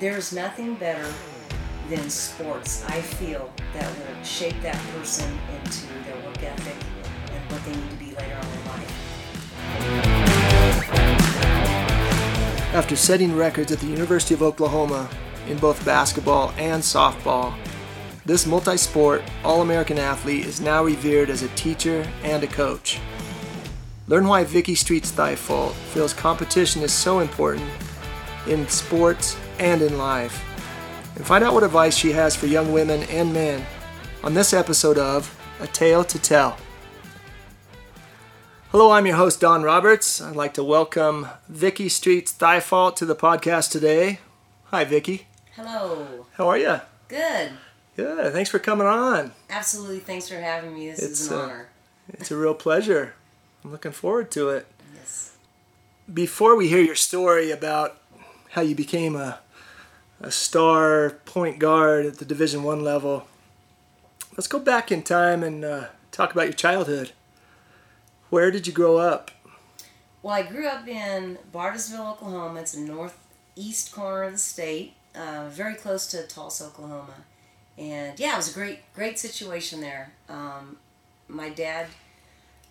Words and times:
there's 0.00 0.32
nothing 0.32 0.74
better 0.76 1.06
than 1.90 2.08
sports, 2.08 2.82
I 2.88 3.02
feel, 3.02 3.52
that 3.74 3.84
will 3.98 4.24
shape 4.24 4.58
that 4.62 4.80
person 4.96 5.30
into 5.54 5.86
their 6.04 6.16
work 6.24 6.42
ethic 6.42 6.74
and 7.30 7.52
what 7.52 7.62
they 7.66 7.72
need 7.72 7.90
to 7.90 7.96
be 7.96 8.06
later 8.16 8.34
on 8.34 8.46
in 8.46 8.64
life. 8.66 8.90
After 12.72 12.96
setting 12.96 13.36
records 13.36 13.70
at 13.72 13.80
the 13.80 13.88
University 13.88 14.32
of 14.32 14.42
Oklahoma 14.42 15.10
in 15.48 15.58
both 15.58 15.84
basketball 15.84 16.54
and 16.56 16.82
softball, 16.82 17.54
this 18.24 18.46
multi 18.46 18.78
sport, 18.78 19.22
All 19.44 19.60
American 19.60 19.98
athlete 19.98 20.46
is 20.46 20.62
now 20.62 20.82
revered 20.82 21.28
as 21.28 21.42
a 21.42 21.48
teacher 21.48 22.10
and 22.22 22.42
a 22.42 22.46
coach. 22.46 22.98
Learn 24.06 24.26
why 24.26 24.46
Viki 24.46 24.74
Streets 24.74 25.12
Thyfault 25.12 25.72
feels 25.92 26.14
competition 26.14 26.80
is 26.80 26.90
so 26.92 27.18
important 27.18 27.68
in 28.46 28.66
sports 28.68 29.36
and 29.60 29.82
in 29.82 29.98
life. 29.98 30.42
And 31.16 31.26
find 31.26 31.44
out 31.44 31.52
what 31.52 31.62
advice 31.62 31.94
she 31.96 32.12
has 32.12 32.34
for 32.34 32.46
young 32.46 32.72
women 32.72 33.02
and 33.04 33.32
men 33.32 33.64
on 34.24 34.34
this 34.34 34.54
episode 34.54 34.96
of 34.98 35.38
A 35.60 35.66
Tale 35.66 36.02
to 36.04 36.18
Tell. 36.18 36.56
Hello, 38.70 38.92
I'm 38.92 39.06
your 39.06 39.16
host, 39.16 39.40
Don 39.40 39.62
Roberts. 39.62 40.20
I'd 40.20 40.34
like 40.34 40.54
to 40.54 40.64
welcome 40.64 41.28
Viki 41.52 41.90
Streets 41.90 42.32
Thyfault 42.32 42.96
to 42.96 43.04
the 43.04 43.16
podcast 43.16 43.70
today. 43.70 44.20
Hi, 44.66 44.84
Viki. 44.84 45.24
Hello. 45.56 46.26
How 46.34 46.48
are 46.48 46.56
you? 46.56 46.80
Good. 47.08 47.50
Good. 47.96 48.32
Thanks 48.32 48.48
for 48.48 48.60
coming 48.60 48.86
on. 48.86 49.32
Absolutely. 49.50 49.98
Thanks 49.98 50.28
for 50.28 50.36
having 50.36 50.72
me. 50.72 50.88
This 50.88 51.00
is 51.00 51.30
an 51.30 51.36
uh, 51.36 51.40
honor. 51.42 51.68
It's 52.08 52.30
a 52.30 52.36
real 52.36 52.54
pleasure. 52.54 53.14
I'm 53.62 53.72
looking 53.72 53.92
forward 53.92 54.30
to 54.30 54.48
it. 54.50 54.66
Yes. 54.94 55.36
Before 56.12 56.56
we 56.56 56.68
hear 56.68 56.80
your 56.80 56.94
story 56.94 57.50
about 57.50 58.00
how 58.50 58.62
you 58.62 58.74
became 58.74 59.16
a, 59.16 59.40
a 60.20 60.30
star 60.30 61.10
point 61.24 61.58
guard 61.58 62.06
at 62.06 62.18
the 62.18 62.24
Division 62.24 62.62
One 62.62 62.84
level, 62.84 63.26
let's 64.36 64.46
go 64.46 64.58
back 64.58 64.92
in 64.92 65.02
time 65.02 65.42
and 65.42 65.64
uh, 65.64 65.86
talk 66.10 66.32
about 66.32 66.44
your 66.44 66.52
childhood. 66.52 67.12
Where 68.28 68.50
did 68.50 68.66
you 68.66 68.72
grow 68.72 68.98
up? 68.98 69.30
Well, 70.22 70.34
I 70.34 70.42
grew 70.42 70.66
up 70.66 70.86
in 70.86 71.38
Bartlesville, 71.52 72.12
Oklahoma. 72.12 72.60
It's 72.60 72.72
the 72.72 72.80
northeast 72.80 73.92
corner 73.92 74.24
of 74.24 74.32
the 74.32 74.38
state, 74.38 74.94
uh, 75.14 75.48
very 75.48 75.74
close 75.74 76.06
to 76.08 76.26
Tulsa, 76.26 76.66
Oklahoma. 76.66 77.14
And 77.78 78.20
yeah, 78.20 78.34
it 78.34 78.36
was 78.36 78.50
a 78.50 78.54
great, 78.54 78.80
great 78.94 79.18
situation 79.18 79.80
there. 79.80 80.12
Um, 80.28 80.76
my 81.26 81.48
dad 81.48 81.86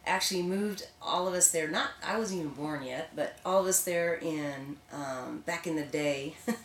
actually 0.05 0.44
moved 0.44 0.88
all 1.02 1.27
of 1.27 1.33
us 1.33 1.50
there. 1.50 1.67
Not, 1.67 1.89
I 2.05 2.17
wasn't 2.17 2.42
even 2.42 2.53
born 2.53 2.83
yet, 2.83 3.09
but 3.16 3.38
all 3.44 3.61
of 3.61 3.66
us 3.66 3.83
there 3.83 4.14
in 4.14 4.77
um, 4.94 5.44
back 5.45 5.66
in 5.66 5.75
the 5.75 5.83
day. 5.83 6.36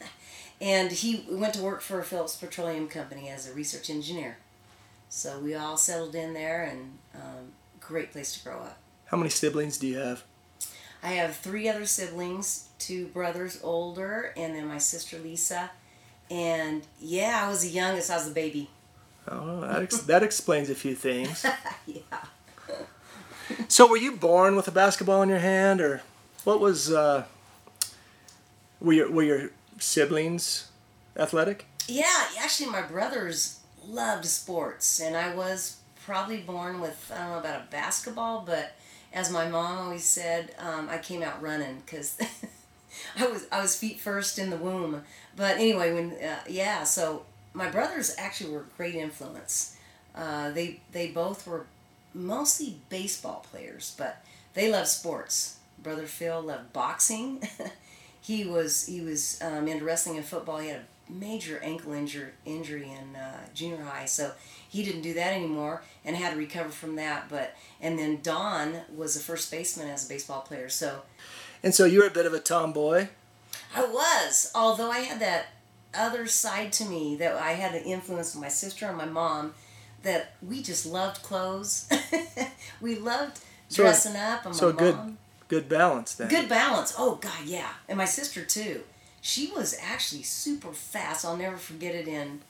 and 0.61 0.93
he 0.93 1.25
went 1.29 1.55
to 1.55 1.63
work 1.63 1.81
for 1.81 2.03
Phillips 2.03 2.37
Petroleum 2.37 2.89
Company 2.89 3.29
as 3.29 3.49
a 3.49 3.53
research 3.53 3.91
engineer. 3.91 4.39
So 5.09 5.39
we 5.39 5.55
all 5.55 5.77
settled 5.77 6.15
in 6.15 6.35
there, 6.35 6.65
and 6.65 6.99
um, 7.15 7.53
great 7.81 8.13
place 8.13 8.37
to 8.37 8.45
grow 8.45 8.59
up. 8.59 8.79
How 9.07 9.17
many 9.17 9.31
siblings 9.31 9.79
do 9.79 9.87
you 9.87 9.99
have? 9.99 10.25
I 11.03 11.09
have 11.13 11.37
three 11.37 11.69
other 11.69 11.85
siblings, 11.85 12.69
two 12.79 13.07
brothers 13.09 13.61
older, 13.63 14.33
and 14.37 14.55
then 14.55 14.67
my 14.67 14.79
sister 14.79 15.19
Lisa. 15.19 15.71
And 16.31 16.83
yeah, 16.99 17.43
I 17.45 17.49
was 17.51 17.63
the 17.63 17.69
youngest. 17.69 18.11
I 18.11 18.17
was 18.17 18.29
the 18.29 18.35
baby. 18.35 18.71
Oh, 19.29 19.61
that, 19.61 19.83
ex- 19.83 19.99
that 19.99 20.23
explains 20.23 20.71
a 20.71 20.75
few 20.75 20.95
things. 20.95 21.45
yeah. 21.87 22.01
So, 23.69 23.87
were 23.87 23.99
you 23.99 24.17
born 24.17 24.57
with 24.57 24.67
a 24.69 24.71
basketball 24.71 25.23
in 25.23 25.29
your 25.29 25.39
hand, 25.39 25.81
or 25.81 26.03
what 26.45 26.61
was? 26.61 26.91
Uh, 26.91 27.25
were 28.81 28.93
your 28.95 29.11
were 29.11 29.23
your 29.23 29.51
siblings 29.79 30.71
athletic? 31.17 31.67
Yeah, 31.87 32.27
actually, 32.39 32.71
my 32.71 32.83
brothers 32.83 33.61
loved 33.87 34.25
sports, 34.25 35.01
and 35.01 35.17
I 35.17 35.35
was 35.35 35.79
probably 36.05 36.39
born 36.39 36.81
with 36.81 37.11
I 37.15 37.19
don't 37.19 37.31
know 37.31 37.39
about 37.39 37.63
a 37.63 37.71
basketball, 37.71 38.43
but 38.47 38.75
as 39.13 39.31
my 39.31 39.49
mom 39.49 39.79
always 39.79 40.05
said, 40.05 40.55
um, 40.59 40.89
I 40.91 40.99
came 40.99 41.23
out 41.23 41.41
running 41.41 41.83
because 41.85 42.19
I 43.19 43.27
was 43.27 43.47
I 43.53 43.61
was 43.61 43.77
feet 43.77 44.01
first 44.01 44.39
in 44.39 44.51
the 44.51 44.57
womb. 44.57 45.03
But 45.37 45.57
anyway, 45.57 45.93
when 45.93 46.13
uh, 46.13 46.41
yeah, 46.49 46.85
so 46.85 47.25
my 47.53 47.71
brothers 47.71 48.15
actually 48.19 48.53
were 48.53 48.61
a 48.61 48.77
great 48.77 48.95
influence. 48.95 49.77
Uh, 50.15 50.51
they 50.51 50.81
they 50.93 51.09
both 51.09 51.47
were 51.47 51.67
mostly 52.13 52.77
baseball 52.89 53.45
players, 53.51 53.95
but 53.99 54.25
they 54.55 54.71
loved 54.71 54.89
sports. 54.89 55.59
Brother 55.83 56.07
Phil 56.07 56.41
loved 56.41 56.73
boxing. 56.73 57.43
he 58.25 58.45
was 58.45 58.87
he 58.87 59.01
was 59.03 59.39
um, 59.43 59.69
into 59.69 59.85
wrestling 59.85 60.17
and 60.17 60.25
football. 60.25 60.59
He 60.59 60.69
had 60.69 60.81
a 60.81 61.13
major 61.13 61.61
ankle 61.63 61.93
injury 61.93 62.31
injury 62.47 62.91
in 62.91 63.15
uh, 63.15 63.41
junior 63.55 63.83
high, 63.85 64.07
so 64.07 64.33
he 64.69 64.83
didn't 64.83 65.03
do 65.03 65.13
that 65.15 65.35
anymore 65.35 65.83
and 66.07 66.17
had 66.17 66.33
to 66.33 66.39
recover 66.39 66.71
from 66.71 66.97
that. 66.97 67.29
But 67.29 67.55
and 67.83 67.99
then 67.99 68.21
Don 68.23 68.77
was 68.97 69.15
a 69.15 69.21
first 69.21 69.51
baseman 69.51 69.89
as 69.89 70.07
a 70.07 70.09
baseball 70.09 70.41
player, 70.41 70.71
so 70.71 71.03
And 71.63 71.75
so 71.75 71.85
you 71.85 72.01
were 72.01 72.07
a 72.07 72.11
bit 72.11 72.25
of 72.25 72.33
a 72.33 72.41
tomboy. 72.41 73.09
I 73.77 73.85
was, 73.85 74.51
although 74.55 74.91
I 74.91 75.01
had 75.01 75.21
that 75.21 75.47
other 75.93 76.27
side 76.27 76.73
to 76.75 76.85
me 76.87 77.17
that 77.17 77.37
I 77.37 77.53
had 77.53 77.75
an 77.75 77.85
influence 77.85 78.35
with 78.35 78.43
my 78.43 78.49
sister 78.49 78.87
and 78.87 78.97
my 78.97 79.05
mom 79.05 79.53
that 80.03 80.33
we 80.43 80.63
just 80.63 80.87
loved 80.87 81.23
clothes. 81.23 81.89
we 82.81 82.97
loved 82.97 83.41
So- 83.69 83.83
dressing 83.83 84.17
up 84.17 84.47
and 84.47 84.57
so 84.57 84.73
my 84.73 84.79
good- 84.79 84.97
mom. 84.97 85.19
Good 85.49 85.69
balance 85.69 86.15
then. 86.15 86.29
Good 86.29 86.49
balance. 86.49 86.95
Oh 86.99 87.17
God, 87.17 87.45
yeah. 87.45 87.71
And 87.89 87.99
my 87.99 88.05
sister 88.05 88.45
too. 88.45 88.83
She 89.21 89.51
was 89.53 89.77
actually 89.83 90.23
super 90.23 90.73
fast. 90.73 91.25
I'll 91.25 91.37
never 91.37 91.57
forget 91.57 91.95
it 91.95 92.09
in 92.09 92.41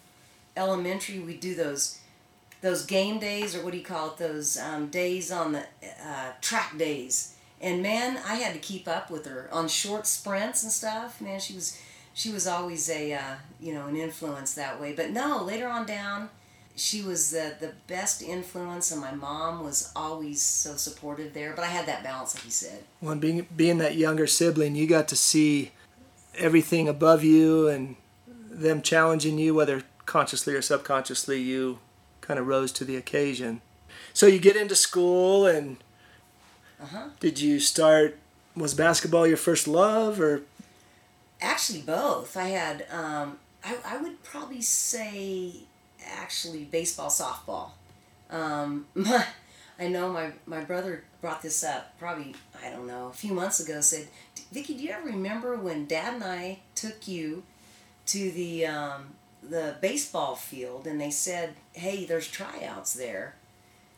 elementary. 0.56 1.19
We 1.19 1.37
do 1.37 1.55
those 1.55 2.00
those 2.60 2.87
game 2.87 3.19
days 3.19 3.55
or 3.55 3.62
what 3.62 3.72
do 3.72 3.78
you 3.78 3.84
call 3.84 4.09
it? 4.09 4.16
Those 4.16 4.56
um, 4.56 4.88
days 4.88 5.31
on 5.31 5.53
the 5.53 5.60
uh, 5.60 6.32
track 6.41 6.78
days. 6.78 7.37
And 7.60 7.82
man, 7.82 8.19
I 8.27 8.37
had 8.37 8.55
to 8.55 8.59
keep 8.59 8.88
up 8.88 9.11
with 9.11 9.26
her 9.26 9.49
on 9.53 9.69
short 9.69 10.06
sprints 10.06 10.62
and 10.62 10.72
stuff. 10.72 11.21
Man, 11.21 11.41
she 11.41 11.55
was 11.55 11.81
she 12.12 12.31
was 12.31 12.47
always 12.47 12.88
a 12.91 13.12
uh, 13.12 13.34
you 13.61 13.75
know 13.75 13.87
an 13.87 13.97
influence 13.97 14.55
that 14.55 14.81
way. 14.81 14.93
But 14.93 15.11
no, 15.11 15.43
later 15.43 15.69
on 15.69 15.87
down, 15.87 16.31
she 16.77 17.03
was 17.03 17.31
the 17.31 17.55
the 17.61 17.73
best 17.87 18.23
influence, 18.23 18.91
and 18.91 19.01
my 19.01 19.12
mom 19.12 19.62
was 19.65 19.93
always 19.95 20.43
so 20.43 20.77
supportive 20.77 21.33
there. 21.35 21.53
But 21.55 21.65
I 21.65 21.69
had 21.69 21.87
that 21.87 22.03
balance, 22.03 22.35
like 22.35 22.45
you 22.45 22.51
said. 22.51 22.85
Well, 23.01 23.12
and 23.12 23.21
being 23.21 23.47
being 23.57 23.79
that 23.79 23.97
younger 23.97 24.27
sibling, 24.27 24.75
you 24.75 24.87
got 24.87 25.09
to 25.09 25.17
see 25.17 25.73
everything 26.37 26.89
above 26.89 27.23
you 27.23 27.69
and 27.69 27.97
them 28.51 28.83
challenging 28.83 29.39
you, 29.39 29.55
whether 29.55 29.83
consciously 30.07 30.55
or 30.55 30.62
subconsciously. 30.62 31.41
You 31.41 31.79
kind 32.21 32.39
of 32.41 32.47
rose 32.47 32.73
to 32.73 32.85
the 32.85 32.97
occasion. 32.97 33.61
So 34.12 34.27
you 34.27 34.39
get 34.39 34.56
into 34.56 34.75
school, 34.75 35.47
and 35.47 35.77
Uh 36.81 36.87
huh. 36.87 37.09
did 37.21 37.41
you 37.41 37.61
start? 37.61 38.19
Was 38.56 38.75
basketball 38.75 39.27
your 39.27 39.37
first 39.37 39.67
love, 39.67 40.21
or 40.21 40.43
Actually, 41.41 41.83
both. 41.83 42.37
I 42.37 42.49
had, 42.51 42.87
um, 42.91 43.39
I, 43.65 43.77
I 43.85 43.97
would 43.99 44.23
probably 44.23 44.62
say, 44.62 45.65
actually, 46.07 46.65
baseball, 46.65 47.11
softball. 47.11 47.71
Um, 48.31 48.87
my, 48.95 49.25
I 49.79 49.89
know 49.89 50.13
my, 50.13 50.31
my 50.47 50.63
brother 50.63 51.05
brought 51.21 51.43
this 51.43 51.65
up 51.65 51.99
probably, 51.99 52.35
I 52.65 52.71
don't 52.71 52.87
know, 52.87 53.09
a 53.09 53.13
few 53.13 53.35
months 53.35 53.61
ago. 53.61 53.81
Said, 53.81 54.09
Viki, 54.55 54.69
do 54.69 54.75
you 54.75 54.91
ever 54.91 55.07
remember 55.07 55.57
when 55.57 55.87
Dad 55.87 56.15
and 56.15 56.25
I 56.25 56.59
took 56.75 57.09
you 57.09 57.43
to 58.07 58.31
the 58.31 58.67
um, 58.67 59.15
the 59.43 59.77
baseball 59.81 60.37
field 60.37 60.87
and 60.87 61.01
they 61.01 61.11
said, 61.11 61.55
hey, 61.73 62.05
there's 62.05 62.29
tryouts 62.29 62.95
there? 62.95 63.35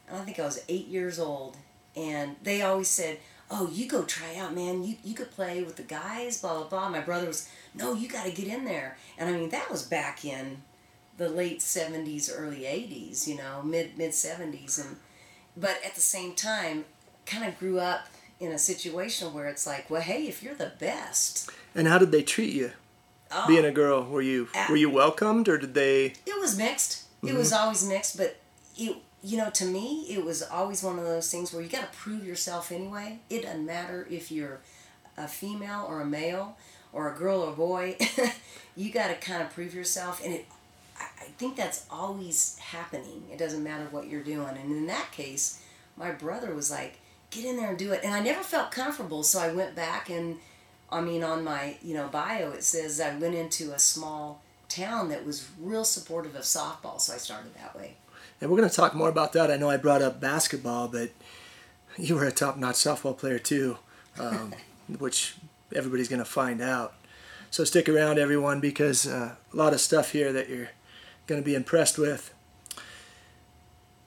And 0.09 0.17
I 0.17 0.21
think 0.21 0.39
I 0.39 0.45
was 0.45 0.65
eight 0.69 0.87
years 0.87 1.19
old. 1.19 1.57
And 1.95 2.37
they 2.43 2.63
always 2.63 2.89
said, 2.89 3.19
oh, 3.51 3.69
you 3.73 3.89
go 3.89 4.03
try 4.05 4.37
out, 4.37 4.55
man. 4.55 4.83
You, 4.83 4.97
you 5.05 5.15
could 5.15 5.31
play 5.31 5.63
with 5.63 5.77
the 5.77 5.83
guys, 5.83 6.41
blah, 6.41 6.55
blah, 6.55 6.69
blah. 6.69 6.89
My 6.89 7.01
brother 7.01 7.27
was, 7.27 7.49
no, 7.75 7.95
you 7.95 8.09
got 8.09 8.25
to 8.25 8.33
get 8.33 8.49
in 8.49 8.65
there. 8.65 8.97
And 9.19 9.29
I 9.29 9.33
mean, 9.33 9.51
that 9.51 9.71
was 9.71 9.83
back 9.83 10.25
in 10.25 10.63
the 11.17 11.29
late 11.29 11.61
70s, 11.61 12.31
early 12.35 12.61
80s, 12.63 13.27
you 13.27 13.37
know, 13.37 13.63
mid 13.63 13.97
mid 13.97 14.11
70s. 14.13 14.79
And 14.85 14.97
But 15.57 15.79
at 15.85 15.95
the 15.95 16.01
same 16.01 16.35
time, 16.35 16.85
kind 17.25 17.45
of 17.45 17.59
grew 17.59 17.79
up 17.81 18.07
in 18.39 18.53
a 18.53 18.59
situation 18.59 19.33
where 19.33 19.47
it's 19.47 19.67
like, 19.67 19.89
well, 19.91 20.03
hey, 20.03 20.27
if 20.27 20.43
you're 20.43 20.55
the 20.55 20.73
best, 20.79 21.51
and 21.75 21.87
how 21.89 21.99
did 21.99 22.13
they 22.13 22.23
treat 22.23 22.53
you? 22.55 22.73
oh, 23.33 23.47
Being 23.49 23.65
a 23.65 23.73
girl, 23.73 24.05
were 24.05 24.23
you 24.23 24.49
Ah. 24.55 24.67
were 24.69 24.77
you 24.77 24.91
welcomed, 24.91 25.49
or 25.49 25.59
did 25.59 25.75
they? 25.75 26.13
it 26.27 26.39
was 26.41 26.57
mixed. 26.57 27.05
It 27.23 27.35
was 27.35 27.53
always 27.53 27.83
mixed, 27.85 28.17
but 28.17 28.37
it, 28.77 28.97
you 29.23 29.37
know, 29.37 29.51
to 29.51 29.65
me, 29.65 30.07
it 30.09 30.25
was 30.25 30.43
always 30.43 30.83
one 30.85 30.97
of 30.99 31.05
those 31.05 31.29
things 31.29 31.53
where 31.53 31.61
you 31.61 31.69
got 31.69 31.91
to 31.91 31.99
prove 31.99 32.25
yourself 32.25 32.71
anyway. 32.71 33.19
It 33.29 33.43
doesn't 33.43 33.67
matter 33.67 34.07
if 34.09 34.31
you're 34.31 34.61
a 35.17 35.27
female 35.27 35.85
or 35.89 36.01
a 36.01 36.05
male 36.07 36.57
or 36.93 37.11
a 37.13 37.17
girl 37.17 37.41
or 37.43 37.51
a 37.53 37.57
boy. 37.57 37.97
you 38.77 38.93
got 38.93 39.09
to 39.09 39.15
kind 39.15 39.43
of 39.43 39.51
prove 39.51 39.75
yourself, 39.75 40.23
and 40.25 40.35
it. 40.35 40.47
I, 41.27 41.31
think 41.39 41.57
that's 41.57 41.87
always 41.91 42.59
happening. 42.59 43.25
It 43.33 43.39
doesn't 43.39 43.63
matter 43.63 43.87
what 43.91 44.09
you're 44.09 44.23
doing, 44.23 44.57
and 44.57 44.71
in 44.71 44.87
that 44.87 45.13
case, 45.13 45.63
my 45.97 46.11
brother 46.11 46.55
was 46.55 46.71
like, 46.71 46.99
"Get 47.31 47.45
in 47.45 47.57
there 47.57 47.71
and 47.71 47.79
do 47.79 47.93
it," 47.93 48.03
and 48.05 48.15
I 48.15 48.21
never 48.21 48.43
felt 48.43 48.71
comfortable, 48.71 49.23
so 49.23 49.41
I 49.41 49.53
went 49.53 49.75
back 49.75 50.09
and 50.11 50.39
I 50.91 51.01
mean, 51.01 51.25
on 51.25 51.45
my 51.45 51.77
you 51.83 51.95
know 51.95 52.09
bio, 52.09 52.51
it 52.51 52.65
says 52.65 53.01
I 53.01 53.17
went 53.17 53.35
into 53.35 53.73
a 53.73 53.79
small 53.79 54.43
town 54.69 55.09
that 55.09 55.25
was 55.25 55.49
real 55.61 55.85
supportive 55.85 56.35
of 56.35 56.43
softball, 56.43 57.01
so 57.01 57.15
I 57.15 57.19
started 57.19 57.55
that 57.55 57.77
way. 57.77 57.97
And 58.41 58.51
we're 58.51 58.59
going 58.59 58.69
to 58.69 58.75
talk 58.75 58.95
more 58.95 59.09
about 59.09 59.33
that. 59.33 59.51
I 59.51 59.57
know 59.57 59.71
I 59.71 59.77
brought 59.77 60.03
up 60.03 60.21
basketball, 60.21 60.89
but 60.89 61.11
you 61.97 62.15
were 62.15 62.25
a 62.25 62.33
top-notch 62.33 62.75
softball 62.77 63.17
player 63.17 63.39
too, 63.39 63.79
um, 64.19 64.53
which 64.99 65.37
everybody's 65.75 66.09
going 66.09 66.19
to 66.19 66.25
find 66.25 66.61
out. 66.61 66.95
So 67.51 67.65
stick 67.65 67.89
around, 67.89 68.19
everyone, 68.19 68.61
because 68.61 69.07
uh, 69.07 69.37
a 69.53 69.57
lot 69.57 69.73
of 69.73 69.81
stuff 69.81 70.13
here 70.13 70.33
that 70.33 70.49
you're 70.49 70.69
going 71.27 71.41
to 71.41 71.45
be 71.45 71.55
impressed 71.55 71.99
with. 71.99 72.33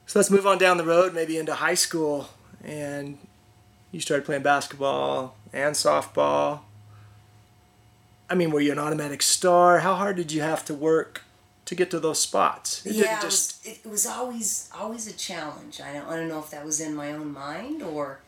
So 0.06 0.18
let's 0.18 0.30
move 0.30 0.46
on 0.46 0.58
down 0.58 0.76
the 0.76 0.84
road, 0.84 1.14
maybe 1.14 1.38
into 1.38 1.54
high 1.54 1.74
school, 1.74 2.30
and 2.64 3.18
you 3.92 4.00
started 4.00 4.24
playing 4.24 4.42
basketball 4.42 5.36
and 5.52 5.74
softball. 5.74 6.60
I 8.28 8.34
mean, 8.34 8.50
were 8.50 8.60
you 8.60 8.72
an 8.72 8.78
automatic 8.78 9.22
star? 9.22 9.80
How 9.80 9.94
hard 9.94 10.16
did 10.16 10.32
you 10.32 10.40
have 10.40 10.64
to 10.66 10.74
work 10.74 11.22
to 11.64 11.74
get 11.74 11.90
to 11.92 12.00
those 12.00 12.20
spots? 12.20 12.84
It 12.84 12.94
yeah, 12.94 13.20
just... 13.20 13.64
it, 13.64 13.68
was, 13.68 13.78
it 13.84 13.88
was 13.90 14.06
always 14.06 14.70
always 14.74 15.06
a 15.06 15.12
challenge. 15.12 15.80
I 15.80 15.92
don't, 15.92 16.08
I 16.08 16.16
don't 16.16 16.28
know 16.28 16.40
if 16.40 16.50
that 16.50 16.64
was 16.64 16.80
in 16.80 16.94
my 16.94 17.12
own 17.12 17.32
mind 17.32 17.82
or 17.82 18.20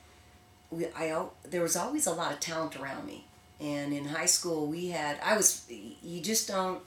we, 0.71 0.87
I 0.97 1.27
there 1.43 1.63
was 1.63 1.77
always 1.77 2.07
a 2.07 2.13
lot 2.13 2.33
of 2.33 2.41
talent 2.41 2.77
around 2.77 3.07
me. 3.07 3.27
And 3.61 3.93
in 3.93 4.07
high 4.07 4.27
school, 4.27 4.67
we 4.67 4.89
had 4.89 5.19
I 5.25 5.37
was 5.37 5.67
you 5.69 6.21
just 6.21 6.47
don't 6.47 6.81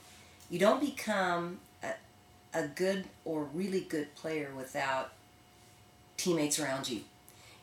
you 0.49 0.59
don't 0.59 0.79
become 0.79 1.59
a, 2.55 2.67
good 2.67 3.05
or 3.23 3.43
really 3.53 3.81
good 3.81 4.13
player 4.15 4.51
without 4.55 5.11
teammates 6.17 6.59
around 6.59 6.89
you 6.89 7.01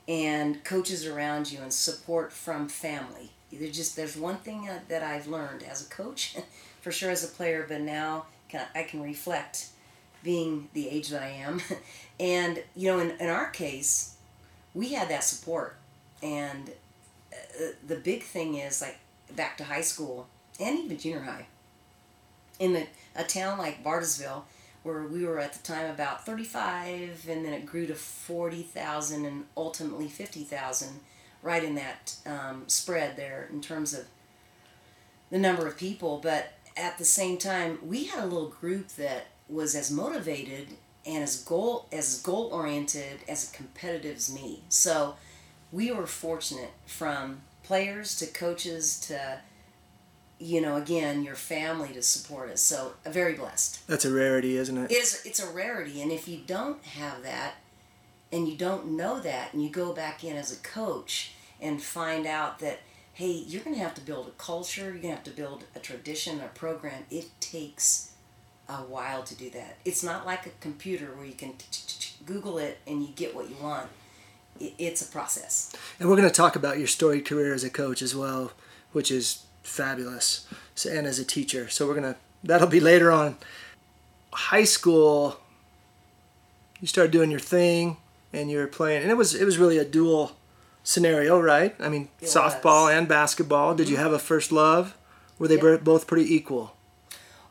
and 0.07 0.63
coaches 0.65 1.07
around 1.07 1.51
you 1.51 1.59
and 1.61 1.73
support 1.73 2.33
from 2.33 2.69
family 2.69 3.31
there's 3.59 3.77
just 3.77 3.97
there's 3.97 4.17
one 4.17 4.37
thing 4.37 4.69
that 4.89 5.03
I've 5.03 5.27
learned 5.27 5.63
as 5.63 5.87
a 5.87 5.91
coach, 5.91 6.37
for 6.81 6.91
sure 6.91 7.11
as 7.11 7.25
a 7.25 7.29
player, 7.29 7.65
but 7.69 7.81
now 7.81 8.27
can, 8.49 8.67
I 8.75 8.83
can 8.85 9.03
reflect 9.03 9.69
being 10.23 10.69
the 10.73 10.89
age 10.89 11.09
that 11.09 11.23
I 11.23 11.29
am. 11.29 11.61
and, 12.21 12.63
you 12.75 12.91
know, 12.91 12.99
in, 12.99 13.11
in 13.13 13.29
our 13.29 13.51
case, 13.51 14.17
we 14.75 14.93
had 14.93 15.09
that 15.11 15.25
support. 15.25 15.77
And 16.23 16.71
uh, 17.33 17.73
the 17.87 17.97
big 17.97 18.23
thing 18.23 18.55
is, 18.55 18.81
like, 18.81 18.99
back 19.35 19.59
to 19.59 19.65
high 19.65 19.81
school 19.81 20.29
and 20.61 20.79
even 20.79 20.99
junior 20.99 21.23
high, 21.23 21.47
in 22.59 22.73
the, 22.73 22.87
a 23.17 23.25
town 23.25 23.59
like 23.59 23.83
Bartlesville, 23.83 24.43
where 24.83 25.03
we 25.05 25.25
were 25.25 25.39
at 25.39 25.53
the 25.53 25.63
time 25.63 25.91
about 25.91 26.27
35, 26.27 27.27
and 27.29 27.45
then 27.45 27.53
it 27.53 27.67
grew 27.67 27.87
to 27.87 27.95
40,000 27.95 29.25
and 29.25 29.45
ultimately 29.57 30.09
50,000 30.09 31.01
right 31.43 31.65
in 31.65 31.75
that 31.75 32.17
um, 32.27 32.65
spread 32.69 33.17
there 33.17 33.49
in 33.53 33.61
terms 33.61 33.95
of 33.95 34.07
the 35.31 35.39
number 35.39 35.67
of 35.67 35.77
people. 35.77 36.19
But 36.23 36.53
at 36.77 36.99
the 36.99 37.05
same 37.05 37.39
time, 37.39 37.79
we 37.83 38.05
had 38.05 38.25
a 38.25 38.27
little 38.27 38.49
group 38.49 38.89
that 38.91 39.27
was 39.49 39.75
as 39.75 39.91
motivated 39.91 40.69
and 41.05 41.23
as 41.23 41.43
goal 41.43 41.87
as 41.93 42.21
goal 42.23 42.49
oriented 42.53 43.21
as 43.29 43.51
competitive 43.51 44.17
as 44.17 44.33
me. 44.33 44.63
So 44.69 45.17
we 45.73 45.91
were 45.91 46.07
fortunate 46.07 46.71
from 46.87 47.43
players 47.63 48.17
to 48.19 48.27
coaches 48.27 49.01
to 49.09 49.41
you 50.43 50.61
know 50.61 50.77
again 50.77 51.23
your 51.23 51.35
family 51.35 51.93
to 51.93 52.03
support 52.03 52.51
us. 52.51 52.61
So 52.61 52.95
uh, 53.07 53.11
very 53.11 53.35
blessed. 53.35 53.87
That's 53.87 54.05
a 54.05 54.13
rarity 54.13 54.57
isn't 54.57 54.77
it? 54.77 54.91
It 54.91 54.95
is 54.95 55.23
it's 55.25 55.43
a 55.43 55.51
rarity 55.51 56.03
and 56.03 56.11
if 56.11 56.27
you 56.29 56.41
don't 56.47 56.83
have 56.85 57.23
that 57.23 57.55
and 58.33 58.49
you 58.49 58.57
don't 58.57 58.97
know 58.97 59.21
that 59.21 59.53
and 59.53 59.63
you 59.63 59.71
go 59.71 59.93
back 59.93 60.25
in 60.25 60.37
as 60.37 60.53
a 60.53 60.61
coach 60.63 61.33
and 61.61 61.81
find 61.81 62.27
out 62.27 62.59
that 62.59 62.81
hey 63.15 63.31
you're 63.31 63.63
going 63.63 63.77
to 63.77 63.83
have 63.83 63.95
to 63.95 64.01
build 64.01 64.27
a 64.27 64.33
culture 64.33 64.83
you're 64.83 64.93
going 64.93 65.03
to 65.03 65.11
have 65.11 65.25
to 65.25 65.31
build 65.31 65.65
a 65.77 65.79
tradition 65.79 66.41
a 66.41 66.49
program 66.49 67.05
it 67.11 67.29
takes 67.41 68.13
a 68.69 68.75
while 68.75 69.23
to 69.25 69.35
do 69.35 69.51
that. 69.51 69.77
It's 69.85 70.03
not 70.03 70.25
like 70.25 70.47
a 70.47 70.51
computer 70.61 71.15
where 71.15 71.27
you 71.27 71.35
can 71.35 71.55
google 72.25 72.59
it 72.59 72.79
and 72.87 73.03
you 73.03 73.09
get 73.15 73.35
what 73.35 73.51
you 73.51 73.57
want. 73.61 73.89
It's 74.61 75.03
a 75.03 75.11
process. 75.11 75.75
And 75.99 76.09
we're 76.09 76.17
going 76.17 76.29
to 76.29 76.35
talk 76.35 76.57
about 76.57 76.79
your 76.79 76.87
storied 76.87 77.27
career 77.27 77.53
as 77.53 77.65
a 77.65 77.71
coach 77.71 78.01
as 78.03 78.15
well 78.15 78.53
which 78.93 79.11
is 79.11 79.45
fabulous 79.63 80.47
and 80.89 81.07
as 81.07 81.19
a 81.19 81.25
teacher 81.25 81.69
so 81.69 81.87
we're 81.87 82.01
to 82.01 82.17
that'll 82.43 82.67
be 82.67 82.81
later 82.81 83.11
on 83.13 83.37
high 84.33 84.65
school 84.65 85.39
you 86.81 86.89
started 86.89 87.13
doing 87.13 87.31
your 87.31 87.41
thing 87.41 87.97
and 88.33 88.51
you 88.51 88.59
were 88.59 88.67
playing, 88.67 89.03
and 89.03 89.11
it 89.11 89.17
was 89.17 89.35
it 89.35 89.45
was 89.45 89.59
really 89.59 89.79
a 89.79 89.85
dual 89.85 90.33
scenario, 90.83 91.41
right? 91.41 91.75
I 91.79 91.89
mean, 91.89 92.09
it 92.21 92.27
softball 92.27 92.87
was. 92.87 92.95
and 92.95 93.09
basketball. 93.09 93.71
Mm-hmm. 93.71 93.77
Did 93.79 93.89
you 93.89 93.97
mm-hmm. 93.97 94.05
have 94.05 94.13
a 94.13 94.19
first 94.19 94.53
love? 94.53 94.97
Were 95.39 95.49
they 95.49 95.61
yep. 95.61 95.85
both 95.85 96.07
pretty 96.07 96.35
equal? 96.35 96.75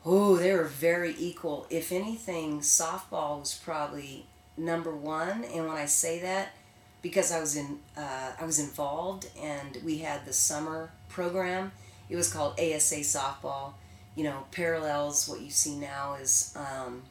Oh, 0.04 0.36
they 0.36 0.52
were 0.52 0.64
very 0.64 1.14
equal. 1.18 1.66
If 1.70 1.92
anything, 1.92 2.60
softball 2.60 3.40
was 3.40 3.54
probably 3.54 4.26
number 4.56 4.94
one. 4.94 5.44
And 5.44 5.68
when 5.68 5.76
I 5.76 5.86
say 5.86 6.20
that, 6.20 6.54
because 7.02 7.30
I 7.30 7.40
was 7.40 7.56
in, 7.56 7.78
uh, 7.96 8.32
I 8.40 8.44
was 8.44 8.58
involved, 8.58 9.28
and 9.40 9.78
we 9.84 9.98
had 9.98 10.24
the 10.24 10.32
summer 10.32 10.90
program. 11.08 11.72
It 12.12 12.16
was 12.16 12.32
called 12.32 12.60
ASA 12.60 13.00
softball. 13.00 13.72
You 14.14 14.24
know, 14.24 14.44
parallels 14.52 15.28
what 15.28 15.40
you 15.40 15.50
see 15.50 15.76
now 15.76 16.16
is, 16.20 16.54
um, 16.54 17.02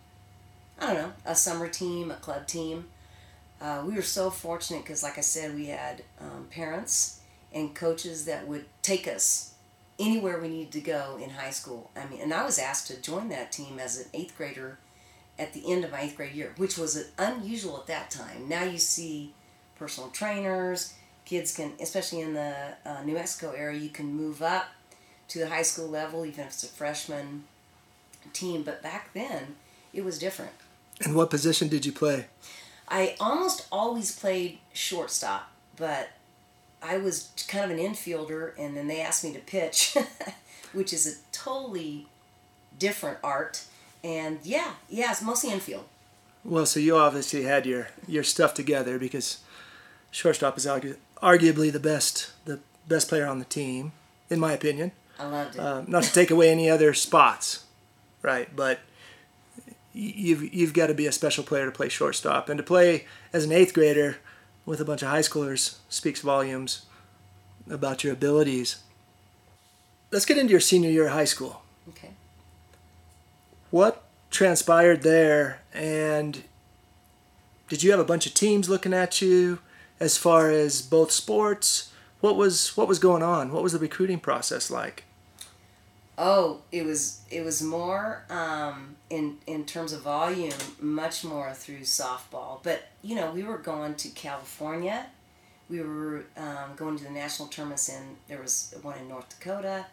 I 0.79 0.93
don't 0.93 1.01
know, 1.01 1.13
a 1.25 1.35
summer 1.35 1.67
team, 1.67 2.11
a 2.11 2.15
club 2.15 2.47
team 2.47 2.85
uh, 3.61 3.83
we 3.85 3.93
were 3.93 4.01
so 4.01 4.31
fortunate 4.31 4.83
because, 4.83 5.03
like 5.03 5.17
I 5.17 5.21
said, 5.21 5.53
we 5.53 5.67
had 5.67 6.03
um, 6.19 6.47
parents 6.49 7.19
and 7.53 7.75
coaches 7.75 8.25
that 8.25 8.47
would 8.47 8.65
take 8.81 9.07
us 9.07 9.53
anywhere 9.99 10.39
we 10.39 10.47
needed 10.47 10.71
to 10.71 10.81
go 10.81 11.19
in 11.21 11.29
high 11.29 11.51
school. 11.51 11.91
I 11.95 12.07
mean, 12.07 12.21
and 12.21 12.33
I 12.33 12.43
was 12.43 12.57
asked 12.57 12.87
to 12.87 12.99
join 12.99 13.29
that 13.29 13.51
team 13.51 13.77
as 13.77 13.99
an 13.99 14.07
eighth 14.13 14.35
grader 14.35 14.79
at 15.37 15.53
the 15.53 15.71
end 15.71 15.85
of 15.85 15.91
my 15.91 16.01
eighth 16.01 16.17
grade 16.17 16.33
year, 16.33 16.53
which 16.57 16.77
was 16.77 17.11
unusual 17.19 17.77
at 17.77 17.87
that 17.87 18.09
time. 18.09 18.49
Now 18.49 18.63
you 18.63 18.79
see 18.79 19.33
personal 19.77 20.09
trainers, 20.09 20.95
kids 21.25 21.55
can, 21.55 21.73
especially 21.79 22.21
in 22.21 22.33
the 22.33 22.55
uh, 22.83 23.03
New 23.03 23.13
Mexico 23.13 23.51
area, 23.51 23.79
you 23.79 23.89
can 23.89 24.07
move 24.07 24.41
up 24.41 24.65
to 25.31 25.39
the 25.39 25.47
high 25.47 25.61
school 25.61 25.87
level, 25.87 26.25
even 26.25 26.41
if 26.41 26.47
it's 26.47 26.63
a 26.63 26.67
freshman 26.67 27.45
team. 28.33 28.63
But 28.63 28.83
back 28.83 29.13
then, 29.13 29.55
it 29.93 30.03
was 30.03 30.19
different. 30.19 30.51
And 31.03 31.15
what 31.15 31.29
position 31.29 31.69
did 31.69 31.85
you 31.85 31.93
play? 31.93 32.25
I 32.87 33.15
almost 33.19 33.65
always 33.71 34.17
played 34.17 34.59
shortstop, 34.73 35.49
but 35.77 36.09
I 36.83 36.97
was 36.97 37.29
kind 37.47 37.63
of 37.63 37.77
an 37.77 37.83
infielder, 37.83 38.51
and 38.59 38.75
then 38.75 38.87
they 38.87 38.99
asked 38.99 39.23
me 39.23 39.31
to 39.31 39.39
pitch, 39.39 39.97
which 40.73 40.91
is 40.91 41.07
a 41.07 41.15
totally 41.31 42.07
different 42.77 43.19
art. 43.23 43.63
And 44.03 44.39
yeah, 44.43 44.73
yeah, 44.89 45.11
it's 45.11 45.21
mostly 45.21 45.51
infield. 45.51 45.85
Well, 46.43 46.65
so 46.65 46.79
you 46.79 46.97
obviously 46.97 47.43
had 47.43 47.65
your 47.65 47.87
your 48.07 48.23
stuff 48.23 48.53
together 48.53 48.99
because 48.99 49.39
shortstop 50.09 50.57
is 50.57 50.65
argu- 50.65 50.97
arguably 51.21 51.71
the 51.71 51.79
best 51.79 52.31
the 52.45 52.59
best 52.87 53.07
player 53.07 53.27
on 53.27 53.39
the 53.39 53.45
team, 53.45 53.93
in 54.29 54.39
my 54.39 54.51
opinion. 54.51 54.91
I 55.21 55.25
loved 55.27 55.55
it. 55.55 55.59
Um, 55.59 55.85
not 55.87 56.03
to 56.03 56.11
take 56.11 56.31
away 56.31 56.49
any 56.49 56.67
other 56.67 56.93
spots, 56.95 57.65
right? 58.23 58.53
But 58.55 58.79
you've 59.93 60.51
you've 60.53 60.73
got 60.73 60.87
to 60.87 60.95
be 60.95 61.05
a 61.05 61.11
special 61.11 61.43
player 61.43 61.65
to 61.65 61.71
play 61.71 61.89
shortstop, 61.89 62.49
and 62.49 62.57
to 62.57 62.63
play 62.63 63.05
as 63.31 63.45
an 63.45 63.51
eighth 63.51 63.73
grader 63.73 64.17
with 64.65 64.81
a 64.81 64.85
bunch 64.85 65.03
of 65.03 65.09
high 65.09 65.19
schoolers 65.19 65.77
speaks 65.89 66.21
volumes 66.21 66.85
about 67.69 68.03
your 68.03 68.13
abilities. 68.13 68.81
Let's 70.09 70.25
get 70.25 70.37
into 70.37 70.51
your 70.51 70.59
senior 70.59 70.89
year 70.89 71.05
of 71.05 71.13
high 71.13 71.25
school. 71.25 71.61
Okay. 71.89 72.11
What 73.69 74.03
transpired 74.31 75.03
there, 75.03 75.61
and 75.71 76.43
did 77.69 77.83
you 77.83 77.91
have 77.91 77.99
a 77.99 78.05
bunch 78.05 78.25
of 78.25 78.33
teams 78.33 78.69
looking 78.69 78.93
at 78.93 79.21
you 79.21 79.59
as 79.99 80.17
far 80.17 80.49
as 80.49 80.81
both 80.81 81.11
sports? 81.11 81.91
What 82.21 82.35
was 82.35 82.75
what 82.75 82.87
was 82.87 82.97
going 82.97 83.21
on? 83.21 83.51
What 83.51 83.61
was 83.61 83.73
the 83.73 83.79
recruiting 83.79 84.19
process 84.19 84.71
like? 84.71 85.05
Oh, 86.23 86.59
it 86.71 86.85
was 86.85 87.21
it 87.31 87.43
was 87.43 87.63
more 87.63 88.25
um, 88.29 88.95
in 89.09 89.39
in 89.47 89.65
terms 89.65 89.91
of 89.91 90.03
volume, 90.03 90.53
much 90.79 91.23
more 91.23 91.51
through 91.51 91.79
softball. 91.79 92.59
But 92.61 92.89
you 93.01 93.15
know, 93.15 93.31
we 93.31 93.41
were 93.41 93.57
going 93.57 93.95
to 93.95 94.09
California, 94.09 95.07
we 95.67 95.81
were 95.81 96.25
um, 96.37 96.75
going 96.75 96.95
to 96.99 97.05
the 97.05 97.09
national 97.09 97.47
tournaments, 97.47 97.89
and 97.89 98.17
there 98.27 98.39
was 98.39 98.75
one 98.83 98.99
in 98.99 99.07
North 99.07 99.29
Dakota. 99.29 99.87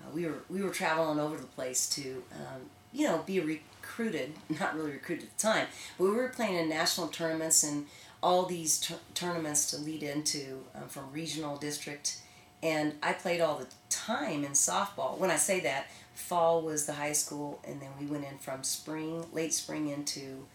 Uh, 0.00 0.10
we 0.12 0.26
were 0.26 0.42
we 0.50 0.62
were 0.62 0.70
traveling 0.70 1.20
over 1.20 1.36
the 1.36 1.46
place 1.46 1.88
to 1.90 2.24
um, 2.32 2.62
you 2.92 3.06
know 3.06 3.22
be 3.24 3.38
recruited, 3.38 4.32
not 4.60 4.74
really 4.74 4.90
recruited 4.90 5.26
at 5.26 5.38
the 5.38 5.42
time, 5.44 5.68
but 5.96 6.06
we 6.06 6.10
were 6.10 6.28
playing 6.30 6.56
in 6.56 6.68
national 6.68 7.06
tournaments 7.06 7.62
and 7.62 7.86
all 8.20 8.46
these 8.46 8.80
t- 8.80 8.96
tournaments 9.14 9.70
to 9.70 9.76
lead 9.76 10.02
into 10.02 10.64
um, 10.74 10.88
from 10.88 11.04
regional 11.12 11.56
district 11.56 12.18
and 12.62 12.94
I 13.02 13.12
played 13.12 13.40
all 13.40 13.58
the 13.58 13.66
time 14.06 14.44
in 14.44 14.52
softball. 14.52 15.18
When 15.18 15.30
I 15.30 15.36
say 15.36 15.60
that, 15.60 15.86
fall 16.14 16.62
was 16.62 16.86
the 16.86 16.94
high 16.94 17.12
school, 17.12 17.60
and 17.66 17.80
then 17.80 17.90
we 18.00 18.06
went 18.06 18.24
in 18.24 18.38
from 18.38 18.62
spring, 18.64 19.26
late 19.32 19.52
spring 19.54 19.88
into 19.88 20.46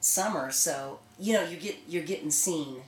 summer. 0.00 0.50
So 0.50 0.98
you 1.18 1.32
know 1.34 1.44
you 1.44 1.56
get 1.56 1.76
you're 1.88 2.04
getting 2.04 2.30
seen. 2.30 2.82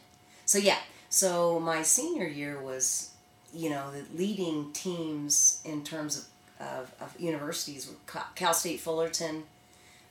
So 0.46 0.58
yeah. 0.58 0.78
So 1.10 1.60
my 1.60 1.82
senior 1.82 2.26
year 2.26 2.60
was 2.60 3.10
you 3.54 3.68
know, 3.68 3.90
the 3.92 4.02
leading 4.16 4.72
teams 4.72 5.60
in 5.64 5.84
terms 5.84 6.16
of, 6.58 6.66
of, 6.66 6.92
of 7.02 7.20
universities 7.20 7.86
were 7.86 8.20
Cal- 8.34 8.54
State 8.54 8.80
Fullerton. 8.80 9.42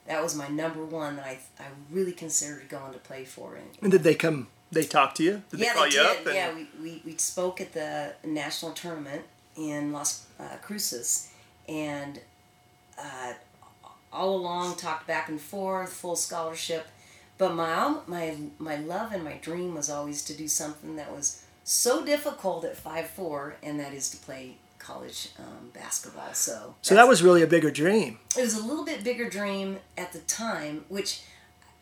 That 0.07 0.21
was 0.21 0.35
my 0.35 0.47
number 0.47 0.85
one 0.85 1.15
that 1.15 1.25
I, 1.25 1.39
I 1.59 1.65
really 1.89 2.11
considered 2.11 2.69
going 2.69 2.93
to 2.93 2.99
play 2.99 3.25
for. 3.25 3.55
And, 3.55 3.65
And 3.81 3.91
did 3.91 4.03
they 4.03 4.13
come? 4.13 4.47
They 4.71 4.83
talk 4.83 5.15
to 5.15 5.23
you? 5.23 5.41
Did 5.49 5.59
yeah, 5.59 5.69
they 5.69 5.73
call 5.73 5.83
they 5.89 5.95
you 5.95 6.03
did. 6.03 6.05
up? 6.19 6.25
and- 6.27 6.35
Yeah, 6.35 6.53
we, 6.53 6.67
we, 6.81 7.01
we 7.03 7.17
spoke 7.17 7.59
at 7.61 7.73
the 7.73 8.13
national 8.23 8.73
tournament 8.73 9.23
in 9.55 9.91
Las 9.91 10.25
uh, 10.39 10.57
Cruces, 10.61 11.29
and 11.67 12.19
uh, 12.97 13.33
all 14.13 14.35
along 14.35 14.75
talked 14.75 15.07
back 15.07 15.29
and 15.29 15.39
forth, 15.39 15.91
full 15.91 16.15
scholarship. 16.15 16.87
But 17.37 17.55
my 17.55 17.97
my 18.07 18.35
my 18.59 18.75
love 18.77 19.11
and 19.13 19.23
my 19.23 19.37
dream 19.41 19.75
was 19.75 19.89
always 19.89 20.23
to 20.25 20.33
do 20.33 20.47
something 20.47 20.95
that 20.97 21.11
was 21.11 21.43
so 21.63 22.05
difficult 22.05 22.63
at 22.65 22.77
five 22.77 23.07
four, 23.07 23.55
and 23.63 23.79
that 23.79 23.93
is 23.93 24.09
to 24.11 24.17
play 24.17 24.57
college 24.79 25.29
um, 25.39 25.69
basketball. 25.73 26.33
So 26.33 26.75
So 26.81 26.95
that 26.95 27.07
was 27.07 27.21
really 27.23 27.41
a 27.41 27.47
bigger 27.47 27.71
dream. 27.71 28.19
it 28.37 28.41
was 28.41 28.57
a 28.57 28.65
little 28.65 28.85
bit 28.85 29.03
bigger 29.03 29.29
dream 29.29 29.77
at 29.97 30.11
the 30.11 30.19
time, 30.19 30.85
which 30.89 31.21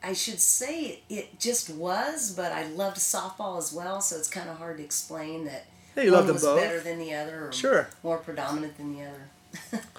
I 0.04 0.14
should 0.14 0.40
say 0.40 1.02
it 1.10 1.40
just 1.40 1.70
was, 1.70 2.34
but 2.36 2.52
I 2.52 2.68
loved 2.68 2.98
softball 2.98 3.58
as 3.58 3.74
well, 3.74 4.00
so 4.02 4.16
it's 4.18 4.30
kind 4.30 4.50
of 4.50 4.58
hard 4.58 4.78
to 4.78 4.84
explain 4.84 5.46
that 5.46 5.66
you 6.04 6.12
one 6.12 6.28
loved 6.28 6.42
them 6.42 6.42
both. 6.50 6.60
better 6.62 6.80
than 6.80 7.00
the 7.00 7.14
other 7.14 7.48
or 7.48 7.52
Sure. 7.54 7.90
more 8.04 8.18
predominant 8.18 8.78
than 8.78 8.94
the 8.96 9.04
other. 9.06 9.84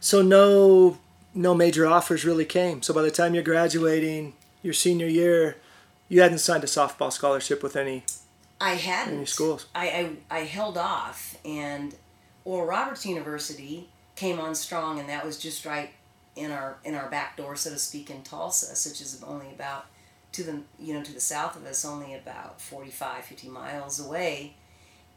So 0.00 0.22
no 0.22 0.98
no 1.34 1.54
major 1.54 1.86
offers 1.86 2.24
really 2.24 2.44
came. 2.44 2.82
So 2.82 2.94
by 2.94 3.02
the 3.02 3.10
time 3.10 3.34
you're 3.34 3.42
graduating 3.42 4.34
your 4.62 4.72
senior 4.72 5.06
year, 5.08 5.56
you 6.08 6.20
hadn't 6.22 6.38
signed 6.38 6.64
a 6.64 6.68
softball 6.68 7.12
scholarship 7.12 7.62
with 7.62 7.76
any 7.76 8.04
I 8.60 8.74
hadn't. 8.74 9.14
any 9.16 9.24
schools. 9.26 9.66
I, 9.74 10.16
I, 10.30 10.38
I 10.38 10.40
held 10.44 10.76
off, 10.78 11.36
and 11.44 11.94
Oral 12.44 12.66
Roberts 12.66 13.06
University 13.06 13.88
came 14.16 14.40
on 14.40 14.54
strong, 14.54 14.98
and 14.98 15.08
that 15.08 15.24
was 15.24 15.38
just 15.38 15.64
right 15.66 15.90
in 16.34 16.50
our 16.52 16.76
in 16.84 16.94
our 16.94 17.08
back 17.08 17.36
door, 17.36 17.56
so 17.56 17.70
to 17.70 17.78
speak, 17.78 18.08
in 18.10 18.22
Tulsa, 18.22 18.68
which 18.88 19.00
is 19.00 19.22
only 19.26 19.48
about 19.48 19.86
to 20.32 20.42
the 20.44 20.60
you 20.78 20.94
know 20.94 21.02
to 21.02 21.12
the 21.12 21.20
south 21.20 21.56
of 21.56 21.66
us, 21.66 21.84
only 21.84 22.14
about 22.14 22.60
45, 22.60 23.24
50 23.24 23.48
miles 23.48 23.98
away, 24.04 24.54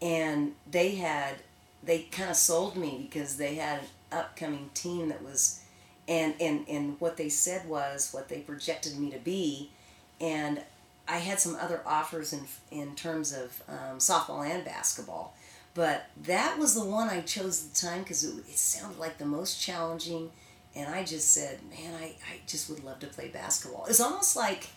and 0.02 0.54
they 0.70 0.96
had 0.96 1.36
they 1.84 2.00
kind 2.04 2.30
of 2.30 2.36
sold 2.36 2.76
me 2.76 3.08
because 3.10 3.38
they 3.38 3.56
had 3.56 3.80
an 3.80 4.20
upcoming 4.20 4.70
team 4.74 5.10
that 5.10 5.24
was, 5.24 5.62
and 6.08 6.34
and 6.40 6.68
and 6.68 7.00
what 7.00 7.18
they 7.18 7.30
said 7.30 7.68
was 7.68 8.12
what 8.12 8.30
they 8.30 8.40
projected 8.40 8.98
me 8.98 9.12
to 9.12 9.20
be, 9.20 9.72
and 10.20 10.62
I 11.08 11.18
had 11.18 11.40
some 11.40 11.56
other 11.56 11.82
offers 11.86 12.34
in 12.34 12.42
in 12.72 12.96
terms 12.96 13.34
of 13.34 13.62
um, 13.68 13.98
softball 13.98 14.46
and 14.46 14.64
basketball, 14.64 15.36
but 15.74 16.06
that 16.24 16.58
was 16.58 16.76
the 16.76 16.86
one 16.86 17.10
I 17.10 17.22
chose 17.22 17.66
at 17.66 17.74
the 17.74 17.88
time 17.88 18.02
because 18.02 18.24
it, 18.24 18.36
it 18.48 18.58
sounded 18.58 19.00
like 19.00 19.18
the 19.18 19.26
most 19.26 19.62
challenging, 19.62 20.32
and 20.76 20.94
I 20.94 21.04
just 21.04 21.34
said, 21.34 21.60
man, 21.70 21.94
I, 22.00 22.06
I 22.06 22.42
just 22.48 22.70
would 22.70 22.84
love 22.84 23.00
to 23.00 23.08
play 23.08 23.30
basketball. 23.30 23.86
It's 23.88 24.00
almost 24.00 24.36
like 24.36 24.68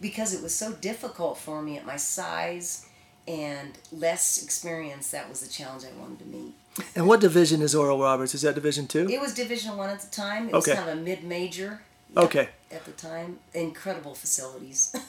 because 0.00 0.34
it 0.34 0.42
was 0.42 0.54
so 0.54 0.72
difficult 0.72 1.38
for 1.38 1.62
me 1.62 1.78
at 1.78 1.86
my 1.86 1.96
size 1.96 2.85
and 3.28 3.72
less 3.92 4.42
experience, 4.42 5.10
that 5.10 5.28
was 5.28 5.40
the 5.40 5.48
challenge 5.48 5.84
I 5.84 6.00
wanted 6.00 6.18
to 6.20 6.24
meet. 6.26 6.54
And 6.94 7.06
what 7.08 7.20
division 7.20 7.62
is 7.62 7.74
Oral 7.74 7.98
Roberts? 7.98 8.34
Is 8.34 8.42
that 8.42 8.54
Division 8.54 8.86
Two? 8.86 9.08
It 9.08 9.20
was 9.20 9.34
Division 9.34 9.76
One 9.76 9.88
at 9.90 10.00
the 10.00 10.10
time. 10.10 10.48
It 10.48 10.52
was 10.54 10.68
Okay. 10.68 10.76
kind 10.76 10.90
of 10.90 10.98
a 10.98 11.00
mid 11.00 11.24
major. 11.24 11.80
Okay. 12.16 12.50
At 12.70 12.84
the 12.84 12.92
time, 12.92 13.38
incredible 13.54 14.14
facilities. 14.14 14.94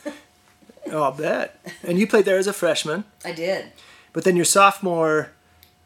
Oh, 0.90 1.02
I'll 1.04 1.12
bet. 1.12 1.60
And 1.84 2.00
you 2.00 2.08
played 2.08 2.24
there 2.24 2.38
as 2.38 2.48
a 2.48 2.54
freshman, 2.54 3.04
I 3.26 3.34
did. 3.34 3.74
but 4.14 4.24
then 4.24 4.38
your 4.38 4.46
sophomore 4.46 5.32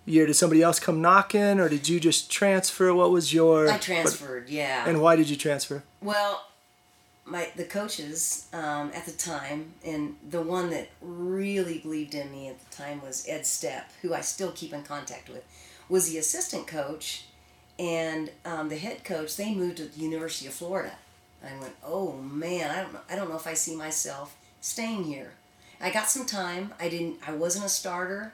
year, 0.06 0.28
did 0.28 0.36
somebody 0.36 0.62
else 0.62 0.80
come 0.80 1.02
knocking, 1.02 1.60
or 1.60 1.70
did 1.70 1.90
you 1.90 2.00
just 2.00 2.32
transfer? 2.32 2.94
What 2.94 3.10
was 3.10 3.34
your? 3.34 3.68
I 3.68 3.80
transferred. 3.80 4.48
Yeah. 4.48 4.88
And 4.88 5.02
why 5.02 5.16
did 5.16 5.28
you 5.28 5.36
transfer? 5.36 5.82
Well, 6.04 6.46
my 7.32 7.50
the 7.56 7.64
coaches 7.64 8.48
um, 8.54 8.92
at 8.94 9.06
the 9.06 9.12
time, 9.14 9.74
and 9.86 10.16
the 10.30 10.42
one 10.42 10.70
that 10.72 10.90
really 11.02 11.80
believed 11.80 12.14
in 12.14 12.32
me 12.32 12.50
at 12.50 12.60
the 12.60 12.76
time 12.76 13.02
was 13.02 13.26
Ed 13.28 13.42
Stepp, 13.42 13.86
who 14.02 14.14
I 14.14 14.22
still 14.22 14.52
keep 14.52 14.74
in 14.74 14.84
contact 14.84 15.30
with, 15.30 15.44
was 15.88 16.12
the 16.12 16.18
assistant 16.18 16.68
coach, 16.68 17.26
and 17.80 18.30
um, 18.46 18.70
the 18.70 18.78
head 18.78 19.04
coach. 19.04 19.38
They 19.38 19.56
moved 19.56 19.78
to 19.78 19.86
the 19.86 20.00
University 20.00 20.48
of 20.48 20.54
Florida. 20.54 20.94
I 21.44 21.60
went, 21.60 21.74
oh 21.84 22.14
man, 22.14 22.70
I 22.70 22.82
don't 22.84 22.94
know. 22.94 23.00
I 23.10 23.16
don't 23.16 23.30
know 23.30 23.38
if 23.38 23.48
I 23.48 23.54
see 23.54 23.76
myself 23.76 24.36
staying 24.60 25.06
here. 25.06 25.32
I 25.80 25.90
got 25.90 26.10
some 26.10 26.26
time. 26.26 26.74
I 26.80 26.90
didn't. 26.90 27.18
I 27.26 27.32
wasn't 27.32 27.66
a 27.66 27.70
starter. 27.70 28.34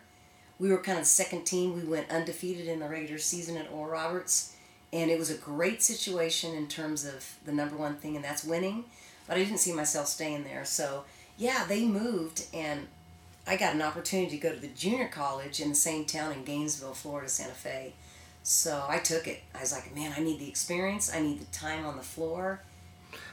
We 0.59 0.69
were 0.71 0.79
kind 0.79 0.97
of 0.97 1.05
second 1.05 1.45
team. 1.45 1.75
We 1.75 1.83
went 1.83 2.09
undefeated 2.09 2.67
in 2.67 2.79
the 2.79 2.89
regular 2.89 3.19
season 3.19 3.57
at 3.57 3.71
Oral 3.71 3.91
Roberts 3.91 4.56
and 4.93 5.11
it 5.11 5.19
was 5.19 5.29
a 5.29 5.37
great 5.37 5.81
situation 5.83 6.53
in 6.55 6.67
terms 6.67 7.05
of 7.05 7.35
the 7.45 7.51
number 7.51 7.75
one 7.75 7.95
thing 7.95 8.15
and 8.15 8.23
that's 8.23 8.43
winning 8.43 8.85
but 9.27 9.37
i 9.37 9.43
didn't 9.43 9.59
see 9.59 9.73
myself 9.73 10.07
staying 10.07 10.43
there 10.43 10.65
so 10.65 11.03
yeah 11.37 11.65
they 11.67 11.85
moved 11.85 12.45
and 12.53 12.87
i 13.45 13.55
got 13.55 13.73
an 13.75 13.81
opportunity 13.81 14.31
to 14.31 14.37
go 14.37 14.53
to 14.53 14.59
the 14.59 14.67
junior 14.69 15.07
college 15.07 15.59
in 15.59 15.69
the 15.69 15.75
same 15.75 16.05
town 16.05 16.31
in 16.31 16.43
gainesville 16.43 16.93
florida 16.93 17.29
santa 17.29 17.53
fe 17.53 17.93
so 18.43 18.85
i 18.87 18.97
took 18.97 19.27
it 19.27 19.41
i 19.55 19.59
was 19.59 19.73
like 19.73 19.93
man 19.95 20.13
i 20.15 20.21
need 20.21 20.39
the 20.39 20.47
experience 20.47 21.13
i 21.13 21.19
need 21.19 21.39
the 21.39 21.45
time 21.57 21.85
on 21.85 21.97
the 21.97 22.03
floor 22.03 22.61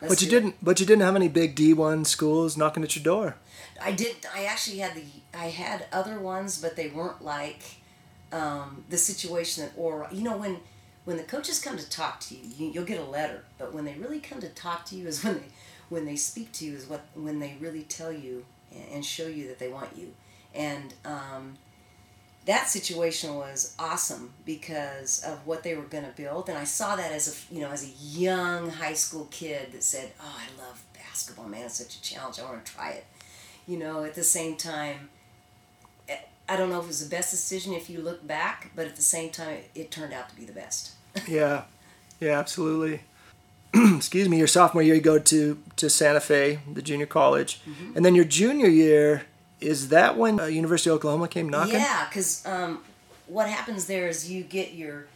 Let's 0.00 0.14
But 0.14 0.23
you 0.23 0.30
didn't. 0.30 0.56
But 0.62 0.80
you 0.80 0.87
didn't 0.87 1.02
have 1.02 1.16
any 1.16 1.28
big 1.28 1.54
D 1.54 1.73
one 1.73 2.04
schools 2.04 2.56
knocking 2.56 2.82
at 2.82 2.94
your 2.94 3.02
door. 3.02 3.37
I 3.82 3.92
did. 3.92 4.16
I 4.34 4.44
actually 4.44 4.78
had 4.78 4.94
the. 4.94 5.04
I 5.37 5.46
had 5.46 5.87
other 5.92 6.18
ones, 6.20 6.61
but 6.61 6.76
they 6.76 6.88
weren't 6.88 7.25
like 7.25 7.62
um, 8.32 8.84
the 8.88 8.99
situation 8.99 9.64
that 9.64 9.73
or 9.76 10.08
you 10.12 10.23
know 10.23 10.37
when 10.37 10.58
when 11.04 11.16
the 11.16 11.23
coaches 11.23 11.61
come 11.61 11.76
to 11.76 11.88
talk 11.88 12.20
to 12.20 12.34
you, 12.34 12.42
you, 12.56 12.73
you'll 12.73 12.84
get 12.84 12.99
a 12.99 13.04
letter. 13.04 13.44
But 13.58 13.75
when 13.75 13.84
they 13.84 13.94
really 13.94 14.20
come 14.20 14.40
to 14.40 14.49
talk 14.49 14.84
to 14.87 14.96
you 14.96 15.06
is 15.06 15.23
when 15.25 15.34
they 15.34 15.46
when 15.90 16.04
they 16.06 16.16
speak 16.16 16.50
to 16.52 16.64
you 16.64 16.75
is 16.75 16.87
what 16.87 17.04
when 17.14 17.38
they 17.38 17.56
really 17.61 17.82
tell 17.82 18.12
you 18.12 18.44
and, 18.92 19.04
show 19.04 19.26
you 19.26 19.46
that 19.49 19.58
they 19.58 19.68
want 19.68 19.90
you. 19.96 20.12
And 20.54 20.94
um, 21.04 21.56
that 22.46 22.68
situation 22.68 23.34
was 23.37 23.75
awesome 23.78 24.32
because 24.44 25.23
of 25.23 25.46
what 25.46 25.62
they 25.62 25.76
were 25.76 25.82
going 25.82 26.04
to 26.04 26.11
build, 26.11 26.49
and 26.49 26.58
I 26.58 26.64
saw 26.64 26.96
that 26.96 27.12
as 27.12 27.28
a 27.28 27.54
you 27.54 27.61
know 27.61 27.70
as 27.70 27.84
a 27.84 27.92
young 28.18 28.70
high 28.70 28.94
school 28.94 29.28
kid 29.30 29.73
that 29.73 29.82
said, 29.82 30.12
"Oh, 30.20 30.37
I 30.38 30.61
love 30.61 30.82
basketball, 30.94 31.49
man! 31.49 31.66
It's 31.66 31.75
such 31.75 31.96
a 31.96 32.02
challenge. 32.02 32.38
I 32.38 32.44
want 32.44 32.64
to 32.64 32.73
try 32.73 32.90
it." 32.92 33.06
You 33.66 33.78
know, 33.78 34.04
at 34.04 34.14
the 34.14 34.25
same 34.25 34.56
time, 34.56 35.08
eh, 36.08 36.16
I 36.49 36.56
don't 36.56 36.68
know 36.68 36.78
if 36.78 36.84
it 36.84 36.88
was 36.88 37.08
the 37.08 37.14
best 37.14 37.30
decision 37.30 37.73
if 37.73 37.88
you 37.88 38.00
look 38.00 38.26
back, 38.26 38.70
but 38.76 38.87
at 38.87 38.96
the 38.96 39.02
same 39.02 39.30
time, 39.30 39.58
it, 39.58 39.70
it 39.75 39.90
turned 39.90 40.12
out 40.12 40.28
to 40.28 40.37
be 40.37 40.44
the 40.44 40.52
best. 40.52 40.93
Yeah, 41.28 41.62
yeah, 42.21 42.38
absolutely. 42.38 43.00
Excuse 43.97 44.28
me. 44.28 44.38
Your 44.38 44.47
sophomore 44.47 44.83
year, 44.83 44.94
you 44.94 45.00
go 45.00 45.18
to 45.18 45.59
to 45.76 45.90
Santa 45.90 46.21
Fe, 46.21 46.61
the 46.73 46.83
junior 46.83 47.06
college, 47.06 47.61
Mm-hmm. 47.68 47.97
and 47.97 48.04
then 48.04 48.14
your 48.14 48.25
junior 48.25 48.68
year 48.68 49.25
is 49.61 49.88
that 49.88 50.16
when 50.16 50.38
uh, 50.40 50.44
University 50.47 50.90
of 50.90 50.97
Oklahoma 50.97 51.28
came 51.28 51.49
knocking? 51.49 51.75
Yeah, 51.75 52.06
because 52.09 52.44
um, 52.47 52.80
what 53.26 53.49
happens 53.49 53.87
there 53.87 54.09
is 54.09 54.30
you 54.30 54.42
get 54.44 54.73
your. 54.75 55.06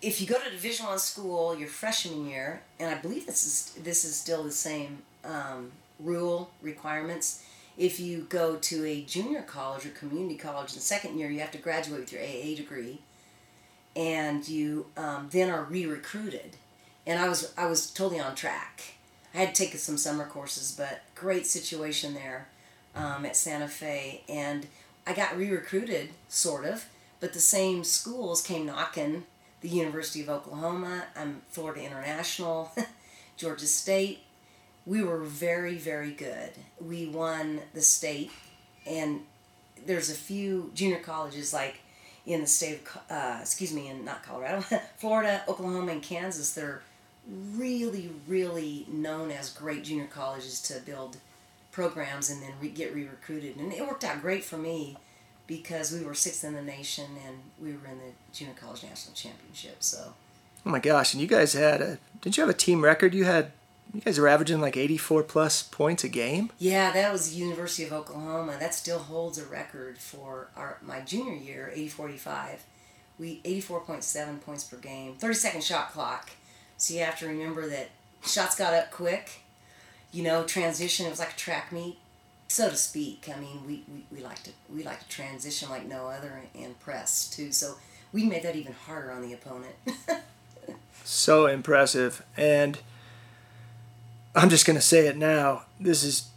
If 0.00 0.20
you 0.20 0.26
go 0.26 0.38
to 0.38 0.50
Division 0.50 0.86
One 0.86 0.98
school 0.98 1.56
your 1.56 1.68
freshman 1.68 2.26
year, 2.28 2.62
and 2.80 2.90
I 2.94 3.00
believe 3.00 3.26
this 3.26 3.44
is 3.44 3.82
this 3.84 4.04
is 4.04 4.16
still 4.16 4.42
the 4.42 4.50
same 4.52 5.02
um, 5.24 5.72
rule 6.00 6.50
requirements. 6.62 7.44
If 7.78 7.98
you 8.00 8.26
go 8.28 8.56
to 8.56 8.84
a 8.84 9.02
junior 9.02 9.42
college 9.42 9.86
or 9.86 9.90
community 9.90 10.36
college 10.36 10.70
in 10.72 10.76
the 10.76 10.82
second 10.82 11.18
year, 11.18 11.30
you 11.30 11.40
have 11.40 11.52
to 11.52 11.58
graduate 11.58 12.00
with 12.00 12.12
your 12.12 12.20
AA 12.22 12.54
degree, 12.54 12.98
and 13.94 14.46
you 14.48 14.86
um, 14.96 15.28
then 15.30 15.50
are 15.50 15.64
re-recruited. 15.64 16.56
And 17.06 17.18
I 17.18 17.28
was 17.28 17.52
I 17.56 17.66
was 17.66 17.90
totally 17.90 18.20
on 18.20 18.34
track. 18.34 18.94
I 19.34 19.38
had 19.38 19.54
taken 19.54 19.78
some 19.78 19.96
summer 19.96 20.26
courses, 20.26 20.74
but 20.76 21.02
great 21.14 21.46
situation 21.46 22.14
there 22.14 22.48
um, 22.94 23.24
at 23.24 23.36
Santa 23.36 23.68
Fe, 23.68 24.22
and 24.28 24.66
I 25.06 25.14
got 25.14 25.36
re-recruited, 25.36 26.10
sort 26.28 26.64
of, 26.64 26.86
but 27.18 27.32
the 27.32 27.40
same 27.40 27.82
schools 27.84 28.42
came 28.42 28.66
knocking. 28.66 29.24
The 29.62 29.68
University 29.68 30.20
of 30.22 30.28
Oklahoma, 30.28 31.04
um, 31.16 31.42
Florida 31.48 31.84
International, 31.84 32.72
Georgia 33.36 33.66
State. 33.66 34.24
We 34.84 35.04
were 35.04 35.20
very, 35.20 35.76
very 35.76 36.10
good. 36.10 36.50
We 36.80 37.06
won 37.06 37.60
the 37.72 37.80
state, 37.80 38.32
and 38.84 39.20
there's 39.86 40.10
a 40.10 40.14
few 40.14 40.72
junior 40.74 40.98
colleges 40.98 41.52
like 41.52 41.80
in 42.26 42.40
the 42.40 42.46
state 42.46 42.80
of, 42.80 42.98
uh, 43.10 43.38
excuse 43.40 43.72
me, 43.72 43.88
in 43.88 44.04
not 44.04 44.22
Colorado, 44.22 44.60
Florida, 44.96 45.42
Oklahoma, 45.48 45.92
and 45.92 46.02
Kansas. 46.02 46.52
They're 46.52 46.82
really, 47.54 48.10
really 48.26 48.86
known 48.88 49.30
as 49.30 49.50
great 49.50 49.84
junior 49.84 50.06
colleges 50.06 50.60
to 50.62 50.80
build 50.80 51.16
programs 51.70 52.30
and 52.30 52.42
then 52.42 52.52
re- 52.60 52.68
get 52.68 52.94
re-recruited. 52.94 53.56
And 53.56 53.72
it 53.72 53.86
worked 53.86 54.04
out 54.04 54.20
great 54.20 54.44
for 54.44 54.58
me 54.58 54.96
because 55.46 55.92
we 55.92 56.04
were 56.04 56.14
sixth 56.14 56.44
in 56.44 56.54
the 56.54 56.62
nation 56.62 57.06
and 57.26 57.38
we 57.60 57.72
were 57.72 57.90
in 57.90 57.98
the 57.98 58.12
junior 58.32 58.54
college 58.54 58.82
national 58.82 59.14
championship. 59.14 59.76
So 59.80 60.14
Oh 60.64 60.70
my 60.70 60.78
gosh! 60.78 61.12
And 61.12 61.20
you 61.20 61.26
guys 61.26 61.54
had 61.54 61.80
a 61.80 61.98
didn't 62.20 62.36
you 62.36 62.42
have 62.42 62.50
a 62.50 62.56
team 62.56 62.84
record? 62.84 63.14
You 63.14 63.24
had 63.24 63.50
you 63.94 64.00
guys 64.00 64.18
are 64.18 64.28
averaging 64.28 64.60
like 64.60 64.76
84 64.76 65.22
plus 65.24 65.62
points 65.62 66.02
a 66.04 66.08
game. 66.08 66.50
Yeah, 66.58 66.92
that 66.92 67.12
was 67.12 67.36
University 67.36 67.84
of 67.84 67.92
Oklahoma. 67.92 68.56
That 68.58 68.74
still 68.74 68.98
holds 68.98 69.38
a 69.38 69.44
record 69.44 69.98
for 69.98 70.48
our 70.56 70.78
my 70.82 71.00
junior 71.00 71.34
year, 71.34 71.70
845. 71.74 72.64
We 73.18 73.40
84.7 73.44 74.40
points 74.40 74.64
per 74.64 74.78
game. 74.78 75.14
30 75.14 75.34
second 75.34 75.64
shot 75.64 75.92
clock. 75.92 76.30
So 76.78 76.94
you 76.94 77.00
have 77.00 77.18
to 77.18 77.26
remember 77.26 77.68
that 77.68 77.90
shots 78.24 78.56
got 78.56 78.72
up 78.72 78.90
quick. 78.90 79.42
You 80.10 80.22
know, 80.22 80.44
transition. 80.44 81.06
It 81.06 81.10
was 81.10 81.18
like 81.18 81.32
a 81.32 81.36
track 81.36 81.70
meet, 81.70 81.98
so 82.48 82.70
to 82.70 82.76
speak. 82.76 83.28
I 83.34 83.38
mean, 83.38 83.66
we, 83.66 83.84
we, 83.92 84.04
we 84.10 84.24
like 84.24 84.42
to 84.44 84.50
we 84.72 84.82
like 84.82 85.00
to 85.00 85.08
transition 85.08 85.68
like 85.68 85.86
no 85.86 86.06
other 86.06 86.42
and 86.54 86.78
press 86.80 87.28
too. 87.28 87.52
So 87.52 87.74
we 88.12 88.24
made 88.24 88.42
that 88.42 88.56
even 88.56 88.72
harder 88.72 89.12
on 89.12 89.22
the 89.22 89.34
opponent. 89.34 89.74
so 91.04 91.46
impressive 91.46 92.24
and 92.36 92.78
I'm 94.34 94.48
just 94.48 94.66
going 94.66 94.76
to 94.76 94.82
say 94.82 95.06
it 95.06 95.16
now. 95.16 95.64
This 95.78 96.02
is 96.02 96.28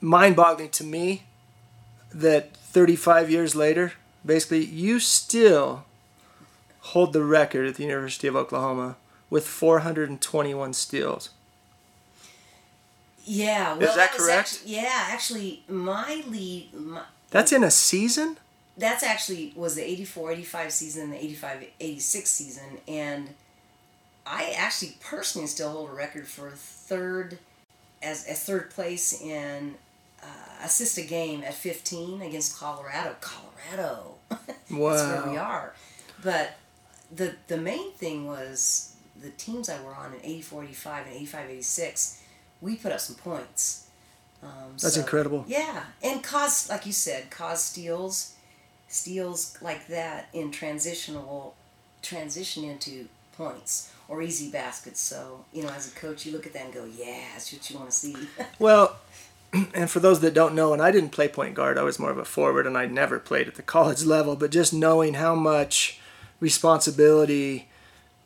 mind 0.00 0.36
boggling 0.36 0.70
to 0.70 0.84
me 0.84 1.24
that 2.12 2.56
35 2.56 3.30
years 3.30 3.54
later, 3.54 3.92
basically, 4.24 4.64
you 4.64 5.00
still 5.00 5.84
hold 6.80 7.12
the 7.12 7.24
record 7.24 7.66
at 7.66 7.74
the 7.74 7.82
University 7.82 8.26
of 8.26 8.36
Oklahoma 8.36 8.96
with 9.28 9.46
421 9.46 10.72
steals. 10.72 11.30
Yeah, 13.24 13.74
well, 13.74 13.82
is 13.82 13.96
that, 13.96 14.12
that 14.12 14.18
correct? 14.18 14.48
Actually, 14.54 14.74
yeah, 14.74 15.06
actually, 15.08 15.62
my 15.68 16.22
lead. 16.26 16.72
My, 16.74 17.02
that's 17.30 17.52
in 17.52 17.62
a 17.62 17.70
season? 17.70 18.38
That's 18.76 19.02
actually 19.02 19.52
was 19.54 19.74
the 19.74 19.84
84 19.84 20.32
85 20.32 20.72
season, 20.72 21.02
and 21.04 21.12
the 21.12 21.24
85 21.24 21.66
86 21.78 22.30
season, 22.30 22.78
and 22.88 23.28
I 24.26 24.54
actually 24.56 24.96
personally 25.00 25.46
still 25.48 25.70
hold 25.70 25.90
a 25.90 25.92
record 25.92 26.26
for 26.26 26.50
third 26.90 27.38
as, 28.02 28.26
as 28.26 28.42
third 28.44 28.70
place 28.70 29.22
in 29.22 29.76
uh, 30.22 30.26
assist 30.64 30.98
a 30.98 31.02
game 31.02 31.42
at 31.44 31.54
15 31.54 32.20
against 32.20 32.58
Colorado. 32.58 33.14
Colorado. 33.20 34.14
Wow. 34.70 34.90
That's 34.96 35.24
where 35.24 35.32
we 35.32 35.38
are. 35.38 35.72
But 36.22 36.58
the 37.14 37.34
the 37.48 37.56
main 37.56 37.92
thing 37.92 38.26
was 38.26 38.94
the 39.20 39.30
teams 39.30 39.68
I 39.68 39.80
were 39.82 39.94
on 39.94 40.12
in 40.14 40.20
84 40.22 40.64
85 40.64 41.06
and 41.06 41.14
85 41.16 41.50
86, 41.50 42.22
we 42.60 42.76
put 42.76 42.92
up 42.92 43.00
some 43.00 43.16
points. 43.16 43.86
Um, 44.42 44.72
That's 44.72 44.94
so, 44.94 45.00
incredible. 45.00 45.44
Yeah. 45.46 45.84
And 46.02 46.22
cause, 46.22 46.68
like 46.68 46.86
you 46.86 46.92
said, 46.92 47.30
cause 47.30 47.62
steals, 47.62 48.34
steals 48.88 49.58
like 49.60 49.86
that 49.88 50.28
in 50.32 50.50
transitional, 50.50 51.54
transition 52.02 52.64
into 52.64 53.08
points 53.36 53.92
or 54.10 54.20
easy 54.20 54.50
baskets. 54.50 55.00
So, 55.00 55.44
you 55.52 55.62
know, 55.62 55.70
as 55.70 55.90
a 55.90 55.94
coach, 55.94 56.26
you 56.26 56.32
look 56.32 56.44
at 56.44 56.52
that 56.52 56.64
and 56.64 56.74
go, 56.74 56.84
yeah, 56.84 57.22
that's 57.32 57.52
what 57.52 57.70
you 57.70 57.78
want 57.78 57.90
to 57.90 57.96
see. 57.96 58.16
well, 58.58 58.96
and 59.72 59.88
for 59.88 60.00
those 60.00 60.20
that 60.20 60.34
don't 60.34 60.54
know, 60.54 60.72
and 60.72 60.82
I 60.82 60.90
didn't 60.90 61.10
play 61.10 61.28
point 61.28 61.54
guard, 61.54 61.78
I 61.78 61.82
was 61.82 61.98
more 61.98 62.10
of 62.10 62.18
a 62.18 62.24
forward 62.24 62.66
and 62.66 62.76
I 62.76 62.86
never 62.86 63.20
played 63.20 63.46
at 63.46 63.54
the 63.54 63.62
college 63.76 64.02
level, 64.02 64.34
but 64.34 64.50
just 64.50 64.74
knowing 64.74 65.14
how 65.14 65.34
much 65.34 66.00
responsibility 66.40 67.68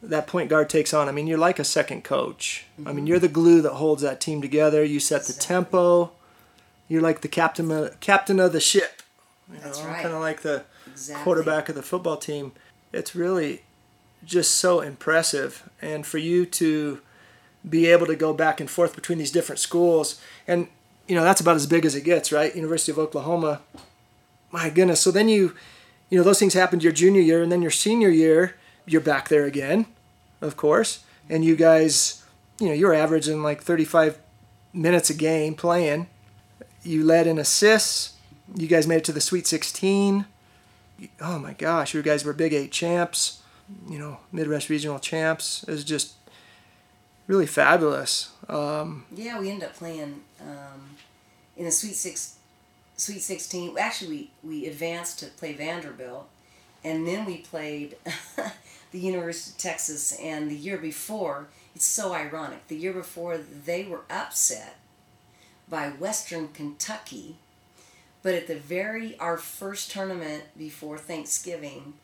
that 0.03 0.27
point 0.27 0.49
guard 0.49 0.69
takes 0.71 0.95
on. 0.95 1.09
I 1.09 1.13
mean, 1.13 1.27
you're 1.27 1.39
like 1.39 1.59
a 1.59 1.65
second 1.65 2.03
coach. 2.03 2.67
Mm-hmm. 2.79 2.89
I 2.89 2.93
mean, 2.93 3.07
you're 3.07 3.19
the 3.19 3.29
glue 3.29 3.61
that 3.63 3.75
holds 3.75 4.03
that 4.03 4.21
team 4.21 4.41
together. 4.41 4.83
You 4.85 5.01
set 5.01 5.23
the 5.23 5.35
exactly. 5.35 5.47
tempo. 5.47 6.13
You're 6.89 7.03
like 7.03 7.21
the 7.21 7.29
captain 7.29 7.71
of, 7.71 8.01
captain 8.01 8.41
of 8.41 8.53
the 8.53 8.61
ship. 8.61 9.03
You 9.53 9.59
That's 9.63 9.81
know, 9.81 9.89
right. 9.89 10.03
Kind 10.03 10.15
of 10.15 10.21
like 10.21 10.41
the 10.41 10.65
exactly. 10.91 11.25
quarterback 11.25 11.69
of 11.69 11.75
the 11.75 11.83
football 11.83 12.17
team. 12.17 12.53
It's 12.93 13.15
really 13.15 13.63
just 14.25 14.55
so 14.55 14.81
impressive. 14.81 15.69
And 15.81 16.07
for 16.07 16.19
you 16.19 16.47
to 16.47 17.01
be 17.69 17.87
able 17.87 18.07
to 18.07 18.17
go 18.17 18.33
back 18.33 18.61
and 18.61 18.71
forth 18.71 18.95
between 18.95 19.19
these 19.19 19.31
different 19.31 19.59
schools, 19.59 20.21
and 20.47 20.69
you 21.09 21.15
know 21.15 21.25
that's 21.25 21.41
about 21.41 21.57
as 21.57 21.67
big 21.67 21.85
as 21.85 21.95
it 21.95 22.05
gets, 22.05 22.33
right? 22.33 22.55
University 22.55 22.93
of 22.93 22.99
Oklahoma. 22.99 23.61
My 24.51 24.71
goodness. 24.71 25.01
So 25.01 25.11
then 25.11 25.29
you, 25.29 25.55
you 26.11 26.19
know, 26.19 26.25
those 26.25 26.39
things 26.39 26.55
happened 26.55 26.85
your 26.85 26.93
junior 26.93 27.21
year, 27.21 27.43
and 27.43 27.51
then 27.51 27.63
your 27.63 27.71
senior 27.71 28.11
year, 28.11 28.57
you're 28.87 29.01
back 29.01 29.29
there 29.29 29.45
again, 29.45 29.87
of 30.41 30.57
course, 30.57 31.05
and 31.29 31.45
you 31.45 31.57
guys, 31.57 32.23
you 32.61 32.69
know, 32.69 32.75
you're 32.75 32.95
averaging 32.95 33.43
like 33.43 33.63
35 33.63 34.19
minutes 34.73 35.11
a 35.11 35.15
game 35.15 35.55
playing. 35.55 36.07
You 36.83 37.03
led 37.03 37.27
in 37.27 37.39
assists. 37.39 38.13
You 38.55 38.69
guys 38.69 38.87
made 38.87 38.97
it 38.97 39.05
to 39.05 39.13
the 39.13 39.21
Sweet 39.21 39.47
16. 39.47 40.27
Oh 41.21 41.39
my 41.39 41.55
gosh, 41.55 41.95
you 41.95 42.03
guys 42.03 42.25
were 42.25 42.35
Big 42.35 42.53
Eight 42.53 42.71
champs 42.71 43.41
you 43.89 43.99
know, 43.99 44.19
Midwest 44.33 44.69
regional 44.69 44.99
champs. 44.99 45.65
is 45.65 45.85
just 45.85 46.15
really 47.27 47.47
fabulous. 47.47 48.31
Um, 48.49 49.07
yeah, 49.15 49.39
we 49.39 49.51
ended 49.51 49.69
up 49.69 49.75
playing 49.75 50.23
um, 50.41 50.97
in 51.57 51.65
the 51.65 51.71
Sweet 51.71 51.95
Six, 51.95 52.37
Sweet 52.97 53.23
Sixteen. 53.23 53.77
Actually, 53.79 54.31
we 54.43 54.49
we 54.49 54.67
advanced 54.67 55.19
to 55.21 55.27
play 55.27 55.53
Vanderbilt, 55.53 56.29
and 56.83 57.07
then 57.07 57.25
we 57.25 57.39
played 57.39 57.97
the 58.93 58.99
University 58.99 59.53
of 59.53 59.59
Texas. 59.59 60.19
And 60.21 60.51
the 60.51 60.57
year 60.57 60.79
before, 60.79 61.49
it's 61.75 61.87
so 61.87 62.13
ironic. 62.13 62.69
The 62.69 62.77
year 62.77 62.93
before, 62.93 63.39
they 63.39 63.85
were 63.85 64.03
upset 64.11 64.77
by 65.69 65.89
Western 65.89 66.49
Kentucky, 66.49 67.37
but 68.23 68.35
at 68.35 68.47
the 68.47 68.57
very 68.57 69.19
our 69.19 69.39
first 69.39 69.91
tournament 69.91 70.45
before 70.57 70.99
Thanksgiving 70.99 71.95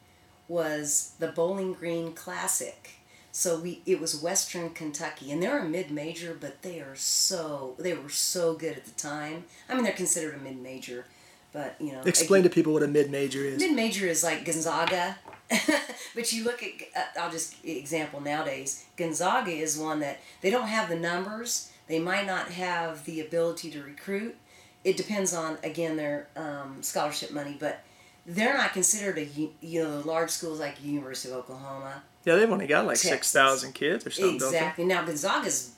was 0.50 1.12
the 1.20 1.28
Bowling 1.28 1.72
Green 1.72 2.12
Classic. 2.12 2.90
So 3.32 3.60
we 3.60 3.80
it 3.86 4.00
was 4.00 4.20
Western 4.20 4.70
Kentucky, 4.70 5.30
and 5.30 5.40
they're 5.40 5.60
a 5.60 5.64
mid 5.64 5.92
major, 5.92 6.36
but 6.38 6.62
they 6.62 6.80
are 6.80 6.96
so 6.96 7.76
they 7.78 7.94
were 7.94 8.08
so 8.08 8.54
good 8.54 8.76
at 8.76 8.84
the 8.84 8.90
time. 8.90 9.44
I 9.68 9.74
mean, 9.74 9.84
they're 9.84 9.92
considered 9.92 10.34
a 10.34 10.38
mid 10.38 10.60
major, 10.60 11.06
but 11.52 11.76
you 11.80 11.92
know. 11.92 12.02
Explain 12.02 12.40
again, 12.40 12.50
to 12.50 12.54
people 12.54 12.72
what 12.72 12.82
a 12.82 12.88
mid 12.88 13.08
major 13.08 13.44
is. 13.44 13.58
Mid 13.60 13.76
major 13.76 14.08
is 14.08 14.24
like 14.24 14.44
Gonzaga, 14.44 15.16
but 16.16 16.32
you 16.32 16.42
look 16.42 16.64
at 16.64 16.70
uh, 16.96 17.20
I'll 17.20 17.30
just 17.30 17.54
example 17.64 18.20
nowadays. 18.20 18.84
Gonzaga 18.96 19.52
is 19.52 19.78
one 19.78 20.00
that 20.00 20.18
they 20.40 20.50
don't 20.50 20.66
have 20.66 20.88
the 20.88 20.96
numbers. 20.96 21.70
They 21.86 22.00
might 22.00 22.26
not 22.26 22.50
have 22.50 23.04
the 23.04 23.20
ability 23.20 23.70
to 23.70 23.82
recruit. 23.82 24.36
It 24.82 24.96
depends 24.96 25.32
on 25.32 25.58
again 25.62 25.96
their 25.96 26.26
um, 26.34 26.82
scholarship 26.82 27.30
money, 27.30 27.56
but 27.60 27.84
they're 28.26 28.56
not 28.56 28.72
considered 28.72 29.18
a 29.18 29.28
you 29.60 29.82
know 29.82 30.02
large 30.04 30.30
schools 30.30 30.60
like 30.60 30.82
University 30.82 31.32
of 31.32 31.38
Oklahoma. 31.38 32.02
Yeah, 32.24 32.36
they've 32.36 32.50
only 32.50 32.66
got 32.66 32.86
like 32.86 32.96
six 32.96 33.32
thousand 33.32 33.72
kids 33.74 34.06
or 34.06 34.10
something. 34.10 34.34
Exactly. 34.34 34.84
Now 34.84 35.04
Gonzaga's, 35.04 35.72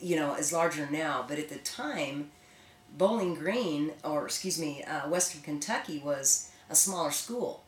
you 0.00 0.16
know, 0.16 0.34
is 0.34 0.52
larger 0.52 0.88
now, 0.90 1.24
but 1.28 1.38
at 1.38 1.48
the 1.48 1.58
time, 1.58 2.30
Bowling 2.96 3.34
Green 3.34 3.92
or 4.02 4.24
excuse 4.24 4.58
me, 4.58 4.82
uh, 4.84 5.08
Western 5.08 5.42
Kentucky 5.42 5.98
was 5.98 6.50
a 6.70 6.74
smaller 6.74 7.10
school. 7.10 7.62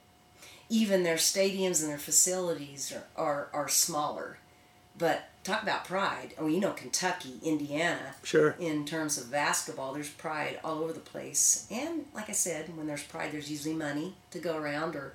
Even 0.71 1.03
their 1.03 1.17
stadiums 1.17 1.81
and 1.81 1.91
their 1.91 1.99
facilities 1.99 2.93
are, 2.93 3.05
are, 3.17 3.49
are 3.55 3.69
smaller. 3.69 4.39
But 4.97 5.29
talk 5.49 5.63
about 5.63 5.85
pride. 5.85 6.35
Oh, 6.39 6.47
you 6.47 6.61
know, 6.61 6.73
Kentucky, 6.73 7.35
Indiana. 7.43 8.15
Sure. 8.23 8.55
In 8.59 8.85
terms 8.85 9.19
of 9.19 9.31
basketball, 9.31 9.95
there's 9.95 10.11
pride 10.11 10.61
all 10.63 10.79
over 10.79 10.93
the 10.93 11.01
place. 11.01 11.67
And 11.71 12.05
like 12.15 12.29
I 12.29 12.33
said, 12.33 12.77
when 12.77 12.87
there's 12.87 13.03
pride, 13.03 13.33
there's 13.33 13.51
usually 13.51 13.75
money 13.75 14.15
to 14.31 14.39
go 14.39 14.57
around, 14.57 14.95
or 14.95 15.15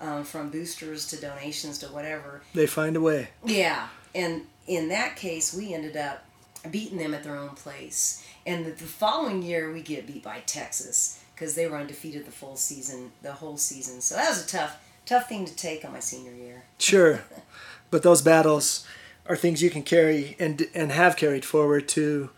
um, 0.00 0.24
from 0.24 0.50
boosters 0.50 1.06
to 1.08 1.20
donations 1.20 1.78
to 1.80 1.86
whatever. 1.86 2.42
They 2.54 2.66
find 2.66 2.96
a 2.96 3.00
way. 3.00 3.28
Yeah. 3.44 3.88
And 4.14 4.46
in 4.66 4.88
that 4.88 5.16
case, 5.16 5.54
we 5.54 5.74
ended 5.74 5.96
up 5.96 6.24
beating 6.70 6.98
them 6.98 7.14
at 7.14 7.22
their 7.22 7.36
own 7.36 7.50
place. 7.50 8.26
And 8.46 8.64
the, 8.64 8.70
the 8.70 8.84
following 8.84 9.42
year, 9.42 9.72
we 9.72 9.82
get 9.82 10.06
beat 10.06 10.22
by 10.22 10.40
Texas 10.46 11.22
because 11.34 11.54
they 11.54 11.66
were 11.66 11.76
undefeated 11.76 12.26
the 12.26 12.32
full 12.32 12.56
season, 12.56 13.12
the 13.22 13.32
whole 13.32 13.56
season. 13.56 14.00
So 14.00 14.16
that 14.16 14.28
was 14.30 14.44
a 14.44 14.48
tough, 14.48 14.78
tough 15.06 15.28
thing 15.28 15.44
to 15.44 15.54
take 15.54 15.84
on 15.84 15.92
my 15.92 16.00
senior 16.00 16.32
year. 16.32 16.64
Sure. 16.78 17.20
but 17.90 18.02
those 18.02 18.22
battles 18.22 18.86
are 19.28 19.36
things 19.36 19.62
you 19.62 19.70
can 19.70 19.82
carry 19.82 20.36
and 20.38 20.68
and 20.74 20.92
have 20.92 21.16
carried 21.16 21.44
forward 21.44 21.88
to 21.88 22.30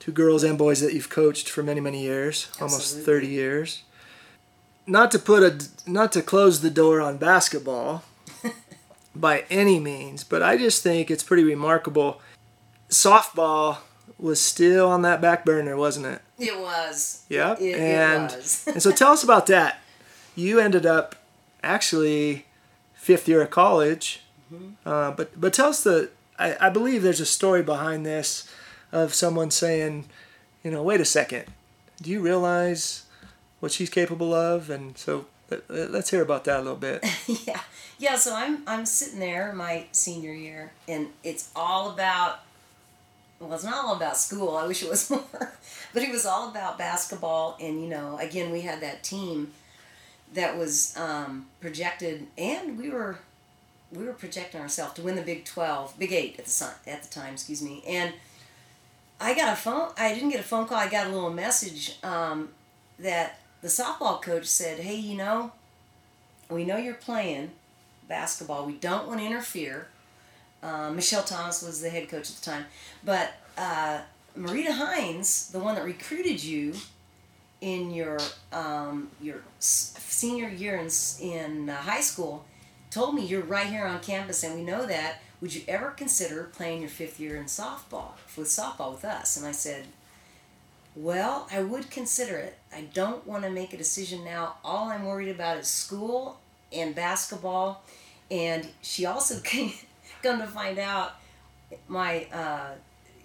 to 0.00 0.12
girls 0.12 0.42
and 0.44 0.58
boys 0.58 0.80
that 0.80 0.92
you've 0.92 1.08
coached 1.08 1.48
for 1.48 1.62
many 1.62 1.80
many 1.80 2.02
years, 2.02 2.48
Absolutely. 2.60 2.74
almost 2.74 2.98
30 2.98 3.26
years. 3.26 3.82
Not 4.86 5.10
to 5.12 5.18
put 5.18 5.42
a 5.42 5.90
not 5.90 6.12
to 6.12 6.22
close 6.22 6.60
the 6.60 6.70
door 6.70 7.00
on 7.00 7.16
basketball 7.16 8.04
by 9.14 9.44
any 9.50 9.80
means, 9.80 10.24
but 10.24 10.42
I 10.42 10.56
just 10.56 10.82
think 10.82 11.10
it's 11.10 11.22
pretty 11.22 11.44
remarkable. 11.44 12.20
Softball 12.90 13.78
was 14.18 14.40
still 14.40 14.88
on 14.88 15.02
that 15.02 15.20
back 15.20 15.44
burner, 15.44 15.76
wasn't 15.76 16.06
it? 16.06 16.22
It 16.38 16.58
was. 16.58 17.24
Yeah. 17.28 17.56
It, 17.58 17.78
and 17.78 18.30
it 18.30 18.36
was. 18.36 18.66
and 18.72 18.82
so 18.82 18.90
tell 18.90 19.12
us 19.12 19.24
about 19.24 19.46
that. 19.46 19.80
You 20.36 20.60
ended 20.60 20.84
up 20.84 21.14
actually 21.62 22.46
fifth 22.94 23.28
year 23.28 23.42
of 23.42 23.50
college. 23.50 24.22
Mm-hmm. 24.52 24.88
Uh, 24.88 25.12
but 25.12 25.40
but 25.40 25.52
tell 25.52 25.68
us 25.70 25.82
the 25.82 26.10
I, 26.38 26.56
I 26.60 26.68
believe 26.70 27.02
there's 27.02 27.20
a 27.20 27.26
story 27.26 27.62
behind 27.62 28.04
this 28.04 28.50
of 28.92 29.14
someone 29.14 29.50
saying, 29.50 30.06
you 30.62 30.70
know, 30.70 30.82
wait 30.82 31.00
a 31.00 31.04
second, 31.04 31.44
do 32.00 32.10
you 32.10 32.20
realize 32.20 33.04
what 33.60 33.72
she's 33.72 33.90
capable 33.90 34.32
of? 34.34 34.70
And 34.70 34.96
so 34.96 35.26
let's 35.68 36.10
hear 36.10 36.22
about 36.22 36.44
that 36.44 36.58
a 36.58 36.62
little 36.62 36.76
bit. 36.76 37.04
yeah, 37.46 37.60
yeah. 37.98 38.16
So 38.16 38.34
I'm 38.34 38.62
I'm 38.66 38.86
sitting 38.86 39.20
there 39.20 39.52
my 39.52 39.86
senior 39.92 40.32
year, 40.32 40.72
and 40.88 41.08
it's 41.22 41.50
all 41.54 41.90
about 41.90 42.40
well, 43.40 43.52
it's 43.54 43.64
not 43.64 43.84
all 43.84 43.96
about 43.96 44.16
school. 44.16 44.56
I 44.56 44.66
wish 44.66 44.82
it 44.82 44.90
was 44.90 45.10
more, 45.10 45.52
but 45.92 46.02
it 46.02 46.10
was 46.10 46.26
all 46.26 46.48
about 46.48 46.78
basketball. 46.78 47.56
And 47.60 47.82
you 47.82 47.88
know, 47.88 48.18
again, 48.18 48.50
we 48.50 48.62
had 48.62 48.80
that 48.80 49.02
team 49.02 49.52
that 50.32 50.56
was 50.56 50.96
um, 50.96 51.46
projected, 51.60 52.26
and 52.36 52.78
we 52.78 52.90
were 52.90 53.18
we 53.94 54.04
were 54.04 54.12
projecting 54.12 54.60
ourselves 54.60 54.94
to 54.94 55.02
win 55.02 55.16
the 55.16 55.22
Big 55.22 55.44
Twelve, 55.44 55.98
Big 55.98 56.12
Eight 56.12 56.38
at 56.38 56.46
the 56.46 56.74
at 56.86 57.02
the 57.02 57.08
time, 57.08 57.34
excuse 57.34 57.62
me. 57.62 57.82
And 57.86 58.12
I 59.20 59.34
got 59.34 59.52
a 59.52 59.56
phone. 59.56 59.90
I 59.96 60.12
didn't 60.14 60.30
get 60.30 60.40
a 60.40 60.44
phone 60.44 60.66
call. 60.66 60.78
I 60.78 60.88
got 60.88 61.06
a 61.06 61.10
little 61.10 61.32
message 61.32 61.98
um, 62.02 62.50
that 62.98 63.38
the 63.62 63.68
softball 63.68 64.20
coach 64.20 64.46
said, 64.46 64.80
"Hey, 64.80 64.96
you 64.96 65.16
know, 65.16 65.52
we 66.50 66.64
know 66.64 66.76
you're 66.76 66.94
playing 66.94 67.52
basketball. 68.08 68.66
We 68.66 68.74
don't 68.74 69.06
want 69.06 69.20
to 69.20 69.26
interfere." 69.26 69.88
Uh, 70.62 70.90
Michelle 70.90 71.22
Thomas 71.22 71.62
was 71.62 71.80
the 71.80 71.90
head 71.90 72.08
coach 72.08 72.30
at 72.30 72.36
the 72.36 72.44
time, 72.44 72.64
but 73.04 73.34
uh, 73.58 74.00
Marita 74.36 74.72
Hines, 74.72 75.50
the 75.50 75.58
one 75.58 75.74
that 75.74 75.84
recruited 75.84 76.42
you 76.42 76.74
in 77.60 77.92
your 77.92 78.18
um, 78.52 79.10
your 79.20 79.42
senior 79.58 80.48
year 80.48 80.76
in 80.76 80.88
in 81.20 81.70
uh, 81.70 81.76
high 81.76 82.00
school, 82.00 82.44
told 82.94 83.16
me 83.16 83.26
you're 83.26 83.42
right 83.42 83.66
here 83.66 83.84
on 83.84 83.98
campus, 84.00 84.44
and 84.44 84.54
we 84.54 84.62
know 84.62 84.86
that. 84.86 85.20
Would 85.40 85.54
you 85.54 85.62
ever 85.66 85.90
consider 85.90 86.44
playing 86.44 86.80
your 86.80 86.88
fifth 86.88 87.18
year 87.18 87.36
in 87.36 87.46
softball 87.46 88.12
with 88.36 88.46
softball 88.46 88.92
with 88.92 89.04
us? 89.04 89.36
And 89.36 89.44
I 89.44 89.52
said, 89.52 89.86
well, 90.94 91.48
I 91.52 91.62
would 91.62 91.90
consider 91.90 92.36
it. 92.36 92.56
I 92.72 92.82
don't 92.94 93.26
want 93.26 93.42
to 93.42 93.50
make 93.50 93.72
a 93.72 93.76
decision 93.76 94.24
now. 94.24 94.54
All 94.64 94.88
I'm 94.88 95.04
worried 95.04 95.28
about 95.28 95.58
is 95.58 95.66
school 95.66 96.38
and 96.72 96.94
basketball. 96.94 97.82
And 98.30 98.68
she 98.80 99.04
also 99.04 99.40
came 99.44 99.72
come 100.22 100.38
to 100.38 100.46
find 100.46 100.78
out, 100.78 101.14
my 101.88 102.26
uh, 102.32 102.74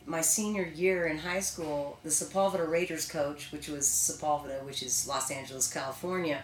my 0.06 0.22
senior 0.22 0.64
year 0.64 1.06
in 1.06 1.20
high 1.20 1.40
school, 1.40 2.00
the 2.04 2.10
Sepulveda 2.10 2.68
Raiders 2.68 3.08
coach, 3.08 3.52
which 3.52 3.68
was 3.68 3.86
Sepulveda, 3.86 4.64
which 4.66 4.82
is 4.82 5.08
Los 5.08 5.30
Angeles, 5.30 5.72
California, 5.72 6.44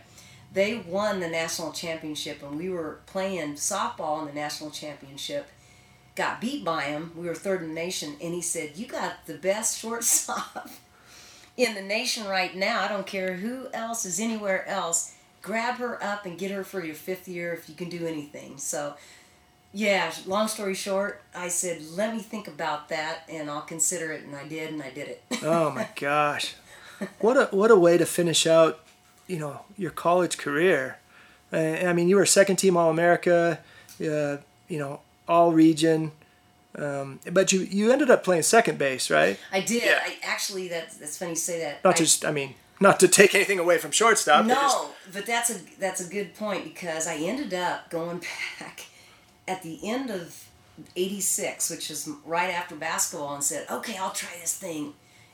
they 0.55 0.77
won 0.77 1.19
the 1.19 1.27
national 1.27 1.71
championship, 1.73 2.41
and 2.41 2.57
we 2.57 2.69
were 2.69 2.99
playing 3.05 3.53
softball 3.55 4.21
in 4.21 4.25
the 4.25 4.33
national 4.33 4.71
championship. 4.71 5.47
Got 6.15 6.39
beat 6.41 6.63
by 6.63 6.83
him. 6.83 7.11
We 7.15 7.27
were 7.27 7.35
third 7.35 7.61
in 7.61 7.67
the 7.67 7.73
nation, 7.73 8.15
and 8.21 8.33
he 8.33 8.41
said, 8.41 8.77
"You 8.77 8.87
got 8.87 9.25
the 9.27 9.35
best 9.35 9.77
shortstop 9.81 10.69
in 11.57 11.75
the 11.75 11.81
nation 11.81 12.25
right 12.25 12.55
now. 12.55 12.81
I 12.81 12.87
don't 12.87 13.05
care 13.05 13.35
who 13.35 13.67
else 13.73 14.05
is 14.05 14.19
anywhere 14.19 14.67
else. 14.67 15.13
Grab 15.41 15.75
her 15.75 16.01
up 16.03 16.25
and 16.25 16.39
get 16.39 16.49
her 16.49 16.63
for 16.63 16.83
your 16.83 16.95
fifth 16.95 17.27
year 17.27 17.53
if 17.53 17.69
you 17.69 17.75
can 17.75 17.89
do 17.89 18.07
anything." 18.07 18.57
So 18.57 18.95
yeah, 19.75 20.09
long 20.25 20.47
story 20.47 20.73
short, 20.73 21.21
I 21.35 21.49
said, 21.49 21.81
let 21.97 22.13
me 22.15 22.21
think 22.21 22.47
about 22.47 22.87
that 22.87 23.23
and 23.27 23.51
I'll 23.51 23.59
consider 23.59 24.13
it. 24.13 24.23
And 24.23 24.33
I 24.33 24.47
did, 24.47 24.71
and 24.71 24.81
I 24.81 24.89
did 24.89 25.09
it. 25.09 25.23
oh 25.43 25.69
my 25.69 25.89
gosh. 25.97 26.55
What 27.19 27.35
a, 27.35 27.53
what 27.53 27.71
a 27.71 27.75
way 27.75 27.97
to 27.97 28.05
finish 28.05 28.47
out, 28.47 28.79
you 29.27 29.39
know, 29.39 29.61
your 29.77 29.91
college 29.91 30.37
career. 30.37 30.97
I 31.51 31.93
mean, 31.93 32.09
you 32.09 32.17
were 32.17 32.25
second 32.25 32.57
team 32.57 32.75
All 32.75 32.89
America, 32.89 33.59
uh, 34.01 34.37
you 34.67 34.79
know, 34.79 34.99
all 35.27 35.53
region. 35.53 36.11
Um, 36.77 37.19
but 37.31 37.51
you, 37.53 37.61
you 37.61 37.91
ended 37.91 38.09
up 38.09 38.23
playing 38.23 38.43
second 38.43 38.77
base, 38.77 39.09
right? 39.09 39.39
I 39.51 39.61
did. 39.61 39.83
Yeah. 39.83 39.99
I 40.03 40.17
actually, 40.23 40.67
that's, 40.67 40.97
that's 40.97 41.17
funny 41.17 41.31
you 41.31 41.37
say 41.37 41.59
that. 41.59 41.83
Not 41.83 41.95
I, 41.95 41.97
just, 41.97 42.25
I 42.25 42.31
mean, 42.31 42.55
not 42.81 42.99
to 42.99 43.07
take 43.07 43.33
anything 43.33 43.59
away 43.59 43.77
from 43.77 43.91
shortstop. 43.91 44.45
No, 44.45 44.55
but, 44.55 44.61
just... 44.61 45.13
but 45.13 45.25
that's 45.25 45.49
a, 45.51 45.79
that's 45.79 46.05
a 46.05 46.09
good 46.09 46.35
point 46.35 46.65
because 46.65 47.07
I 47.07 47.15
ended 47.15 47.53
up 47.53 47.89
going 47.89 48.17
back 48.59 48.87
at 49.47 49.63
the 49.63 49.79
end 49.87 50.09
of 50.09 50.49
86, 50.95 51.69
which 51.69 51.89
is 51.89 52.09
right 52.25 52.49
after 52.49 52.75
basketball, 52.75 53.35
and 53.35 53.43
said, 53.43 53.65
okay, 53.69 53.95
I'll 53.97 54.11
try 54.11 54.31
this 54.41 54.57
thing. 54.57 54.93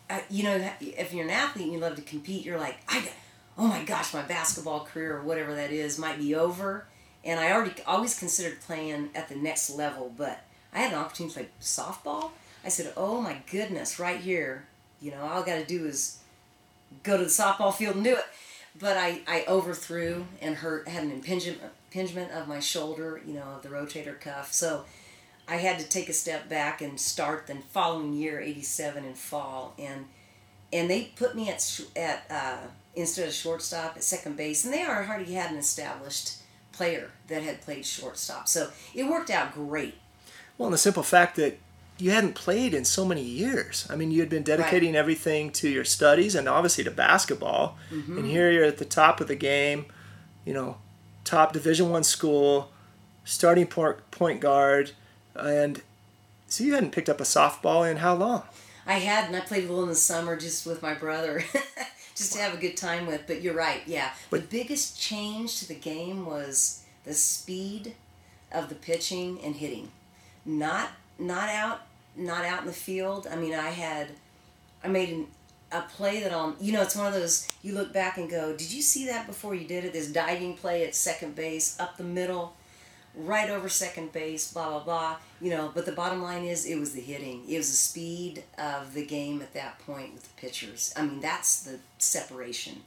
Uh, 0.10 0.20
you 0.30 0.44
know, 0.44 0.70
if 0.80 1.14
you're 1.14 1.24
an 1.24 1.32
athlete 1.32 1.66
and 1.66 1.74
you 1.74 1.80
love 1.80 1.96
to 1.96 2.02
compete, 2.02 2.46
you're 2.46 2.60
like, 2.60 2.78
I 2.88 3.02
got, 3.02 3.14
oh 3.58 3.68
my 3.68 3.84
gosh, 3.84 4.14
my 4.14 4.22
basketball 4.22 4.86
career 4.86 5.18
or 5.18 5.24
whatever 5.24 5.54
that 5.56 5.72
is 5.72 6.00
might 6.00 6.18
be 6.18 6.36
over. 6.36 6.86
And 7.24 7.40
I 7.40 7.52
already 7.52 7.82
always 7.86 8.18
considered 8.18 8.62
playing 8.62 9.10
at 9.14 9.30
the 9.30 9.36
next 9.36 9.70
level, 9.70 10.12
but 10.16 10.44
I 10.74 10.80
had 10.80 10.94
an 10.94 11.00
opportunity 11.00 11.34
to 11.36 11.40
play 11.42 11.50
softball. 11.62 12.32
I 12.66 12.70
said, 12.70 12.94
oh 12.98 13.22
my 13.22 13.38
goodness, 13.52 14.00
right 14.00 14.20
here, 14.20 14.68
you 15.02 15.12
know, 15.12 15.22
all 15.22 15.44
I 15.44 15.46
got 15.46 15.56
to 15.56 15.66
do 15.66 15.86
is 15.86 16.20
go 17.04 17.18
to 17.18 17.24
the 17.24 17.30
softball 17.30 17.74
field 17.74 17.96
and 17.96 18.04
do 18.04 18.16
it. 18.16 18.26
But 18.80 18.98
I, 18.98 19.22
I 19.28 19.44
overthrew 19.48 20.26
and 20.42 20.56
hurt, 20.56 20.88
had 20.88 21.04
an 21.04 21.12
impingement, 21.12 21.60
impingement 21.92 22.32
of 22.32 22.48
my 22.48 22.60
shoulder, 22.60 23.22
you 23.26 23.34
know, 23.34 23.44
of 23.44 23.64
the 23.64 23.70
rotator 23.70 24.20
cuff. 24.20 24.54
So 24.54 24.86
I 25.48 25.58
had 25.58 25.80
to 25.80 25.88
take 25.88 26.08
a 26.08 26.14
step 26.14 26.48
back 26.48 26.82
and 26.82 27.00
start 27.00 27.48
the 27.48 27.56
following 27.72 28.14
year, 28.14 28.40
87 28.40 29.04
in 29.04 29.14
fall. 29.14 29.74
And 29.78 30.06
and 30.74 30.90
they 30.90 31.12
put 31.16 31.36
me 31.36 31.50
at, 31.50 31.82
at 31.96 32.26
uh, 32.30 32.58
instead 32.96 33.28
of 33.28 33.34
shortstop 33.34 33.96
at 33.96 34.04
second 34.04 34.38
base. 34.38 34.66
And 34.66 34.74
they 34.74 34.86
already 34.86 35.34
had 35.34 35.52
an 35.52 35.58
established 35.58 36.38
player 36.72 37.12
that 37.28 37.44
had 37.44 37.62
played 37.62 37.86
shortstop. 37.86 38.48
So 38.48 38.72
it 38.94 39.04
worked 39.04 39.30
out 39.30 39.54
great. 39.54 39.96
Well, 40.58 40.68
and 40.68 40.74
the 40.74 40.78
simple 40.78 41.04
fact 41.04 41.36
that 41.38 41.58
you 41.98 42.12
hadn't 42.12 42.34
played 42.34 42.74
in 42.74 42.84
so 42.84 43.06
many 43.06 43.22
years. 43.22 43.88
I 43.90 43.96
mean, 43.96 44.12
you 44.12 44.22
had 44.22 44.30
been 44.30 44.44
dedicating 44.44 44.94
right. 44.94 45.00
everything 45.00 45.52
to 45.52 45.70
your 45.70 45.86
studies 45.86 46.34
and 46.34 46.50
obviously 46.50 46.84
to 46.84 46.92
basketball. 46.92 47.78
Mm-hmm. 47.92 48.18
And 48.18 48.28
here 48.28 48.52
you're 48.52 48.66
at 48.66 48.78
the 48.78 48.86
top 48.86 49.22
of 49.22 49.28
the 49.28 49.36
game, 49.36 49.86
you 50.46 50.54
know, 50.54 50.78
top 51.24 51.54
Division 51.54 51.90
One 51.92 52.04
school, 52.04 52.72
starting 53.24 53.68
point 53.68 54.42
guard, 54.42 54.92
and 55.36 55.82
so 56.48 56.64
you 56.64 56.74
hadn't 56.74 56.92
picked 56.92 57.08
up 57.08 57.22
a 57.22 57.24
softball 57.24 57.90
in 57.90 57.98
how 57.98 58.16
long? 58.16 58.44
I 58.86 58.94
had, 58.94 59.28
and 59.28 59.36
I 59.36 59.42
played 59.42 59.66
a 59.66 59.68
little 59.68 59.84
in 59.84 59.90
the 59.90 59.96
summer 59.96 60.36
just 60.36 60.66
with 60.66 60.82
my 60.82 60.94
brother, 60.94 61.44
just 62.16 62.34
to 62.34 62.40
have 62.40 62.54
a 62.54 62.58
good 62.58 62.78
time 62.78 63.06
with. 63.06 63.26
But 63.28 63.42
you're 63.42 63.54
right, 63.54 63.82
yeah. 63.86 64.12
But, 64.30 64.42
the 64.42 64.58
biggest 64.58 65.00
change 65.00 65.60
to 65.60 65.68
the 65.68 65.76
game 65.76 66.26
was 66.26 66.84
the 67.04 67.14
speed 67.14 67.96
of 68.52 68.70
the 68.70 68.76
pitching 68.76 69.40
and 69.44 69.56
hitting, 69.56 69.92
not 70.46 70.90
not 71.20 71.50
out 71.50 71.82
not 72.16 72.46
out 72.46 72.62
in 72.62 72.68
the 72.68 72.74
field. 72.74 73.28
I 73.32 73.36
mean, 73.36 73.54
I 73.54 73.70
had, 73.70 74.10
I 74.84 74.88
made 74.88 75.10
an 75.10 75.28
a 75.72 75.82
play 75.82 76.22
that 76.22 76.34
on 76.34 76.56
you 76.60 76.74
know 76.74 76.82
it's 76.82 76.96
one 76.96 77.08
of 77.08 77.14
those 77.14 77.48
you 77.62 77.74
look 77.74 77.94
back 77.94 78.18
and 78.18 78.30
go 78.30 78.52
did 78.56 78.72
you 78.72 78.82
see 78.82 79.06
that 79.06 79.26
before 79.26 79.56
you 79.56 79.66
did 79.66 79.86
it 79.86 79.94
this 79.94 80.12
diving 80.12 80.56
play 80.56 80.86
at 80.86 80.94
second 80.94 81.36
base 81.36 81.80
up 81.80 81.98
the 81.98 82.04
middle 82.04 82.54
right 83.16 83.50
over 83.50 83.68
second 83.68 84.12
base 84.12 84.52
blah 84.52 84.70
blah 84.70 84.84
blah 84.84 85.16
you 85.42 85.50
know 85.50 85.72
but 85.74 85.86
the 85.86 85.92
bottom 85.92 86.22
line 86.22 86.44
is 86.44 86.66
it 86.66 86.80
was 86.80 86.94
the 86.94 87.02
hitting 87.02 87.44
it 87.48 87.58
was 87.58 87.70
the 87.70 87.76
speed 87.76 88.44
of 88.58 88.94
the 88.94 89.06
game 89.06 89.42
at 89.42 89.54
that 89.54 89.78
point 89.80 90.14
with 90.14 90.24
the 90.24 90.42
pitchers 90.42 90.94
i 90.96 91.02
mean 91.02 91.20
that's 91.20 91.62
the 91.64 91.80
separation 91.98 92.82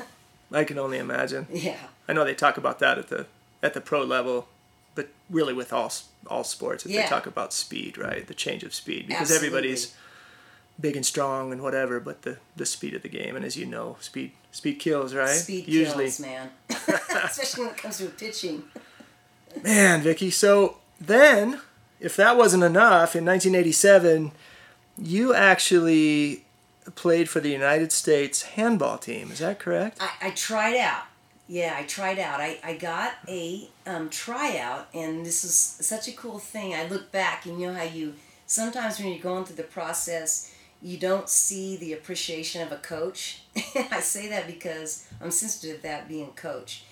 i 0.52 0.64
can 0.64 0.78
only 0.78 0.98
imagine 0.98 1.46
yeah 1.50 1.78
i 2.08 2.12
know 2.12 2.24
they 2.24 2.34
talk 2.34 2.56
about 2.56 2.78
that 2.78 2.98
at 2.98 3.08
the 3.08 3.26
at 3.62 3.74
the 3.74 3.80
pro 3.80 4.02
level 4.02 4.48
but 4.94 5.08
really 5.30 5.54
with 5.54 5.72
all 5.72 5.90
all 6.26 6.44
sports 6.44 6.84
yeah. 6.84 7.02
they 7.02 7.08
talk 7.08 7.26
about 7.26 7.52
speed 7.52 7.96
right 7.96 8.26
the 8.26 8.34
change 8.34 8.62
of 8.62 8.74
speed 8.74 9.06
because 9.06 9.30
Absolutely. 9.30 9.46
everybody's 9.48 9.94
big 10.80 10.96
and 10.96 11.04
strong 11.04 11.52
and 11.52 11.62
whatever, 11.62 12.00
but 12.00 12.22
the 12.22 12.38
the 12.56 12.66
speed 12.66 12.94
of 12.94 13.02
the 13.02 13.08
game, 13.08 13.36
and 13.36 13.44
as 13.44 13.56
you 13.56 13.66
know, 13.66 13.96
speed 14.00 14.32
speed 14.50 14.74
kills, 14.74 15.14
right? 15.14 15.28
Speed 15.28 15.68
Usually. 15.68 16.04
kills, 16.04 16.20
man. 16.20 16.50
Especially 16.68 17.64
when 17.64 17.74
it 17.74 17.78
comes 17.78 17.98
to 17.98 18.06
pitching. 18.06 18.64
Man, 19.62 20.02
Viki. 20.02 20.32
So 20.32 20.78
then, 21.00 21.60
if 21.98 22.16
that 22.16 22.36
wasn't 22.36 22.62
enough, 22.62 23.14
in 23.14 23.24
1987, 23.24 24.32
you 24.98 25.34
actually 25.34 26.44
played 26.94 27.28
for 27.28 27.40
the 27.40 27.50
United 27.50 27.92
States 27.92 28.42
handball 28.42 28.98
team. 28.98 29.30
Is 29.30 29.38
that 29.38 29.58
correct? 29.58 29.98
I, 30.00 30.28
I 30.28 30.30
tried 30.30 30.76
out. 30.76 31.04
Yeah, 31.48 31.74
I 31.76 31.82
tried 31.82 32.18
out. 32.18 32.40
I, 32.40 32.58
I 32.62 32.76
got 32.76 33.14
a 33.26 33.68
um, 33.84 34.08
tryout, 34.08 34.88
and 34.94 35.26
this 35.26 35.42
is 35.42 35.54
such 35.54 36.06
a 36.06 36.12
cool 36.12 36.38
thing. 36.38 36.74
I 36.74 36.86
look 36.86 37.10
back, 37.10 37.44
and 37.44 37.60
you 37.60 37.66
know 37.66 37.74
how 37.74 37.82
you 37.82 38.14
sometimes 38.46 38.98
when 38.98 39.08
you're 39.08 39.22
going 39.22 39.44
through 39.44 39.56
the 39.56 39.62
process, 39.64 40.54
you 40.82 40.96
don't 40.96 41.28
see 41.28 41.76
the 41.76 41.92
appreciation 41.92 42.62
of 42.62 42.72
a 42.72 42.76
coach. 42.76 43.42
I 43.90 44.00
say 44.00 44.28
that 44.28 44.46
because 44.46 45.08
I'm 45.20 45.30
sensitive 45.30 45.76
to 45.76 45.82
that 45.82 46.08
being 46.08 46.30
coach. 46.32 46.84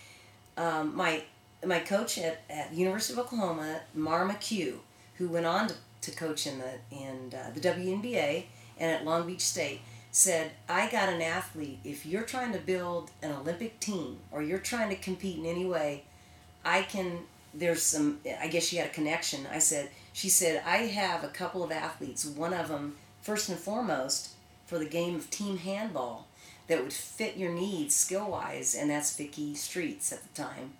Um, 0.56 0.96
my 0.96 1.22
my 1.66 1.80
coach 1.80 2.18
at, 2.18 2.42
at 2.48 2.72
University 2.72 3.14
of 3.14 3.26
Oklahoma, 3.26 3.80
Maura 3.94 4.28
McHugh, 4.28 4.78
who 5.16 5.28
went 5.28 5.46
on 5.46 5.68
to, 5.68 5.74
to 6.02 6.10
coach 6.12 6.46
in 6.46 6.58
the 6.58 6.74
in 6.90 7.32
uh, 7.34 7.50
the 7.54 7.60
WNBA 7.60 8.44
and 8.78 8.92
at 8.92 9.04
Long 9.04 9.26
Beach 9.26 9.40
State, 9.40 9.80
said, 10.12 10.52
"I 10.68 10.90
got 10.90 11.08
an 11.08 11.20
athlete. 11.20 11.80
If 11.84 12.06
you're 12.06 12.22
trying 12.22 12.52
to 12.52 12.58
build 12.58 13.10
an 13.22 13.32
Olympic 13.32 13.80
team 13.80 14.18
or 14.30 14.42
you're 14.42 14.58
trying 14.58 14.90
to 14.90 14.96
compete 14.96 15.38
in 15.38 15.46
any 15.46 15.66
way, 15.66 16.04
I 16.64 16.82
can. 16.82 17.20
There's 17.52 17.82
some. 17.82 18.20
I 18.40 18.48
guess 18.48 18.64
she 18.64 18.76
had 18.76 18.88
a 18.88 18.92
connection. 18.92 19.46
I 19.50 19.58
said. 19.58 19.90
She 20.12 20.28
said, 20.28 20.62
I 20.66 20.78
have 20.78 21.22
a 21.22 21.28
couple 21.28 21.62
of 21.62 21.70
athletes. 21.70 22.24
One 22.24 22.52
of 22.52 22.66
them 22.66 22.96
first 23.22 23.48
and 23.48 23.58
foremost 23.58 24.30
for 24.66 24.76
the 24.76 24.84
game 24.84 25.14
of 25.14 25.30
team 25.30 25.58
handball 25.58 26.26
that 26.66 26.82
would 26.82 26.92
fit 26.92 27.36
your 27.36 27.52
needs 27.52 27.94
skill 27.94 28.30
wise, 28.30 28.74
and 28.74 28.90
that's 28.90 29.16
Viki 29.16 29.56
Streets 29.56 30.12
at 30.12 30.22
the 30.22 30.42
time. 30.42 30.72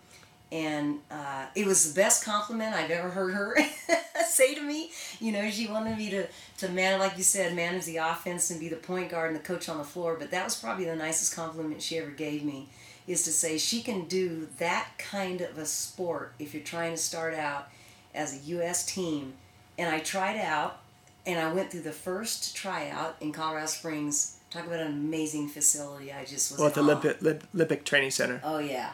And 0.51 1.01
uh, 1.11 1.47
it 1.55 1.67
was 1.67 1.93
the 1.93 2.01
best 2.01 2.25
compliment 2.25 2.75
I've 2.75 2.91
ever 2.91 3.11
heard 3.11 3.35
her 3.35 3.57
say 4.27 4.55
to 4.55 4.63
me. 4.63 4.91
You 5.21 5.33
know, 5.33 5.51
she 5.51 5.67
wanted 5.67 5.99
me 5.99 6.11
to 6.11 6.27
to 6.59 6.69
man, 6.69 6.99
like 6.99 7.17
you 7.17 7.23
said, 7.23 7.55
manage 7.55 7.85
the 7.85 7.99
offense 7.99 8.51
and 8.51 8.59
be 8.59 8.69
the 8.69 8.77
point 8.77 9.11
guard 9.11 9.29
and 9.29 9.37
the 9.37 9.45
coach 9.45 9.69
on 9.69 9.79
the 9.79 9.85
floor. 9.85 10.17
But 10.19 10.31
that 10.31 10.45
was 10.45 10.57
probably 10.57 10.85
the 10.87 10.97
nicest 10.97 11.35
compliment 11.37 11.83
she 11.83 11.99
ever 11.99 12.11
gave 12.11 12.45
me, 12.45 12.69
is 13.07 13.25
to 13.25 13.31
say 13.31 13.59
she 13.59 13.83
can 13.83 14.07
do 14.07 14.49
that 14.59 14.89
kind 14.99 15.41
of 15.41 15.59
a 15.59 15.67
sport 15.67 16.33
if 16.39 16.55
you're 16.55 16.63
trying 16.63 16.93
to 16.93 16.99
start 16.99 17.35
out 17.35 17.69
as 18.15 18.35
a 18.35 18.45
U.S. 18.51 18.87
team. 18.87 19.35
And 19.77 19.89
I 19.95 20.01
tried 20.01 20.39
out, 20.39 20.81
and 21.25 21.39
I 21.39 21.53
went 21.53 21.71
through 21.71 21.83
the 21.83 21.93
first 21.93 22.57
tryout 22.57 23.17
in 23.21 23.33
Colorado 23.33 23.67
Springs. 23.67 24.39
Talk 24.51 24.67
about 24.67 24.81
an 24.81 24.89
amazing 24.89 25.49
facility. 25.49 26.11
I 26.11 26.25
just 26.25 26.51
was. 26.51 26.59
Well, 26.59 26.69
at 26.69 26.75
the. 26.75 26.81
Olympic, 26.81 27.23
Olympic 27.55 27.85
Training 27.85 28.11
Center. 28.11 28.41
Oh 28.43 28.59
yeah, 28.59 28.93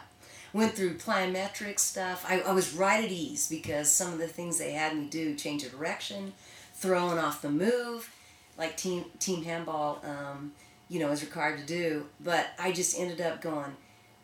went 0.55 0.73
through 0.73 0.93
plyometric 0.93 1.77
stuff. 1.77 2.25
I, 2.25 2.39
I 2.39 2.53
was 2.53 2.73
right 2.73 3.03
at 3.03 3.11
ease 3.11 3.49
because 3.49 3.91
some 3.91 4.13
of 4.13 4.19
the 4.19 4.27
things 4.27 4.57
they 4.57 4.71
had 4.71 4.95
me 4.95 5.05
do, 5.05 5.35
change 5.35 5.65
of 5.65 5.71
direction, 5.71 6.31
throwing 6.73 7.19
off 7.19 7.41
the 7.41 7.49
move, 7.49 8.09
like 8.57 8.77
team 8.77 9.03
team 9.19 9.43
handball, 9.43 10.01
um, 10.05 10.53
you 10.87 11.01
know, 11.01 11.11
is 11.11 11.21
required 11.21 11.59
to 11.59 11.65
do. 11.65 12.05
But 12.23 12.47
I 12.57 12.71
just 12.71 12.97
ended 12.97 13.19
up 13.19 13.41
going, 13.41 13.75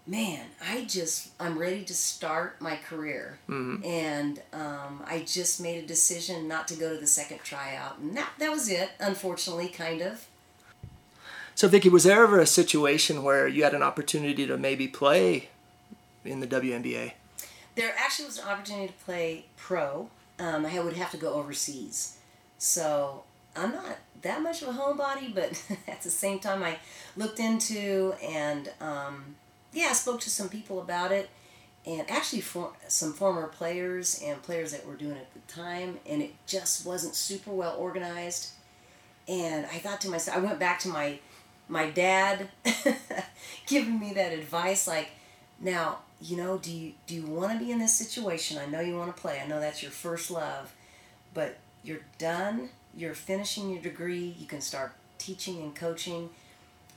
man, 0.08 0.46
I 0.66 0.86
just 0.86 1.32
I'm 1.38 1.58
ready 1.58 1.84
to 1.84 1.94
start 1.94 2.62
my 2.62 2.78
career, 2.78 3.38
and 3.84 4.42
um, 4.54 5.04
I 5.06 5.26
just 5.28 5.60
made 5.60 5.84
a 5.84 5.86
decision 5.86 6.48
not 6.48 6.66
to 6.70 6.76
go 6.76 6.94
to 6.94 6.98
the 6.98 7.08
second 7.08 7.40
tryout, 7.40 7.98
and 8.00 8.16
that 8.16 8.30
that 8.40 8.52
was 8.52 8.70
it. 8.70 8.92
Unfortunately, 9.02 9.68
kind 9.68 10.00
of. 10.00 10.26
So, 11.56 11.68
Viki, 11.68 11.92
was 11.92 12.06
there 12.06 12.24
ever 12.24 12.40
a 12.40 12.46
situation 12.46 13.22
where 13.22 13.50
you 13.50 13.66
had 13.66 13.74
an 13.74 13.84
opportunity 13.84 14.48
to 14.48 14.58
maybe 14.58 14.88
play 14.88 15.50
in 16.26 16.40
the 16.40 16.48
WNBA? 16.48 17.14
There 17.76 17.94
actually 17.98 18.26
was 18.26 18.38
an 18.38 18.48
opportunity 18.48 18.88
to 18.88 19.06
play 19.06 19.46
pro. 19.58 20.10
Um, 20.40 20.66
I 20.66 20.80
would 20.80 20.94
have 20.94 21.12
to 21.12 21.18
go 21.18 21.34
overseas. 21.34 22.18
So 22.58 23.24
I'm 23.56 23.72
not 23.72 23.98
that 24.22 24.42
much 24.42 24.62
of 24.62 24.70
a 24.70 24.74
homebody, 24.74 25.34
but 25.34 25.62
at 25.88 26.02
the 26.02 26.10
same 26.10 26.40
time, 26.40 26.64
I 26.64 26.78
looked 27.16 27.40
into 27.40 28.14
and 28.24 28.72
um, 28.80 29.36
yeah, 29.74 29.88
I 29.90 29.94
spoke 29.94 30.20
to 30.22 30.30
some 30.30 30.50
people 30.50 30.80
about 30.80 31.12
it, 31.12 31.30
and 31.86 32.10
actually 32.10 32.42
for 32.42 32.74
some 32.88 33.14
former 33.14 33.48
players 33.48 34.22
and 34.24 34.42
players 34.42 34.72
that 34.72 34.86
were 34.86 34.96
doing 34.96 35.16
it 35.16 35.28
at 35.34 35.34
the 35.34 35.54
time, 35.54 36.00
and 36.08 36.22
it 36.22 36.34
just 36.46 36.86
wasn't 36.86 37.16
super 37.16 37.52
well 37.52 37.76
organized. 37.78 38.52
And 39.28 39.66
I 39.68 39.78
thought 39.78 40.02
to 40.02 40.10
myself, 40.10 40.38
I 40.38 40.42
went 40.42 40.60
back 40.60 40.80
to 40.80 40.90
my 40.90 41.20
my 41.68 41.90
dad 41.90 42.50
giving 43.66 43.98
me 43.98 44.14
that 44.14 44.34
advice, 44.34 44.88
like, 44.88 45.12
now 45.60 46.00
you 46.22 46.38
know, 46.38 46.58
do 46.58 46.72
you 46.72 46.94
do 47.08 47.16
you 47.16 47.26
want 47.26 47.54
to 47.54 47.66
be 47.66 47.72
in 47.72 47.80
this 47.80 47.94
situation? 47.94 48.58
I 48.58 48.68
know 48.68 48.80
you 48.80 48.96
want 48.96 49.16
to 49.16 49.22
play. 49.22 49.42
I 49.44 49.48
know 49.48 49.60
that's 49.60 49.82
your 49.82 49.92
first 49.92 50.30
love, 50.30 50.74
but 51.34 51.58
you're 51.84 52.02
done. 52.18 52.70
You're 52.96 53.14
finishing 53.16 53.72
your 53.72 53.82
degree. 53.82 54.36
You 54.38 54.46
can 54.46 54.62
start 54.62 54.94
teaching 55.18 55.62
and 55.62 55.76
coaching. 55.76 56.30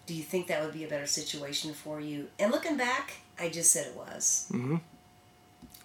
Do 0.06 0.14
you 0.14 0.22
think 0.22 0.48
that 0.48 0.62
would 0.62 0.74
be 0.74 0.84
a 0.84 0.88
better 0.88 1.06
situation 1.06 1.72
for 1.72 2.00
you? 2.00 2.28
And 2.38 2.52
looking 2.52 2.76
back, 2.76 3.14
I 3.38 3.48
just 3.48 3.70
said 3.70 3.86
it 3.86 3.96
was. 3.96 4.48
Mm-hmm. 4.52 4.76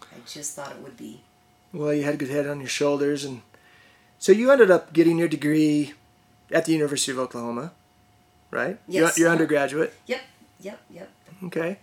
I 0.01 0.17
just 0.27 0.55
thought 0.55 0.71
it 0.71 0.81
would 0.81 0.97
be. 0.97 1.21
Well, 1.71 1.93
you 1.93 2.03
had 2.03 2.15
a 2.15 2.17
good 2.17 2.29
head 2.29 2.47
on 2.47 2.59
your 2.59 2.69
shoulders, 2.69 3.23
and 3.23 3.41
so 4.17 4.31
you 4.31 4.51
ended 4.51 4.71
up 4.71 4.91
getting 4.91 5.17
your 5.17 5.27
degree 5.27 5.93
at 6.51 6.65
the 6.65 6.73
University 6.73 7.11
of 7.11 7.19
Oklahoma, 7.19 7.71
right? 8.51 8.79
Yes. 8.87 9.17
You're, 9.17 9.27
you're 9.27 9.31
undergraduate. 9.31 9.93
Yep, 10.07 10.21
yep, 10.59 10.81
yep. 10.89 11.09
Okay. 11.43 11.77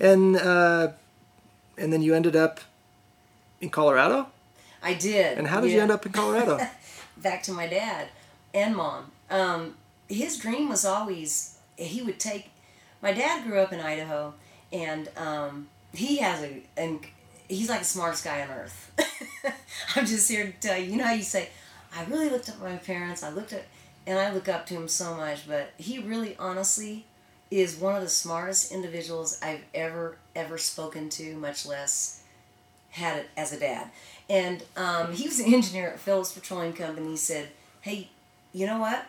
And 0.00 0.36
uh, 0.36 0.92
and 1.78 1.92
then 1.92 2.02
you 2.02 2.14
ended 2.14 2.36
up 2.36 2.60
in 3.60 3.70
Colorado. 3.70 4.28
I 4.82 4.94
did. 4.94 5.38
And 5.38 5.46
how 5.46 5.60
did 5.60 5.70
you 5.70 5.80
end 5.80 5.90
up 5.90 6.04
in 6.04 6.12
Colorado? 6.12 6.58
back 7.16 7.42
to 7.44 7.52
my 7.52 7.66
dad 7.66 8.08
and 8.52 8.76
mom. 8.76 9.10
Um, 9.30 9.76
his 10.08 10.36
dream 10.36 10.68
was 10.68 10.84
always 10.84 11.58
he 11.76 12.02
would 12.02 12.20
take. 12.20 12.50
My 13.02 13.12
dad 13.12 13.44
grew 13.44 13.60
up 13.60 13.72
in 13.72 13.80
Idaho, 13.80 14.34
and 14.72 15.08
um, 15.16 15.68
he 15.92 16.18
has 16.18 16.42
a 16.42 16.62
and 16.76 17.00
he's 17.48 17.68
like 17.68 17.80
the 17.80 17.84
smartest 17.84 18.24
guy 18.24 18.42
on 18.42 18.50
earth. 18.50 18.92
I'm 19.96 20.06
just 20.06 20.30
here 20.30 20.46
to 20.46 20.52
tell 20.52 20.78
you. 20.78 20.92
You 20.92 20.96
know 20.96 21.04
how 21.04 21.14
you 21.14 21.22
say, 21.22 21.48
I 21.96 22.04
really 22.04 22.28
looked 22.28 22.48
up 22.48 22.60
my 22.60 22.76
parents. 22.76 23.22
I 23.22 23.30
looked 23.30 23.52
at, 23.52 23.64
and 24.06 24.18
I 24.18 24.32
look 24.32 24.48
up 24.48 24.66
to 24.66 24.74
him 24.74 24.88
so 24.88 25.14
much. 25.14 25.46
But 25.46 25.72
he 25.76 25.98
really, 25.98 26.36
honestly, 26.38 27.04
is 27.60 27.76
one 27.76 27.94
of 27.94 28.02
the 28.02 28.08
smartest 28.08 28.72
individuals 28.72 29.38
I've 29.42 29.64
ever 29.74 30.16
ever 30.34 30.58
spoken 30.58 31.08
to. 31.10 31.36
Much 31.36 31.66
less 31.66 32.22
had 32.90 33.18
it 33.18 33.26
as 33.36 33.52
a 33.52 33.58
dad. 33.58 33.90
And 34.28 34.62
um, 34.76 35.12
he 35.12 35.26
was 35.26 35.40
an 35.40 35.52
engineer 35.52 35.88
at 35.88 36.00
Phillips 36.00 36.32
Petroleum 36.32 36.72
Company. 36.72 37.10
He 37.10 37.16
said, 37.16 37.48
"Hey, 37.80 38.08
you 38.52 38.66
know 38.66 38.78
what? 38.78 39.06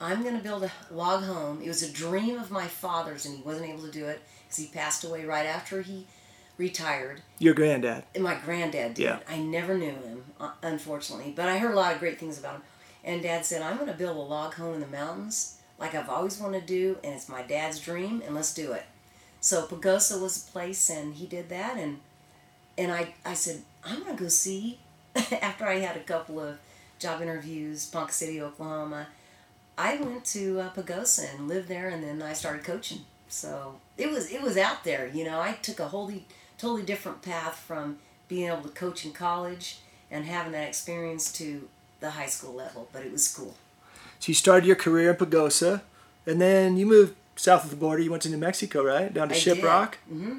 I'm 0.00 0.22
going 0.22 0.36
to 0.36 0.42
build 0.42 0.64
a 0.64 0.72
log 0.90 1.24
home. 1.24 1.62
It 1.62 1.68
was 1.68 1.82
a 1.82 1.90
dream 1.90 2.38
of 2.38 2.50
my 2.50 2.66
father's, 2.66 3.24
and 3.24 3.36
he 3.36 3.42
wasn't 3.42 3.70
able 3.70 3.82
to 3.82 3.90
do 3.90 4.06
it 4.06 4.22
because 4.44 4.58
he 4.58 4.66
passed 4.66 5.04
away 5.04 5.24
right 5.24 5.46
after 5.46 5.82
he 5.82 6.06
retired. 6.58 7.22
Your 7.38 7.54
granddad. 7.54 8.04
And 8.14 8.24
my 8.24 8.34
granddad 8.34 8.94
did. 8.94 9.02
Yeah. 9.02 9.18
I 9.28 9.38
never 9.38 9.76
knew 9.76 9.92
him, 9.92 10.24
uh, 10.40 10.52
unfortunately, 10.62 11.32
but 11.34 11.48
I 11.48 11.58
heard 11.58 11.72
a 11.72 11.76
lot 11.76 11.94
of 11.94 12.00
great 12.00 12.18
things 12.18 12.38
about 12.38 12.56
him. 12.56 12.62
And 13.02 13.22
Dad 13.22 13.44
said, 13.44 13.62
"I'm 13.62 13.76
going 13.76 13.90
to 13.90 13.96
build 13.96 14.16
a 14.16 14.20
log 14.20 14.54
home 14.54 14.74
in 14.74 14.80
the 14.80 14.86
mountains, 14.86 15.58
like 15.84 15.94
I've 15.94 16.08
always 16.08 16.40
wanted 16.40 16.62
to 16.62 16.66
do, 16.66 16.98
and 17.04 17.14
it's 17.14 17.28
my 17.28 17.42
dad's 17.42 17.78
dream, 17.78 18.22
and 18.24 18.34
let's 18.34 18.54
do 18.54 18.72
it." 18.72 18.84
So 19.40 19.66
Pagosa 19.66 20.20
was 20.20 20.36
a 20.38 20.50
place, 20.50 20.88
and 20.88 21.14
he 21.14 21.26
did 21.26 21.50
that, 21.50 21.76
and 21.76 22.00
and 22.78 22.90
I, 22.90 23.14
I 23.24 23.34
said, 23.34 23.62
I'm 23.84 24.04
to 24.06 24.14
go 24.14 24.28
see, 24.28 24.78
after 25.14 25.66
I 25.66 25.78
had 25.78 25.96
a 25.96 26.00
couple 26.00 26.40
of 26.40 26.58
job 26.98 27.20
interviews, 27.20 27.86
Ponca 27.86 28.12
City, 28.12 28.40
Oklahoma, 28.40 29.08
I 29.76 29.96
went 29.96 30.24
to 30.26 30.60
uh, 30.60 30.70
Pagosa 30.72 31.34
and 31.34 31.48
lived 31.48 31.68
there, 31.68 31.88
and 31.88 32.02
then 32.02 32.22
I 32.22 32.32
started 32.32 32.64
coaching. 32.64 33.00
So 33.28 33.76
it 33.98 34.10
was 34.10 34.30
it 34.30 34.42
was 34.42 34.56
out 34.56 34.84
there, 34.84 35.06
you 35.08 35.24
know. 35.24 35.40
I 35.40 35.52
took 35.52 35.80
a 35.80 35.88
wholly 35.88 36.26
totally 36.56 36.82
different 36.82 37.20
path 37.20 37.58
from 37.58 37.98
being 38.28 38.48
able 38.48 38.62
to 38.62 38.68
coach 38.68 39.04
in 39.04 39.12
college 39.12 39.78
and 40.10 40.24
having 40.24 40.52
that 40.52 40.68
experience 40.68 41.32
to 41.34 41.68
the 42.00 42.10
high 42.10 42.26
school 42.26 42.54
level, 42.54 42.88
but 42.92 43.04
it 43.04 43.12
was 43.12 43.28
cool. 43.28 43.54
So 44.24 44.30
you 44.30 44.34
started 44.36 44.66
your 44.66 44.76
career 44.76 45.10
in 45.10 45.16
Pagosa, 45.16 45.82
and 46.26 46.40
then 46.40 46.78
you 46.78 46.86
moved 46.86 47.14
south 47.36 47.64
of 47.64 47.68
the 47.68 47.76
border. 47.76 48.00
You 48.00 48.10
went 48.10 48.22
to 48.22 48.30
New 48.30 48.38
Mexico, 48.38 48.82
right? 48.82 49.12
Down 49.12 49.28
to 49.28 49.34
I 49.34 49.38
Shiprock. 49.38 49.96
hmm 50.08 50.38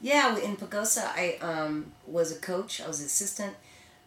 Yeah, 0.00 0.38
in 0.38 0.56
Pagosa, 0.56 1.04
I 1.16 1.36
um, 1.40 1.90
was 2.06 2.30
a 2.30 2.38
coach. 2.38 2.80
I 2.80 2.86
was 2.86 3.00
an 3.00 3.06
assistant 3.06 3.56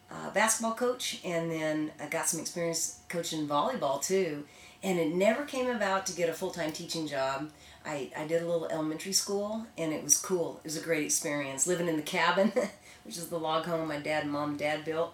uh, 0.10 0.30
basketball 0.30 0.76
coach, 0.76 1.20
and 1.26 1.52
then 1.52 1.92
I 2.02 2.06
got 2.06 2.30
some 2.30 2.40
experience 2.40 3.02
coaching 3.10 3.50
volleyball 3.50 4.02
too. 4.02 4.46
And 4.82 4.98
it 4.98 5.14
never 5.14 5.44
came 5.44 5.70
about 5.70 6.06
to 6.06 6.16
get 6.16 6.30
a 6.30 6.34
full 6.34 6.52
time 6.52 6.72
teaching 6.72 7.06
job. 7.06 7.50
I, 7.86 8.12
I 8.16 8.26
did 8.28 8.42
a 8.42 8.46
little 8.46 8.68
elementary 8.68 9.12
school, 9.12 9.68
and 9.78 9.92
it 9.92 10.06
was 10.06 10.18
cool. 10.18 10.62
It 10.64 10.68
was 10.68 10.78
a 10.78 10.82
great 10.82 11.04
experience 11.04 11.68
living 11.68 11.90
in 11.90 11.98
the 11.98 12.02
cabin, 12.02 12.54
which 13.04 13.18
is 13.18 13.28
the 13.28 13.38
log 13.38 13.66
home 13.66 13.90
my 13.90 14.00
dad 14.00 14.24
and 14.24 14.32
mom 14.32 14.52
and 14.52 14.58
dad 14.58 14.86
built. 14.86 15.14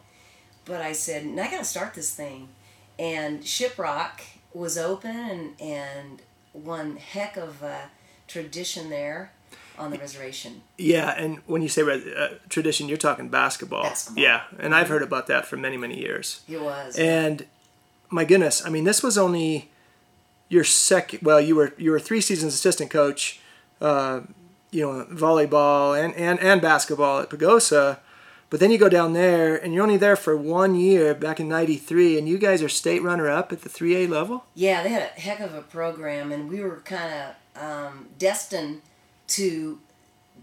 But 0.65 0.81
I 0.81 0.91
said, 0.91 1.25
I 1.25 1.49
got 1.49 1.57
to 1.57 1.65
start 1.65 1.95
this 1.95 2.13
thing. 2.13 2.49
And 2.99 3.41
Shiprock 3.41 4.21
was 4.53 4.77
open, 4.77 5.15
and, 5.15 5.61
and 5.61 6.21
one 6.53 6.97
heck 6.97 7.37
of 7.37 7.61
a 7.61 7.89
tradition 8.27 8.89
there 8.89 9.31
on 9.77 9.91
the 9.91 9.97
reservation. 9.97 10.61
Yeah, 10.77 11.13
and 11.17 11.37
when 11.45 11.61
you 11.61 11.69
say 11.69 11.83
uh, 11.83 12.29
tradition, 12.49 12.89
you're 12.89 12.97
talking 12.97 13.29
basketball. 13.29 13.83
Basketball. 13.83 14.23
Yeah, 14.23 14.43
and 14.59 14.73
I've 14.73 14.89
heard 14.89 15.03
about 15.03 15.27
that 15.27 15.45
for 15.45 15.57
many, 15.57 15.77
many 15.77 15.99
years. 15.99 16.41
It 16.47 16.61
was. 16.61 16.97
And 16.97 17.45
my 18.09 18.25
goodness, 18.25 18.65
I 18.65 18.69
mean, 18.69 18.83
this 18.83 19.03
was 19.03 19.17
only 19.17 19.69
your 20.49 20.63
second. 20.63 21.21
Well, 21.21 21.39
you 21.39 21.55
were 21.55 21.73
you 21.77 21.91
were 21.91 21.99
three 21.99 22.21
seasons 22.21 22.53
assistant 22.53 22.89
coach, 22.89 23.39
uh, 23.81 24.21
you 24.71 24.81
know, 24.81 25.05
volleyball 25.11 26.01
and, 26.01 26.13
and 26.15 26.39
and 26.39 26.61
basketball 26.61 27.19
at 27.19 27.29
Pagosa, 27.29 27.99
but 28.49 28.59
then 28.59 28.71
you 28.71 28.77
go 28.77 28.89
down 28.89 29.13
there 29.13 29.55
and 29.55 29.73
you're 29.73 29.83
only 29.83 29.97
there 29.97 30.15
for 30.15 30.35
one 30.35 30.75
year 30.75 31.13
back 31.13 31.39
in 31.39 31.47
'93, 31.47 32.17
and 32.17 32.27
you 32.27 32.37
guys 32.37 32.61
are 32.61 32.69
state 32.69 33.01
runner 33.01 33.29
up 33.29 33.51
at 33.51 33.61
the 33.61 33.69
3A 33.69 34.09
level. 34.09 34.45
Yeah, 34.55 34.83
they 34.83 34.89
had 34.89 35.11
a 35.15 35.19
heck 35.19 35.39
of 35.39 35.53
a 35.53 35.61
program, 35.61 36.31
and 36.31 36.49
we 36.49 36.61
were 36.61 36.77
kind 36.77 37.13
of 37.13 37.61
um, 37.61 38.07
destined 38.17 38.81
to 39.27 39.79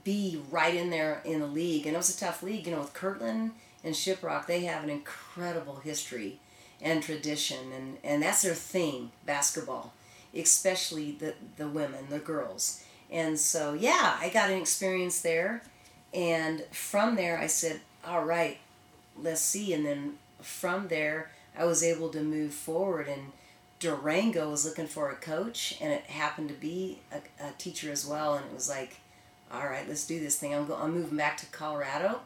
be 0.05 0.43
right 0.51 0.75
in 0.75 0.91
there 0.91 1.23
in 1.25 1.41
the 1.41 1.47
league. 1.47 1.87
And 1.87 1.95
it 1.95 1.99
was 1.99 2.15
a 2.15 2.19
tough 2.19 2.43
league, 2.43 2.67
you 2.67 2.73
know, 2.73 2.81
with 2.81 2.93
Kirtland 2.93 3.53
and 3.83 3.95
Shiprock, 3.95 4.47
they 4.47 4.65
have 4.65 4.85
an 4.85 4.91
incredible 4.91 5.77
history 5.77 6.39
and 6.81 7.03
tradition, 7.03 7.73
and, 7.73 7.99
and 8.05 8.23
that's 8.23 8.43
their 8.43 8.55
thing, 8.55 9.11
basketball, 9.25 9.93
especially 10.35 11.13
the, 11.13 11.35
the 11.57 11.69
women, 11.69 12.07
the 12.11 12.19
girls. 12.19 12.83
And 13.11 13.39
so, 13.39 13.75
yeah, 13.75 14.17
I 14.21 14.29
got 14.29 14.51
an 14.51 14.59
experience 14.59 15.21
there. 15.21 15.63
And 16.13 16.65
from 16.73 17.17
there, 17.17 17.39
I 17.39 17.47
said, 17.47 17.81
all 18.07 18.25
right, 18.25 18.59
let's 19.21 19.41
see. 19.41 19.73
And 19.73 19.85
then 19.87 20.15
from 20.43 20.89
there, 20.89 21.31
I 21.59 21.65
was 21.65 21.83
able 21.83 22.09
to 22.11 22.21
move 22.23 22.53
forward. 22.53 23.09
And 23.09 23.33
Durango 23.81 24.51
was 24.51 24.65
looking 24.65 24.87
for 24.87 25.11
a 25.11 25.15
coach, 25.17 25.77
and 25.81 25.93
it 25.93 26.03
happened 26.05 26.49
to 26.49 26.55
be 26.55 27.01
a, 27.13 27.19
a 27.45 27.53
teacher 27.59 27.91
as 27.93 28.07
well. 28.07 28.35
And 28.35 28.47
it 28.47 28.55
was 28.55 28.69
like, 28.69 29.01
all 29.53 29.67
right, 29.67 29.87
let's 29.89 30.07
do 30.07 30.19
this 30.21 30.37
thing. 30.37 30.55
I'm 30.55 30.67
go- 30.67 30.77
I'm 30.77 30.95
moving 30.95 31.17
back 31.19 31.37
to 31.39 31.47
Colorado, 31.47 32.21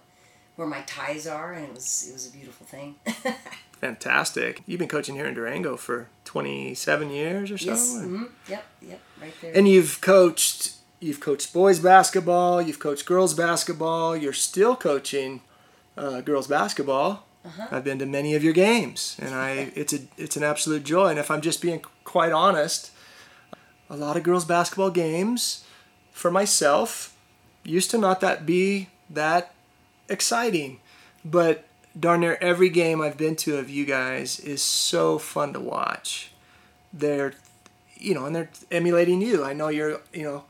where 0.56 0.68
my 0.68 0.82
ties 0.82 1.26
are, 1.26 1.52
and 1.52 1.64
it 1.66 1.74
was 1.74 2.06
it 2.08 2.12
was 2.12 2.26
a 2.28 2.32
beautiful 2.32 2.66
thing. 2.66 2.94
Fantastic. 3.80 4.62
You've 4.66 4.78
been 4.80 4.88
coaching 4.88 5.14
here 5.14 5.26
in 5.26 5.34
Durango 5.34 5.76
for 5.76 6.08
27 6.24 7.10
years 7.10 7.50
or 7.50 7.58
so. 7.58 7.66
yes. 7.66 8.00
hmm 8.00 8.24
Yep. 8.48 8.64
Yep. 8.82 9.00
Right 9.20 9.34
there. 9.40 9.52
And 9.56 9.68
you've 9.68 10.00
coached 10.00 10.72
you've 11.00 11.20
coached 11.20 11.52
boys 11.52 11.78
basketball, 11.78 12.60
you've 12.60 12.80
coached 12.80 13.06
girls 13.06 13.34
basketball, 13.34 14.16
you're 14.16 14.32
still 14.32 14.74
coaching 14.74 15.42
uh, 15.98 16.20
girls 16.20 16.46
basketball. 16.46 17.24
Uh-huh. 17.44 17.68
I've 17.70 17.84
been 17.84 17.98
to 18.00 18.06
many 18.06 18.34
of 18.34 18.44
your 18.44 18.52
games, 18.52 19.16
and 19.20 19.34
I 19.34 19.72
it's 19.74 19.92
a 19.92 20.00
it's 20.16 20.36
an 20.36 20.42
absolute 20.42 20.84
joy. 20.84 21.08
And 21.08 21.18
if 21.18 21.30
I'm 21.30 21.40
just 21.40 21.62
being 21.62 21.82
quite 22.04 22.32
honest, 22.32 22.90
a 23.90 23.96
lot 23.96 24.16
of 24.16 24.22
girls 24.22 24.44
basketball 24.44 24.90
games 24.90 25.64
for 26.12 26.30
myself 26.30 27.16
used 27.64 27.90
to 27.90 27.98
not 27.98 28.20
that 28.20 28.46
be 28.46 28.88
that 29.10 29.54
exciting, 30.08 30.80
but 31.24 31.64
darn 31.98 32.20
near 32.20 32.38
every 32.40 32.68
game 32.68 33.00
I've 33.00 33.16
been 33.16 33.36
to 33.36 33.56
of 33.56 33.68
you 33.68 33.84
guys 33.84 34.40
is 34.40 34.62
so 34.62 35.18
fun 35.18 35.52
to 35.52 35.60
watch. 35.60 36.32
They're 36.92 37.34
you 37.98 38.14
know, 38.14 38.26
and 38.26 38.34
they're 38.34 38.50
emulating 38.70 39.20
you. 39.20 39.44
I 39.44 39.52
know 39.52 39.68
you're, 39.68 40.00
you 40.12 40.22
know, 40.22 40.44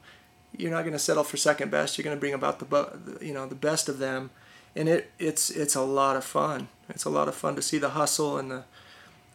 you're 0.56 0.70
not 0.70 0.82
going 0.82 0.92
to 0.92 0.98
settle 0.98 1.24
for 1.24 1.36
second 1.36 1.70
best. 1.70 1.96
You're 1.96 2.04
going 2.04 2.16
to 2.16 2.20
bring 2.20 2.34
about 2.34 2.58
the, 2.58 3.24
you 3.24 3.32
know, 3.32 3.46
the 3.46 3.54
best 3.54 3.88
of 3.88 3.98
them, 3.98 4.30
and 4.78 4.88
it 4.88 5.10
it's 5.18 5.50
it's 5.50 5.74
a 5.74 5.82
lot 5.82 6.16
of 6.16 6.24
fun. 6.24 6.68
It's 6.88 7.04
a 7.04 7.10
lot 7.10 7.28
of 7.28 7.34
fun 7.34 7.54
to 7.56 7.62
see 7.62 7.78
the 7.78 7.90
hustle 7.90 8.38
and 8.38 8.50
the, 8.50 8.62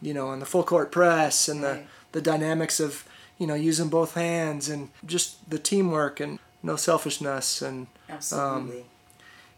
you 0.02 0.12
know, 0.12 0.32
and 0.32 0.42
the 0.42 0.46
full 0.46 0.64
court 0.64 0.90
press 0.90 1.48
and 1.48 1.62
the 1.62 1.68
Right. 1.68 1.86
the 2.12 2.20
dynamics 2.20 2.80
of 2.80 3.04
you 3.38 3.46
know 3.46 3.54
using 3.54 3.88
both 3.88 4.14
hands 4.14 4.68
and 4.68 4.88
just 5.06 5.28
the 5.50 5.58
teamwork 5.58 6.18
and 6.20 6.38
no 6.62 6.76
selfishness 6.76 7.62
and 7.62 7.86
Absolutely. 8.08 8.84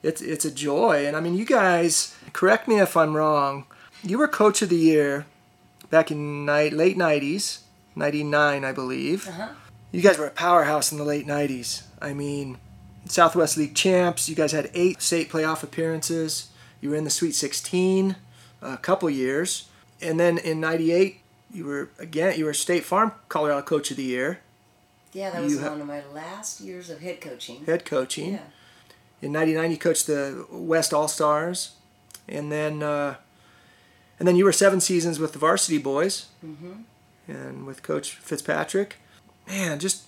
it's 0.02 0.20
it's 0.20 0.44
a 0.44 0.50
joy. 0.50 1.06
And 1.06 1.16
I 1.16 1.20
mean, 1.20 1.36
you 1.36 1.44
guys, 1.46 2.14
correct 2.32 2.68
me 2.68 2.80
if 2.80 2.96
I'm 2.96 3.14
wrong. 3.16 3.64
You 4.02 4.18
were 4.18 4.28
coach 4.28 4.60
of 4.62 4.68
the 4.68 4.76
year 4.92 5.24
back 5.90 6.10
in 6.10 6.44
night 6.44 6.72
late 6.72 6.96
'90s, 6.98 7.60
'99, 7.94 8.64
I 8.64 8.72
believe. 8.72 9.28
uh-huh. 9.28 9.48
You 9.92 10.02
guys 10.02 10.18
were 10.18 10.26
a 10.26 10.30
powerhouse 10.30 10.92
in 10.92 10.98
the 10.98 11.04
late 11.04 11.26
'90s. 11.26 11.82
I 12.02 12.12
mean, 12.12 12.58
Southwest 13.08 13.56
League 13.56 13.74
champs. 13.74 14.28
You 14.28 14.34
guys 14.34 14.52
had 14.52 14.70
eight 14.74 15.00
state 15.02 15.30
playoff 15.30 15.62
appearances. 15.62 16.48
You 16.80 16.90
were 16.90 16.96
in 16.96 17.04
the 17.04 17.10
Sweet 17.10 17.34
16 17.34 18.16
a 18.62 18.76
couple 18.76 19.08
years, 19.10 19.68
and 20.00 20.18
then 20.20 20.38
in 20.38 20.60
'98, 20.60 21.20
you 21.52 21.64
were 21.64 21.90
again 21.98 22.38
you 22.38 22.44
were 22.44 22.54
State 22.54 22.84
Farm 22.84 23.12
Colorado 23.28 23.62
Coach 23.62 23.90
of 23.90 23.96
the 23.96 24.02
Year, 24.02 24.40
Yeah, 25.12 25.30
that 25.30 25.42
was 25.42 25.52
you 25.54 25.60
ha- 25.60 25.70
one 25.70 25.80
of 25.80 25.86
my 25.86 26.02
last 26.12 26.60
years 26.60 26.90
of 26.90 27.00
head 27.00 27.20
coaching. 27.20 27.64
head 27.64 27.84
coaching. 27.84 28.32
Yeah. 28.34 28.40
In 29.22 29.32
'99, 29.32 29.70
you 29.70 29.76
coached 29.78 30.06
the 30.06 30.46
West 30.50 30.92
All 30.92 31.08
Stars, 31.08 31.72
and 32.28 32.50
then 32.52 32.82
uh, 32.82 33.16
and 34.18 34.26
then 34.28 34.36
you 34.36 34.44
were 34.44 34.52
seven 34.52 34.80
seasons 34.80 35.18
with 35.18 35.32
the 35.32 35.38
varsity 35.38 35.78
boys, 35.78 36.26
Mm-hmm. 36.44 36.72
and 37.28 37.66
with 37.66 37.82
Coach 37.82 38.12
Fitzpatrick. 38.16 38.96
Man, 39.48 39.78
just 39.78 40.05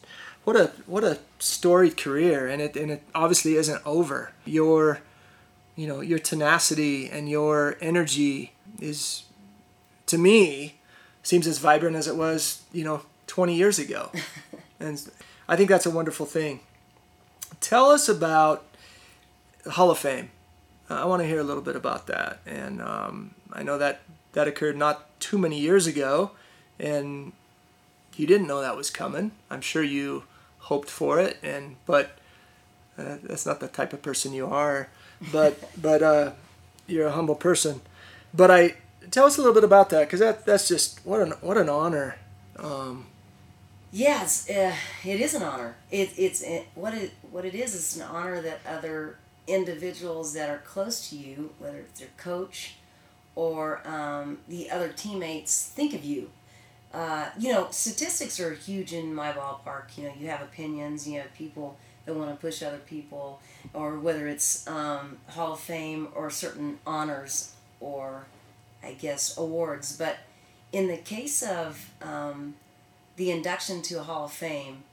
what 0.49 0.57
a 0.57 0.73
what 0.87 1.05
a 1.05 1.19
storied 1.39 1.99
career, 1.99 2.49
and 2.49 2.63
it 2.63 2.75
and 2.75 2.91
it 2.91 3.03
obviously 3.15 3.57
isn't 3.57 3.83
over. 3.85 4.33
Your 4.47 5.01
you 5.77 5.87
know 5.87 6.01
your 6.01 6.19
tenacity 6.19 7.11
and 7.11 7.29
your 7.29 7.77
energy 7.83 8.53
is 8.81 9.25
to 10.07 10.17
me 10.17 10.77
seems 11.23 11.47
as 11.47 11.59
vibrant 11.59 11.97
as 11.97 12.09
it 12.09 12.17
was 12.17 12.63
you 12.73 12.83
know 12.83 13.03
20 13.27 13.55
years 13.55 13.79
ago, 13.79 14.11
and 14.81 15.11
I 15.47 15.55
think 15.55 15.69
that's 15.69 15.85
a 15.85 15.91
wonderful 15.91 16.25
thing. 16.25 16.61
Tell 17.61 17.91
us 17.91 18.09
about 18.09 18.65
the 19.65 19.73
Hall 19.73 19.91
of 19.91 19.99
Fame. 19.99 20.31
I 20.89 21.05
want 21.05 21.21
to 21.21 21.29
hear 21.29 21.41
a 21.41 21.45
little 21.45 21.63
bit 21.63 21.77
about 21.77 22.07
that, 22.07 22.39
and 22.47 22.81
um, 22.81 23.35
I 23.53 23.63
know 23.63 23.77
that 23.77 24.01
that 24.33 24.49
occurred 24.49 24.79
not 24.79 25.21
too 25.21 25.37
many 25.37 25.61
years 25.61 25.87
ago, 25.87 26.31
and 26.81 27.33
you 28.17 28.27
didn't 28.27 28.47
know 28.47 28.63
that 28.63 28.79
was 28.79 28.89
coming. 28.89 29.33
I'm 29.51 29.61
sure 29.61 29.83
you 29.83 30.25
hoped 30.69 30.91
for 30.91 31.19
it, 31.19 31.39
and 31.43 31.77
but 31.87 32.19
uh, 32.99 33.17
that's 33.23 33.47
not 33.47 33.61
the 33.61 33.69
type 33.69 33.93
of 33.93 34.03
person 34.03 34.33
you 34.33 34.47
are. 34.47 34.89
But 35.33 35.59
but 35.81 36.03
uh, 36.03 36.33
you're 36.87 37.09
a 37.09 37.13
humble 37.13 37.35
person. 37.35 37.81
But 38.33 38.51
I 38.51 38.75
tell 39.11 39.27
us 39.27 39.39
a 39.39 39.41
little 39.41 39.55
bit 39.55 39.65
about 39.65 39.91
that 39.91 40.07
because 40.07 40.21
that 40.21 40.45
that's 40.47 40.69
just 40.69 41.05
what 41.05 41.21
an 41.21 41.33
what 41.41 41.57
an 41.57 41.69
honor. 41.69 42.17
Um, 42.59 43.07
Yes, 43.91 44.51
uh, 44.51 44.75
it 45.03 45.21
is 45.21 45.35
an 45.35 45.43
honor. 45.43 45.77
It, 45.91 46.11
it's 46.19 46.43
it, 46.43 46.67
what 46.75 46.93
it 46.95 47.13
what 47.31 47.45
it 47.47 47.55
is 47.55 47.75
is 47.75 47.97
an 47.97 48.03
honor 48.03 48.43
that 48.43 48.61
other 48.69 49.17
individuals 49.47 50.35
that 50.35 50.51
are 50.51 50.59
close 50.59 51.09
to 51.09 51.17
you, 51.17 51.55
whether 51.59 51.79
it's 51.79 52.01
your 52.01 52.11
coach 52.19 52.75
or 53.35 53.81
um, 53.89 54.39
the 54.47 54.71
other 54.71 54.89
teammates, 54.89 55.69
think 55.69 55.95
of 55.95 56.05
you. 56.05 56.31
Uh, 56.93 57.29
you 57.39 57.53
know, 57.53 57.69
statistics 57.71 58.41
are 58.41 58.55
huge 58.55 58.93
in 58.93 59.15
my 59.15 59.33
ballpark. 59.33 59.97
You 59.97 60.05
know, 60.05 60.13
you 60.19 60.29
have 60.29 60.43
opinions. 60.43 61.07
You 61.07 61.21
have 61.21 61.33
people 61.35 61.77
that 62.07 62.15
want 62.15 62.31
to 62.31 62.37
push 62.37 62.63
other 62.63 62.79
people, 62.79 63.41
or 63.75 63.99
whether 63.99 64.27
it's 64.27 64.67
um, 64.67 65.19
Hall 65.29 65.53
of 65.53 65.61
Fame 65.61 66.09
or 66.15 66.31
certain 66.31 66.79
honors 66.87 67.55
or, 67.81 68.27
I 68.83 68.93
guess, 68.93 69.37
awards. 69.37 69.97
But 69.97 70.17
in 70.73 70.89
the 70.89 70.97
case 70.97 71.43
of 71.43 71.91
um, 72.01 72.55
the 73.17 73.31
induction 73.31 73.83
to 73.83 73.97
a 73.97 74.03
Hall 74.03 74.25
of 74.25 74.33
Fame, 74.33 74.85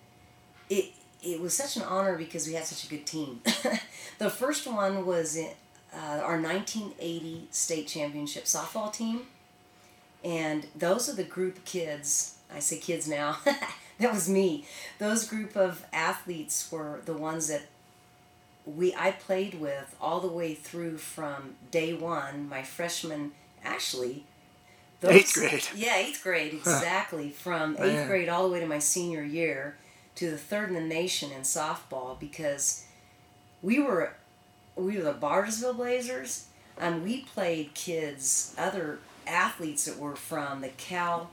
it 0.69 0.91
it 1.23 1.41
was 1.41 1.55
such 1.55 1.75
an 1.75 1.81
honor 1.83 2.17
because 2.17 2.47
we 2.47 2.53
had 2.53 2.65
such 2.65 2.85
a 2.85 2.89
good 2.89 3.05
team. 3.05 3.41
the 4.19 4.29
first 4.29 4.67
one 4.67 5.05
was 5.05 5.35
in, 5.35 5.49
uh, 5.93 6.19
our 6.21 6.39
1980 6.39 7.47
state 7.51 7.87
championship 7.87 8.43
softball 8.43 8.93
team, 8.93 9.21
and 10.25 10.65
those 10.75 11.07
are 11.07 11.13
the 11.13 11.23
group 11.23 11.63
kids. 11.65 12.37
I 12.53 12.59
say 12.59 12.77
kids 12.79 13.07
now. 13.07 13.37
that 13.99 14.11
was 14.11 14.27
me. 14.27 14.65
Those 14.97 15.27
group 15.27 15.55
of 15.55 15.85
athletes 15.93 16.69
were 16.71 17.01
the 17.05 17.13
ones 17.13 17.47
that 17.47 17.67
we 18.65 18.95
I 18.95 19.11
played 19.11 19.61
with 19.61 19.95
all 20.01 20.19
the 20.19 20.27
way 20.27 20.55
through 20.55 20.97
from 20.97 21.53
day 21.69 21.93
one. 21.93 22.49
My 22.49 22.63
freshman 22.63 23.33
actually. 23.63 24.23
Eighth 25.03 25.35
grade. 25.35 25.63
Yeah, 25.75 25.97
eighth 25.97 26.23
grade 26.23 26.53
exactly. 26.53 27.29
From 27.29 27.75
oh, 27.77 27.83
eighth 27.83 27.93
Man. 27.93 28.07
grade 28.07 28.29
all 28.29 28.47
the 28.47 28.51
way 28.51 28.59
to 28.59 28.65
my 28.65 28.79
senior 28.79 29.21
year, 29.21 29.75
to 30.15 30.31
the 30.31 30.37
third 30.37 30.69
in 30.69 30.73
the 30.73 30.81
nation 30.81 31.31
in 31.31 31.41
softball 31.41 32.19
because 32.19 32.85
we 33.61 33.79
were 33.79 34.13
we 34.75 34.97
were 34.97 35.03
the 35.03 35.13
Bartlesville 35.13 35.75
Blazers, 35.75 36.47
and 36.79 37.03
we 37.03 37.21
played 37.21 37.75
kids, 37.75 38.55
other 38.57 38.97
athletes 39.27 39.85
that 39.85 39.97
were 39.97 40.15
from 40.15 40.61
the 40.61 40.69
Cal, 40.69 41.29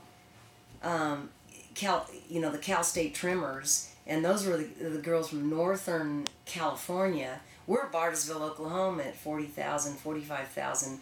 um, 0.83 1.29
Cal, 1.75 2.07
you 2.29 2.39
know, 2.41 2.51
the 2.51 2.57
Cal 2.57 2.83
State 2.83 3.13
Trimmers, 3.15 3.89
and 4.05 4.23
those 4.23 4.45
were 4.45 4.57
the, 4.57 4.89
the 4.89 4.99
girls 5.01 5.29
from 5.29 5.49
Northern 5.49 6.27
California. 6.45 7.39
We're 7.67 7.89
Bartlesville, 7.89 8.41
Oklahoma, 8.41 9.03
at 9.03 9.15
40,000, 9.15 9.95
45,000 9.95 10.99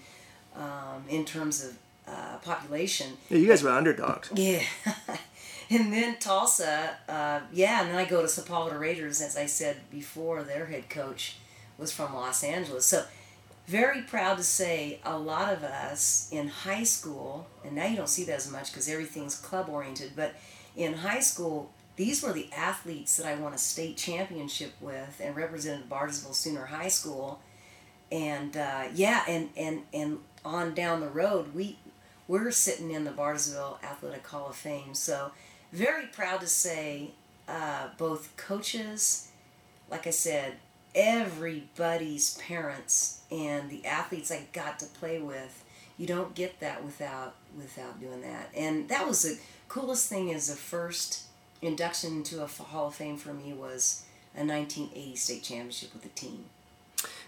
um, 0.55 0.63
in 1.09 1.25
terms 1.25 1.63
of 1.63 1.77
uh, 2.07 2.37
population. 2.43 3.13
yeah, 3.29 3.37
you 3.37 3.47
guys 3.47 3.63
were 3.63 3.71
underdogs. 3.71 4.31
Yeah. 4.35 4.61
and 5.69 5.91
then 5.93 6.17
Tulsa, 6.19 6.91
uh, 7.07 7.39
yeah, 7.53 7.81
and 7.81 7.89
then 7.89 7.95
I 7.95 8.05
go 8.05 8.21
to 8.21 8.27
Sepulveda 8.27 8.79
Raiders, 8.79 9.21
as 9.21 9.37
I 9.37 9.45
said 9.45 9.77
before, 9.89 10.43
their 10.43 10.65
head 10.67 10.89
coach 10.89 11.37
was 11.77 11.91
from 11.91 12.13
Los 12.13 12.43
Angeles. 12.43 12.85
So, 12.85 13.05
very 13.71 14.01
proud 14.01 14.35
to 14.35 14.43
say 14.43 14.99
a 15.05 15.17
lot 15.17 15.53
of 15.53 15.63
us 15.63 16.27
in 16.29 16.49
high 16.49 16.83
school, 16.83 17.47
and 17.63 17.73
now 17.73 17.85
you 17.85 17.95
don't 17.95 18.09
see 18.09 18.25
that 18.25 18.35
as 18.35 18.51
much 18.51 18.69
because 18.69 18.89
everything's 18.89 19.35
club 19.35 19.69
oriented, 19.69 20.11
but 20.13 20.35
in 20.75 20.93
high 20.93 21.21
school, 21.21 21.71
these 21.95 22.21
were 22.21 22.33
the 22.33 22.49
athletes 22.51 23.15
that 23.15 23.25
I 23.25 23.35
won 23.35 23.53
a 23.53 23.57
state 23.57 23.95
championship 23.95 24.73
with 24.81 25.21
and 25.23 25.37
represented 25.37 25.89
Bartlesville 25.89 26.35
Sooner 26.35 26.65
High 26.65 26.89
School. 26.89 27.39
And 28.11 28.57
uh, 28.57 28.89
yeah, 28.93 29.23
and, 29.25 29.49
and, 29.55 29.83
and 29.93 30.19
on 30.43 30.73
down 30.73 30.99
the 30.99 31.07
road, 31.07 31.55
we 31.55 31.77
we're 32.27 32.51
sitting 32.51 32.91
in 32.91 33.05
the 33.05 33.11
Bartlesville 33.11 33.81
Athletic 33.83 34.27
Hall 34.27 34.49
of 34.49 34.55
Fame. 34.57 34.93
So 34.95 35.31
very 35.71 36.07
proud 36.07 36.41
to 36.41 36.47
say 36.47 37.11
uh, 37.47 37.87
both 37.97 38.35
coaches, 38.35 39.29
like 39.89 40.07
I 40.07 40.11
said, 40.11 40.55
everybody's 40.95 42.35
parents 42.37 43.21
and 43.31 43.69
the 43.69 43.85
athletes 43.85 44.31
I 44.31 44.47
got 44.53 44.79
to 44.79 44.85
play 44.85 45.19
with. 45.19 45.63
You 45.97 46.07
don't 46.07 46.33
get 46.35 46.59
that 46.59 46.83
without 46.83 47.35
without 47.57 47.99
doing 47.99 48.21
that. 48.21 48.49
And 48.55 48.89
that 48.89 49.07
was 49.07 49.21
the 49.23 49.37
coolest 49.67 50.09
thing. 50.09 50.29
Is 50.29 50.47
the 50.47 50.55
first 50.55 51.23
induction 51.61 52.13
into 52.17 52.41
a 52.43 52.47
Hall 52.47 52.87
of 52.87 52.95
Fame 52.95 53.17
for 53.17 53.33
me 53.33 53.53
was 53.53 54.03
a 54.35 54.43
1980 54.45 55.15
state 55.15 55.43
championship 55.43 55.93
with 55.93 56.03
the 56.03 56.09
team. 56.09 56.45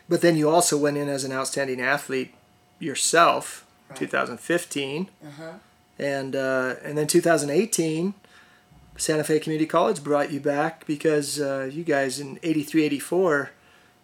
But 0.10 0.22
then 0.22 0.36
you 0.38 0.50
also 0.50 0.78
went 0.78 0.98
in 0.98 1.08
as 1.08 1.24
an 1.24 1.32
outstanding 1.32 1.82
athlete 1.82 2.34
yourself, 2.80 3.66
Right. 3.90 4.00
2015, 4.00 5.10
Uh 5.24 5.30
huh. 5.38 5.52
and 6.00 6.36
uh, 6.36 6.76
and 6.84 6.98
then 6.98 7.06
2018, 7.08 8.14
Santa 8.98 9.24
Fe 9.24 9.40
Community 9.40 9.66
College 9.66 10.04
brought 10.04 10.32
you 10.32 10.40
back 10.40 10.86
because 10.86 11.40
uh, 11.42 11.70
you 11.72 11.84
guys 11.84 12.20
in 12.20 12.40
83 12.44 12.84
84 12.84 13.52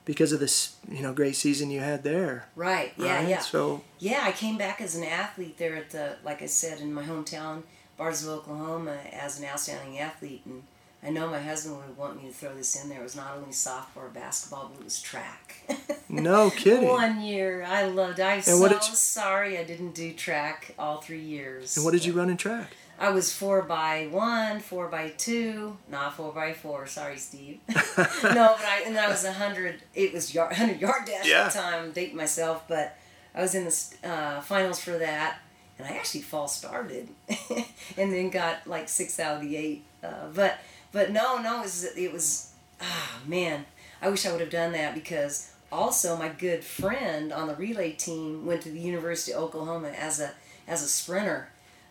because 0.05 0.31
of 0.31 0.39
this 0.39 0.75
you 0.89 1.01
know 1.03 1.13
great 1.13 1.35
season 1.35 1.69
you 1.69 1.79
had 1.81 2.03
there 2.03 2.45
right 2.55 2.93
yeah 2.97 3.17
right? 3.17 3.27
yeah 3.27 3.39
so 3.39 3.83
yeah 3.99 4.21
i 4.23 4.31
came 4.31 4.57
back 4.57 4.81
as 4.81 4.95
an 4.95 5.03
athlete 5.03 5.57
there 5.59 5.75
at 5.75 5.91
the 5.91 6.15
like 6.25 6.41
i 6.41 6.47
said 6.47 6.79
in 6.81 6.91
my 6.91 7.03
hometown 7.03 7.61
Bardstown 7.95 8.33
oklahoma 8.39 8.97
as 9.13 9.37
an 9.39 9.45
outstanding 9.45 9.99
athlete 9.99 10.41
and 10.45 10.63
I 11.01 11.11
know 11.11 11.29
my 11.29 11.39
husband 11.39 11.77
would 11.77 11.95
want 11.95 12.21
me 12.21 12.27
to 12.27 12.33
throw 12.35 12.53
this 12.53 12.75
in 12.83 12.89
there. 12.89 12.99
It 12.99 13.03
was 13.03 13.15
not 13.15 13.37
only 13.37 13.51
softball 13.51 13.95
or 14.03 14.09
basketball, 14.09 14.69
but 14.73 14.81
it 14.81 14.83
was 14.83 15.01
track. 15.01 15.55
No 16.09 16.49
kidding. 16.49 16.89
One 16.89 17.21
year, 17.21 17.63
I 17.65 17.83
loved. 17.85 18.19
I'm 18.19 18.33
And 18.39 18.43
so 18.43 18.59
what 18.59 18.71
did 18.71 18.85
you- 18.89 18.95
sorry 18.95 19.57
I 19.59 19.63
didn't 19.63 19.93
do 19.95 20.11
track 20.11 20.73
all 20.77 20.99
three 21.01 21.21
years. 21.21 21.77
and 21.77 21.85
what 21.85 21.91
did 21.91 22.03
you 22.03 22.11
run 22.11 22.29
in 22.29 22.35
track 22.35 22.75
I 23.01 23.11
was 23.11 23.31
four 23.33 23.61
by 23.61 24.07
one, 24.11 24.59
four 24.59 24.87
by 24.89 25.09
two, 25.17 25.77
not 25.89 26.15
four 26.15 26.33
by 26.33 26.51
four. 26.51 26.85
Sorry, 26.85 27.17
Steve. 27.17 27.59
no, 27.69 27.75
but 27.93 28.65
I 28.65 28.83
and 28.85 28.97
I 28.97 29.07
was 29.07 29.23
a 29.23 29.31
hundred. 29.31 29.81
It 29.95 30.13
was 30.13 30.33
yard, 30.33 30.53
hundred 30.53 30.81
yard 30.81 31.05
dash 31.05 31.25
Yeah. 31.27 31.45
at 31.45 31.53
the 31.53 31.59
time. 31.59 31.83
I'm 31.85 31.91
dating 31.91 32.17
myself, 32.17 32.65
but 32.67 32.97
I 33.33 33.41
was 33.41 33.55
in 33.55 33.63
the 33.65 34.09
uh, 34.09 34.41
finals 34.41 34.81
for 34.81 34.97
that, 34.97 35.39
and 35.77 35.87
I 35.87 35.91
actually 35.91 36.21
false 36.21 36.55
started, 36.57 37.07
and 37.97 38.11
then 38.13 38.29
got 38.29 38.67
like 38.67 38.89
six 38.89 39.17
out 39.19 39.37
of 39.37 39.41
the 39.43 39.55
eight. 39.55 39.83
Uh, 40.03 40.27
but 40.35 40.57
but 40.91 41.11
no, 41.11 41.41
no, 41.41 41.59
it 41.59 41.63
was 41.63 41.83
it 41.95 42.11
was 42.11 42.51
ah 42.81 43.19
man. 43.25 43.65
I 44.01 44.09
wish 44.09 44.25
I 44.25 44.31
would 44.31 44.41
have 44.41 44.49
done 44.49 44.73
that 44.73 44.93
because 44.93 45.51
also 45.71 46.17
my 46.17 46.27
good 46.29 46.63
friend 46.65 47.31
on 47.31 47.47
the 47.47 47.55
relay 47.55 47.91
team 47.93 48.45
went 48.45 48.61
to 48.63 48.69
the 48.69 48.79
University 48.79 49.31
of 49.33 49.43
Oklahoma 49.43 49.89
as 49.89 50.19
a 50.19 50.31
as 50.67 50.83
a 50.83 50.87
sprinter 50.87 51.49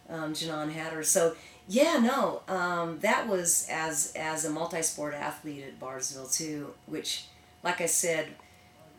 um, 0.09 0.32
Janon 0.32 0.72
Hatter. 0.72 1.02
So 1.02 1.34
yeah, 1.68 1.98
no, 1.98 2.42
um, 2.48 2.98
that 3.00 3.28
was 3.28 3.66
as 3.70 4.12
as 4.16 4.44
a 4.44 4.50
multi-sport 4.50 5.14
athlete 5.14 5.64
at 5.64 5.80
Bartlesville 5.80 6.32
too, 6.32 6.74
which, 6.86 7.24
like 7.62 7.80
I 7.80 7.86
said, 7.86 8.28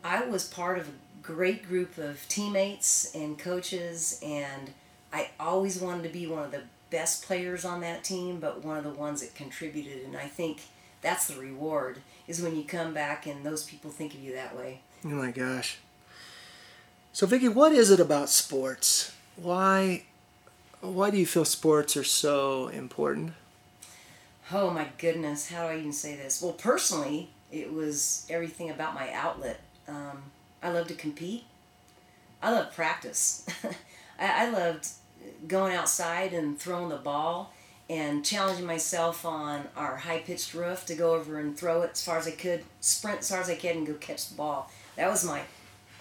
I 0.04 0.24
was 0.24 0.44
part 0.44 0.78
of 0.78 0.88
a 0.88 0.92
great 1.22 1.66
group 1.66 1.98
of 1.98 2.26
teammates 2.28 3.14
and 3.14 3.38
coaches, 3.38 4.20
and 4.22 4.72
I 5.12 5.30
always 5.38 5.80
wanted 5.80 6.04
to 6.04 6.08
be 6.10 6.26
one 6.26 6.44
of 6.44 6.52
the 6.52 6.62
best 6.90 7.24
players 7.24 7.64
on 7.64 7.80
that 7.80 8.04
team, 8.04 8.40
but 8.40 8.64
one 8.64 8.76
of 8.76 8.84
the 8.84 8.90
ones 8.90 9.20
that 9.20 9.34
contributed, 9.34 10.04
and 10.04 10.16
I 10.16 10.26
think 10.26 10.62
that's 11.02 11.28
the 11.28 11.40
reward 11.40 11.98
is 12.28 12.42
when 12.42 12.56
you 12.56 12.64
come 12.64 12.94
back 12.94 13.26
and 13.26 13.44
those 13.44 13.64
people 13.64 13.90
think 13.90 14.14
of 14.14 14.20
you 14.20 14.34
that 14.34 14.56
way. 14.56 14.80
oh 15.04 15.08
my 15.08 15.30
gosh 15.30 15.78
so 17.12 17.26
Viki 17.26 17.52
what 17.52 17.72
is 17.72 17.90
it 17.90 18.00
about 18.00 18.28
sports 18.28 19.12
why 19.36 20.04
why 20.80 21.10
do 21.10 21.18
you 21.18 21.26
feel 21.26 21.44
sports 21.44 21.96
are 21.96 22.04
so 22.04 22.68
important 22.68 23.32
Oh 24.52 24.70
my 24.70 24.88
goodness, 24.98 25.48
how 25.48 25.68
do 25.68 25.74
I 25.74 25.78
even 25.78 25.92
say 25.92 26.16
this? 26.16 26.42
Well, 26.42 26.52
personally, 26.54 27.30
it 27.52 27.72
was 27.72 28.26
everything 28.28 28.68
about 28.68 28.94
my 28.94 29.12
outlet. 29.12 29.60
Um, 29.86 30.24
I 30.60 30.70
love 30.70 30.88
to 30.88 30.94
compete. 30.94 31.44
I 32.42 32.50
love 32.50 32.74
practice. 32.74 33.46
I, 34.18 34.46
I 34.46 34.50
loved 34.50 34.88
going 35.46 35.74
outside 35.74 36.32
and 36.32 36.58
throwing 36.58 36.88
the 36.88 36.96
ball 36.96 37.54
and 37.88 38.24
challenging 38.24 38.66
myself 38.66 39.24
on 39.24 39.68
our 39.76 39.96
high 39.98 40.18
pitched 40.18 40.52
roof 40.52 40.84
to 40.86 40.96
go 40.96 41.14
over 41.14 41.38
and 41.38 41.56
throw 41.56 41.82
it 41.82 41.90
as 41.92 42.04
far 42.04 42.18
as 42.18 42.26
I 42.26 42.32
could, 42.32 42.64
sprint 42.80 43.20
as 43.20 43.30
far 43.30 43.40
as 43.40 43.48
I 43.48 43.54
could, 43.54 43.76
and 43.76 43.86
go 43.86 43.94
catch 43.94 44.28
the 44.28 44.34
ball. 44.34 44.68
That 44.96 45.08
was 45.08 45.24
my 45.24 45.42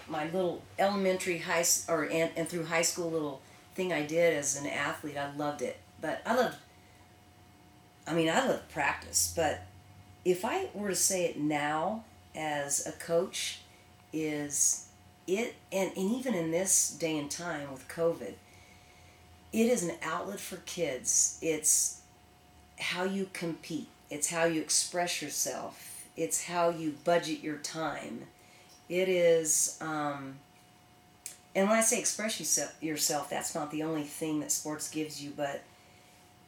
my 0.08 0.26
little 0.26 0.64
elementary 0.80 1.38
high 1.38 1.66
or 1.88 2.06
and, 2.06 2.32
and 2.36 2.50
through 2.50 2.66
high 2.66 2.82
school 2.82 3.12
little 3.12 3.42
thing 3.80 3.94
I 3.94 4.06
did 4.06 4.34
as 4.34 4.58
an 4.58 4.68
athlete. 4.68 5.16
I 5.16 5.34
loved 5.38 5.62
it, 5.62 5.78
but 6.02 6.22
I 6.26 6.36
loved 6.36 6.58
I 8.06 8.14
mean, 8.14 8.28
I 8.28 8.46
love 8.46 8.68
practice, 8.70 9.32
but 9.36 9.62
if 10.26 10.44
I 10.44 10.70
were 10.74 10.90
to 10.90 10.96
say 10.96 11.26
it 11.26 11.40
now 11.40 12.04
as 12.36 12.86
a 12.88 12.92
coach, 12.92 13.60
is 14.12 14.88
it, 15.28 15.54
and, 15.72 15.92
and 15.96 16.12
even 16.12 16.34
in 16.34 16.50
this 16.50 16.90
day 16.90 17.20
and 17.20 17.30
time 17.30 17.72
with 17.72 17.88
COVID, 17.88 18.34
it 19.54 19.66
is 19.66 19.84
an 19.84 19.96
outlet 20.02 20.40
for 20.40 20.58
kids. 20.58 21.38
It's 21.42 22.02
how 22.80 23.04
you 23.04 23.30
compete, 23.32 23.90
it's 24.10 24.32
how 24.32 24.46
you 24.46 24.60
express 24.60 25.22
yourself, 25.22 26.08
it's 26.18 26.46
how 26.46 26.70
you 26.70 26.96
budget 27.04 27.42
your 27.44 27.58
time. 27.58 28.24
It 28.90 29.08
is, 29.08 29.78
um, 29.82 30.40
and 31.56 31.68
when 31.68 31.78
I 31.78 31.82
say 31.82 32.00
express 32.00 32.40
yourself, 32.82 33.30
that's 33.30 33.56
not 33.56 33.72
the 33.72 33.84
only 33.84 34.04
thing 34.04 34.40
that 34.40 34.52
sports 34.52 34.90
gives 34.90 35.22
you, 35.24 35.34
but 35.36 35.64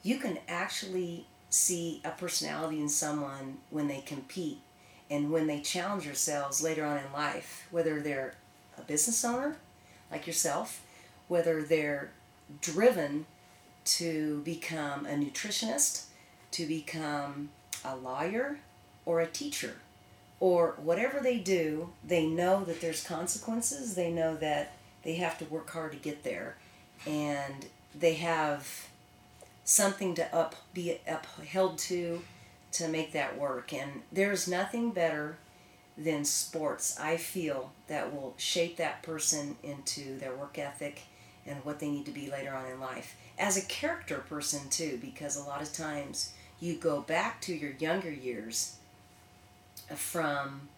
you 0.04 0.18
can 0.18 0.38
actually 0.47 1.26
see 1.49 2.02
a 2.06 2.12
personality 2.12 2.80
in 2.80 2.88
someone 2.88 3.58
when 3.70 3.88
they 3.88 4.02
compete 4.02 4.60
and 5.10 5.32
when 5.32 5.47
they 5.47 5.60
challenge 5.60 6.06
themselves 6.06 6.64
later 6.64 6.86
on 6.86 6.97
in 6.97 7.12
life, 7.12 7.68
whether 7.72 7.99
they're 7.99 8.36
a 8.78 8.82
business 8.82 9.26
owner 9.26 9.58
like 10.12 10.28
yourself, 10.28 10.86
whether 11.28 11.64
they're 11.64 12.12
driven 12.62 13.26
to 13.84 14.41
become 14.43 15.06
a 15.06 15.12
nutritionist, 15.12 16.06
to 16.52 16.66
become 16.66 17.49
a 17.84 17.95
lawyer, 17.95 18.60
or 19.06 19.20
a 19.20 19.28
teacher, 19.28 19.76
or 20.39 20.76
whatever 20.82 21.20
they 21.20 21.38
do, 21.38 21.89
they 22.04 22.26
know 22.26 22.64
that 22.64 22.82
there's 22.82 23.04
consequences. 23.04 23.95
They 23.95 24.12
know 24.12 24.36
that 24.36 24.74
they 25.04 25.16
have 25.16 25.38
to 25.39 25.45
work 25.45 25.70
hard 25.72 25.91
to 25.93 25.97
get 25.97 26.24
there, 26.24 26.58
and 27.06 27.66
they 27.97 28.16
have 28.16 28.88
something 29.64 30.16
to 30.16 30.36
up 30.36 30.56
be 30.74 30.99
upheld 31.08 31.78
to 31.78 32.22
to 32.74 32.88
make 32.88 33.12
that 33.14 33.38
work. 33.38 33.74
And 33.74 34.02
there's 34.12 34.47
nothing 34.47 34.91
better 34.91 35.38
than 35.97 36.24
sports 36.24 36.97
i 36.99 37.18
feel 37.18 37.72
that 37.88 38.14
will 38.14 38.34
shape 38.38 38.78
that 38.78 39.04
person 39.04 39.56
into 39.62 40.18
their 40.20 40.34
work 40.34 40.58
ethic 40.58 41.02
and 41.45 41.64
what 41.66 41.80
they 41.80 41.89
need 41.89 42.06
to 42.06 42.12
be 42.12 42.30
later 42.30 42.54
on 42.54 42.66
in 42.68 42.80
life. 42.80 43.16
As 43.38 43.58
a 43.58 43.66
character 43.66 44.20
person 44.20 44.70
too 44.70 44.99
because 45.02 45.36
a 45.36 45.43
lot 45.43 45.62
of 45.62 45.74
times 45.74 46.34
you 46.60 46.76
go 46.76 47.02
back 47.02 47.41
to 47.41 47.56
your 47.56 47.72
younger 47.72 48.12
years 48.12 48.76
from 49.95 50.70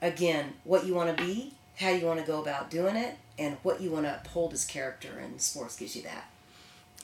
again 0.00 0.54
what 0.64 0.86
you 0.86 0.94
want 0.94 1.16
to 1.16 1.24
be 1.24 1.52
how 1.80 1.88
you 1.90 2.06
want 2.06 2.20
to 2.20 2.26
go 2.26 2.40
about 2.40 2.70
doing 2.70 2.94
it 2.94 3.16
and 3.38 3.56
what 3.62 3.80
you 3.80 3.90
want 3.90 4.04
to 4.04 4.14
uphold 4.14 4.52
as 4.52 4.64
character 4.64 5.18
and 5.18 5.40
sports 5.40 5.76
gives 5.76 5.96
you 5.96 6.02
that 6.02 6.28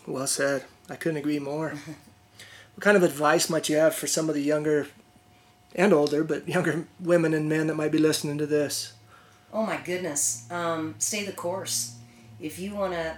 Well 0.06 0.26
said. 0.26 0.64
I 0.88 0.96
couldn't 0.96 1.18
agree 1.18 1.38
more. 1.38 1.70
what 2.74 2.80
kind 2.80 2.96
of 2.96 3.02
advice 3.02 3.50
might 3.50 3.68
you 3.68 3.76
have 3.76 3.94
for 3.94 4.06
some 4.06 4.28
of 4.28 4.34
the 4.34 4.42
younger 4.42 4.88
and 5.74 5.92
older, 5.92 6.22
but 6.22 6.48
younger 6.56 6.86
women 7.00 7.34
and 7.34 7.48
men 7.48 7.66
that 7.66 7.74
might 7.74 7.92
be 7.92 7.98
listening 7.98 8.38
to 8.38 8.46
this? 8.46 8.92
Oh 9.52 9.64
my 9.64 9.78
goodness. 9.78 10.46
Um, 10.50 10.94
stay 10.98 11.24
the 11.24 11.32
course. 11.32 11.96
If 12.38 12.58
you 12.58 12.74
want 12.74 12.92
to, 12.92 13.16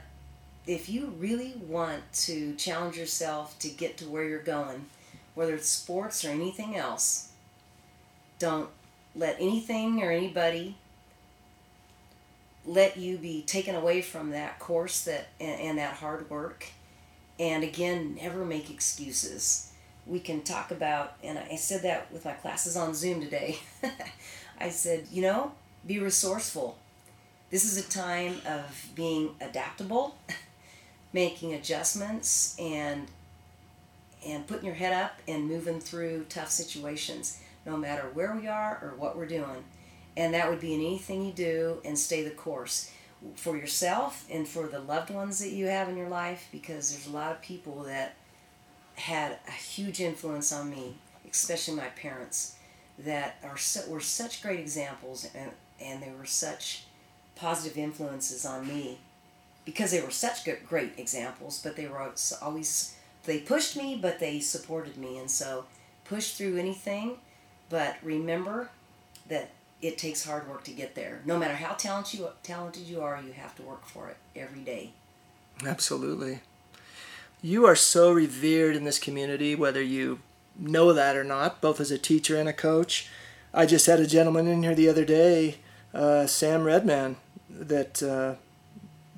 if 0.67 0.89
you 0.89 1.13
really 1.19 1.55
want 1.67 2.11
to 2.13 2.55
challenge 2.55 2.97
yourself 2.97 3.59
to 3.59 3.69
get 3.69 3.97
to 3.99 4.05
where 4.05 4.25
you're 4.25 4.39
going, 4.39 4.87
whether 5.35 5.55
it's 5.55 5.69
sports 5.69 6.25
or 6.25 6.29
anything 6.29 6.77
else, 6.77 7.31
don't 8.39 8.69
let 9.17 9.37
anything 9.41 10.03
or 10.03 10.13
anybody 10.13 10.77
let 12.69 12.99
you 12.99 13.17
be 13.17 13.43
taken 13.43 13.75
away 13.75 14.03
from 14.03 14.31
that 14.31 14.59
course 14.59 15.05
that 15.05 15.29
and, 15.41 15.61
and 15.61 15.79
that 15.79 15.95
hard 15.95 16.29
work. 16.31 16.67
And 17.41 17.65
again 17.65 18.19
never 18.21 18.45
make 18.45 18.71
excuses. 18.71 19.73
We 20.07 20.21
can 20.21 20.43
talk 20.43 20.71
about 20.71 21.15
and 21.23 21.39
i 21.39 21.57
said 21.57 21.83
that 21.83 22.11
with 22.13 22.25
my 22.25 22.33
classes 22.33 22.77
on 22.77 22.95
zoom 22.95 23.21
today. 23.21 23.59
I 24.61 24.71
said 24.71 25.07
you 25.11 25.23
know 25.23 25.53
be 25.87 25.99
resourceful. 25.99 26.79
This 27.51 27.65
is 27.65 27.79
a 27.79 27.89
time 27.89 28.43
of 28.47 28.89
being 28.95 29.31
adaptable 29.41 30.19
making 31.13 31.55
adjustments 31.55 32.55
and 32.59 33.07
and 34.27 34.47
putting 34.47 34.67
your 34.67 34.75
head 34.75 34.93
up 34.93 35.13
and 35.27 35.49
moving 35.49 35.81
through 35.81 36.27
tough 36.29 36.51
situations 36.51 37.41
no 37.65 37.77
matter 37.77 38.11
where 38.13 38.35
we 38.35 38.47
are 38.47 38.79
or 38.83 38.95
what 38.97 39.17
we're 39.17 39.27
doing 39.27 39.65
and 40.19 40.35
that 40.35 40.51
would 40.51 40.61
be 40.61 40.75
in 40.75 40.81
anything 40.81 41.25
you 41.25 41.33
do 41.33 41.81
and 41.85 41.97
stay 41.97 42.25
the 42.25 42.31
course 42.31 42.91
for 43.37 43.57
yourself 43.57 44.27
and 44.31 44.47
for 44.47 44.67
the 44.67 44.81
loved 44.81 45.11
ones 45.11 45.39
that 45.39 45.51
you 45.51 45.67
have 45.67 45.89
in 45.89 45.97
your 45.97 46.09
life 46.09 46.49
because 46.51 46.91
there's 46.91 47.07
a 47.07 47.17
lot 47.17 47.31
of 47.31 47.41
people 47.41 47.85
that 47.85 48.17
had 48.97 49.39
a 49.47 49.53
huge 49.53 50.01
influence 50.01 50.53
on 50.53 50.69
me 50.69 50.95
especially 51.31 51.75
my 51.75 51.87
parents 51.89 52.57
that 52.99 53.37
are 53.45 53.57
so, 53.57 53.89
were 53.89 54.01
such 54.01 54.43
great 54.43 54.59
examples 54.59 55.29
and, 55.35 55.53
and 55.81 56.03
they 56.03 56.13
were 56.19 56.27
such 56.27 56.85
positive 57.37 57.79
influences 57.79 58.45
on 58.45 58.67
me 58.67 58.99
because 59.65 59.93
they 59.93 60.01
were 60.01 60.11
such 60.11 60.45
good, 60.45 60.59
great 60.69 60.93
examples 60.99 61.61
but 61.63 61.77
they 61.77 61.87
were 61.87 62.13
always- 62.43 62.95
they 63.25 63.39
pushed 63.39 63.77
me 63.77 63.95
but 63.95 64.19
they 64.19 64.41
supported 64.41 64.97
me. 64.97 65.19
And 65.19 65.31
so 65.31 65.67
push 66.05 66.33
through 66.33 66.57
anything 66.57 67.19
but 67.69 67.97
remember 68.03 68.71
that 69.29 69.51
it 69.81 69.97
takes 69.99 70.25
hard 70.25 70.49
work 70.49 70.65
to 70.65 70.73
get 70.73 70.95
there. 70.95 71.23
No 71.25 71.39
matter 71.39 71.55
how 71.55 71.75
talented 71.75 72.19
you 72.21 72.29
talented 72.43 72.85
you 72.85 73.01
are, 73.01 73.21
you 73.25 73.33
have 73.33 73.55
to 73.57 73.63
work 73.63 73.87
for 73.87 74.09
it 74.09 74.17
every 74.35 74.61
day. 74.63 74.93
Absolutely. 75.65 76.41
you 77.43 77.65
are 77.67 77.77
so 77.77 78.11
revered 78.13 78.75
in 78.77 78.85
this 78.85 78.99
community, 78.99 79.55
whether 79.55 79.83
you 79.83 80.21
know 80.59 80.93
that 80.93 81.17
or 81.17 81.25
not, 81.25 81.61
both 81.61 81.81
as 81.81 81.91
a 81.91 81.99
teacher 81.99 82.37
and 82.37 82.49
a 82.49 82.53
coach. 82.53 83.09
I 83.55 83.65
just 83.67 83.87
had 83.87 84.01
a 84.01 84.07
gentleman 84.07 84.47
in 84.49 84.63
here 84.63 84.75
the 84.75 84.89
other 84.89 85.05
day, 85.05 85.57
uh, 85.95 86.27
Sam 86.27 86.65
Redman, 86.65 87.17
that 87.49 88.03
uh, 88.03 88.35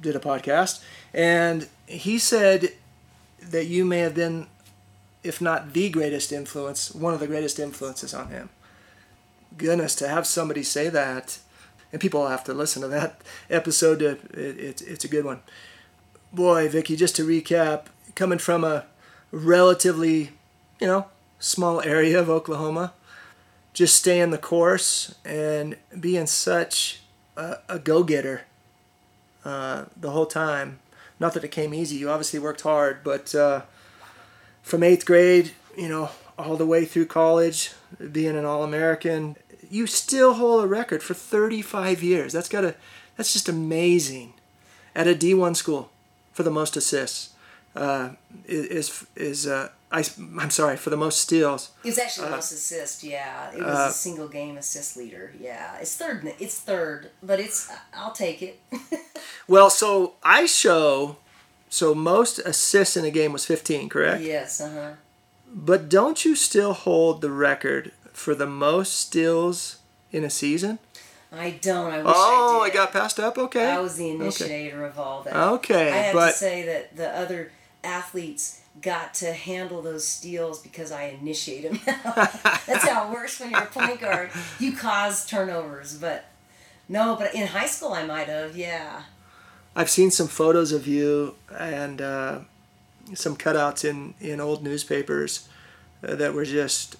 did 0.01 0.15
a 0.17 0.21
podcast, 0.21 0.83
and 1.15 1.67
he 1.87 2.19
said 2.19 2.73
that 3.43 3.67
you 3.67 3.85
may 3.85 3.99
have 3.99 4.15
been, 4.15 4.47
if 5.23 5.41
not 5.41 5.73
the 5.73 5.89
greatest 5.91 6.31
influence, 6.33 6.95
one 6.95 7.15
of 7.15 7.21
the 7.21 7.27
greatest 7.27 7.59
influences 7.59 8.15
on 8.15 8.29
him. 8.29 8.51
Goodness, 9.57 9.95
to 9.97 10.09
have 10.09 10.27
somebody 10.27 10.63
say 10.63 10.89
that, 10.89 11.39
and 11.93 12.01
people 12.01 12.27
have 12.29 12.45
to 12.45 12.55
listen 12.55 12.83
to 12.83 12.89
that 12.89 13.21
episode. 13.51 14.03
It, 14.03 14.21
it, 14.33 14.83
it's 14.83 15.05
a 15.05 15.09
good 15.09 15.25
one. 15.25 15.41
Boy, 16.33 16.69
Viki, 16.69 16.97
just 16.97 17.17
to 17.17 17.27
recap, 17.27 17.87
coming 18.15 18.39
from 18.39 18.63
a 18.65 18.87
relatively, 19.33 20.31
you 20.81 20.87
know, 20.87 21.07
small 21.39 21.81
area 21.81 22.21
of 22.21 22.31
Oklahoma, 22.31 22.93
just 23.73 23.97
staying 23.97 24.31
the 24.31 24.39
course 24.39 25.15
and 25.25 25.77
being 25.99 26.27
such 26.27 27.01
a, 27.37 27.59
a 27.69 27.79
go-getter 27.79 28.43
uh, 29.45 29.87
the 29.97 30.11
whole 30.11 30.27
time. 30.27 30.79
Not 31.19 31.35
that 31.35 31.45
it 31.45 31.51
came 31.51 31.75
easy. 31.75 31.97
You 31.97 32.11
obviously 32.11 32.39
worked 32.39 32.63
hard, 32.63 33.03
but 33.05 33.35
uh, 33.35 33.63
from 34.63 34.83
eighth 34.83 35.05
grade, 35.05 35.53
you 35.77 35.89
know, 35.89 36.11
all 36.39 36.57
the 36.57 36.67
way 36.67 36.85
through 36.85 37.07
college, 37.07 37.73
being 38.13 38.37
an 38.37 38.45
All-American, 38.45 39.37
you 39.69 39.87
still 39.87 40.35
hold 40.35 40.65
a 40.65 40.67
record 40.67 41.03
for 41.03 41.15
35 41.15 42.03
years. 42.03 42.33
That's 42.33 42.49
got 42.49 42.63
to, 42.63 42.75
that's 43.17 43.33
just 43.33 43.49
amazing. 43.49 44.35
At 44.95 45.07
a 45.07 45.15
D1 45.15 45.55
school 45.57 45.91
for 46.33 46.43
the 46.43 46.51
most 46.51 46.77
assists 46.77 47.31
uh, 47.77 48.11
is 48.47 49.07
is 49.15 49.47
uh, 49.47 49.69
I, 49.93 50.05
I'm 50.39 50.51
sorry 50.51 50.77
for 50.77 50.91
the 50.91 50.97
most 50.97 51.21
steals. 51.21 51.71
It 51.85 51.89
was 51.89 51.99
actually 51.99 52.27
the 52.27 52.33
uh, 52.33 52.37
most 52.37 52.53
assist. 52.53 53.03
Yeah, 53.05 53.51
it 53.53 53.59
was 53.59 53.79
uh, 53.79 53.89
a 53.91 53.93
single 53.93 54.29
game 54.29 54.57
assist 54.57 54.97
leader. 54.97 55.33
Yeah, 55.39 55.77
it's 55.79 55.97
third. 55.97 56.33
It's 56.39 56.59
third, 56.59 57.11
but 57.23 57.41
it's 57.41 57.71
I'll 57.95 58.13
take 58.13 58.43
it. 58.43 58.61
well, 59.49 59.71
so 59.71 60.15
I 60.23 60.47
show. 60.47 61.17
So 61.73 61.95
most 61.95 62.41
assists 62.41 62.97
in 62.97 63.05
a 63.05 63.13
game 63.13 63.33
was 63.33 63.47
15, 63.47 63.89
correct? 63.89 64.25
Yes. 64.25 64.61
Uh 64.61 64.71
huh. 64.71 64.93
But 65.53 65.89
don't 65.89 66.25
you 66.25 66.37
still 66.37 66.73
hold 66.73 67.21
the 67.21 67.31
record 67.31 67.93
for 68.13 68.35
the 68.35 68.47
most 68.47 68.95
steals 68.95 69.79
in 70.13 70.25
a 70.25 70.31
season? 70.31 70.79
I 71.33 71.51
don't. 71.51 71.93
I 71.93 71.99
wish 71.99 72.07
oh, 72.09 72.63
I 72.63 72.71
got 72.71 72.93
passed 72.93 73.21
up. 73.21 73.39
Okay. 73.39 73.71
I 73.71 73.81
was 73.81 73.97
the 73.97 74.11
initiator 74.11 74.85
okay. 74.85 74.91
of 74.91 74.99
all 74.99 75.23
that. 75.23 75.35
Okay, 75.35 75.93
I 75.93 75.97
have 75.97 76.15
but... 76.15 76.33
to 76.33 76.37
say 76.37 76.65
that 76.67 76.97
the 76.97 77.09
other 77.09 77.53
athletes 77.85 78.61
got 78.81 79.15
to 79.15 79.33
handle 79.33 79.83
those 79.83 80.07
steals 80.07 80.61
because 80.61 80.93
I 80.93 81.05
initiate 81.21 81.65
them. 81.65 81.81
That's 82.07 82.89
how 82.89 83.09
it 83.09 83.13
works 83.13 83.39
when 83.41 83.51
you're 83.51 83.63
a 83.63 83.67
point 83.67 84.01
guard. 84.01 84.31
You 84.59 84.73
cause 84.77 85.27
turnovers, 85.27 85.97
but 85.99 86.27
no, 86.89 87.17
but 87.17 87.35
in 87.35 87.47
high 87.49 87.67
school 87.67 87.93
I 87.93 88.05
might 88.05 88.29
have, 88.29 88.57
yeah. 88.57 89.03
I've 89.77 89.91
seen 89.91 90.11
some 90.11 90.29
photos 90.29 90.73
of 90.73 90.87
you 90.87 91.37
and 91.57 92.01
uh, 92.01 92.41
some 93.15 93.37
cutouts 93.37 93.85
in, 93.85 94.15
in 94.21 94.41
old 94.41 94.63
newspapers 94.63 95.49
uh, 96.07 96.15
that 96.17 96.35
were 96.35 96.45
just 96.45 96.97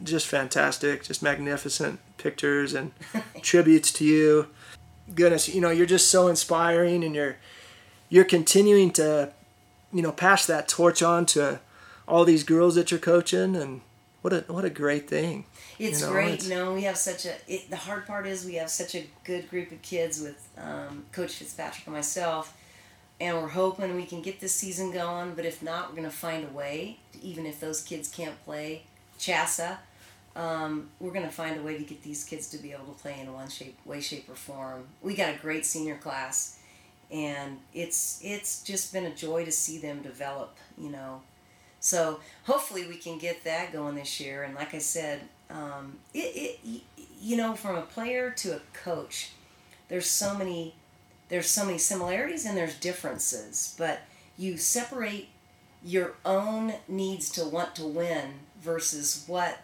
just 0.00 0.28
fantastic, 0.28 1.02
just 1.02 1.22
magnificent 1.22 1.98
pictures 2.18 2.72
and 2.72 2.92
tributes 3.42 3.92
to 3.92 4.04
you. 4.04 4.46
Goodness, 5.12 5.48
you 5.48 5.60
know, 5.60 5.70
you're 5.70 5.86
just 5.86 6.08
so 6.08 6.28
inspiring 6.28 7.02
and 7.02 7.14
you're 7.14 7.36
you're 8.08 8.24
continuing 8.24 8.90
to 8.92 9.32
you 9.92 10.02
know, 10.02 10.12
pass 10.12 10.46
that 10.46 10.68
torch 10.68 11.02
on 11.02 11.26
to 11.26 11.60
all 12.06 12.24
these 12.24 12.44
girls 12.44 12.74
that 12.74 12.90
you're 12.90 13.00
coaching, 13.00 13.56
and 13.56 13.80
what 14.22 14.32
a 14.32 14.44
what 14.48 14.64
a 14.64 14.70
great 14.70 15.08
thing. 15.08 15.44
It's 15.78 16.00
you 16.00 16.06
know, 16.06 16.12
great. 16.12 16.34
It's, 16.34 16.48
no, 16.48 16.74
we 16.74 16.82
have 16.82 16.96
such 16.96 17.26
a. 17.26 17.34
It, 17.46 17.70
the 17.70 17.76
hard 17.76 18.06
part 18.06 18.26
is 18.26 18.44
we 18.44 18.54
have 18.54 18.70
such 18.70 18.94
a 18.94 19.06
good 19.24 19.48
group 19.48 19.72
of 19.72 19.80
kids 19.82 20.20
with 20.20 20.48
um, 20.58 21.06
Coach 21.12 21.34
Fitzpatrick 21.34 21.86
and 21.86 21.94
myself, 21.94 22.56
and 23.20 23.36
we're 23.36 23.48
hoping 23.48 23.96
we 23.96 24.06
can 24.06 24.22
get 24.22 24.40
this 24.40 24.54
season 24.54 24.92
going. 24.92 25.34
But 25.34 25.44
if 25.44 25.62
not, 25.62 25.90
we're 25.90 25.96
gonna 25.96 26.10
find 26.10 26.44
a 26.44 26.52
way. 26.52 26.98
Even 27.22 27.46
if 27.46 27.60
those 27.60 27.82
kids 27.82 28.08
can't 28.08 28.42
play 28.44 28.82
CHSAA, 29.18 29.78
um, 30.36 30.88
we're 31.00 31.12
gonna 31.12 31.30
find 31.30 31.58
a 31.58 31.62
way 31.62 31.76
to 31.78 31.84
get 31.84 32.02
these 32.02 32.24
kids 32.24 32.48
to 32.50 32.58
be 32.58 32.72
able 32.72 32.86
to 32.86 33.00
play 33.02 33.18
in 33.20 33.32
one 33.32 33.48
shape, 33.48 33.76
way, 33.84 34.00
shape, 34.00 34.28
or 34.28 34.34
form. 34.34 34.84
We 35.02 35.14
got 35.14 35.34
a 35.34 35.38
great 35.38 35.66
senior 35.66 35.96
class 35.96 36.58
and 37.10 37.58
it's 37.72 38.20
it's 38.22 38.62
just 38.62 38.92
been 38.92 39.06
a 39.06 39.14
joy 39.14 39.44
to 39.44 39.52
see 39.52 39.78
them 39.78 40.02
develop 40.02 40.56
you 40.76 40.90
know 40.90 41.22
so 41.80 42.20
hopefully 42.44 42.86
we 42.86 42.96
can 42.96 43.18
get 43.18 43.44
that 43.44 43.72
going 43.72 43.94
this 43.94 44.20
year 44.20 44.42
and 44.42 44.54
like 44.54 44.74
i 44.74 44.78
said 44.78 45.20
um, 45.50 45.96
it, 46.12 46.58
it 46.64 46.82
you 47.20 47.36
know 47.36 47.54
from 47.54 47.76
a 47.76 47.82
player 47.82 48.30
to 48.30 48.54
a 48.54 48.60
coach 48.74 49.30
there's 49.88 50.08
so 50.08 50.36
many 50.36 50.74
there's 51.28 51.48
so 51.48 51.64
many 51.64 51.78
similarities 51.78 52.44
and 52.44 52.56
there's 52.56 52.78
differences 52.78 53.74
but 53.78 54.00
you 54.36 54.56
separate 54.56 55.28
your 55.84 56.14
own 56.24 56.72
needs 56.88 57.30
to 57.30 57.44
want 57.44 57.74
to 57.74 57.86
win 57.86 58.32
versus 58.60 59.24
what 59.26 59.58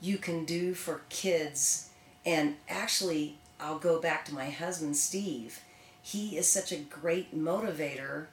you 0.00 0.18
can 0.18 0.44
do 0.44 0.74
for 0.74 1.02
kids 1.08 1.90
and 2.26 2.56
actually 2.68 3.36
i'll 3.60 3.78
go 3.78 4.00
back 4.00 4.24
to 4.24 4.34
my 4.34 4.50
husband 4.50 4.96
steve 4.96 5.60
he 6.02 6.36
is 6.36 6.46
such 6.46 6.72
a 6.72 6.76
great 6.76 7.36
motivator 7.36 8.26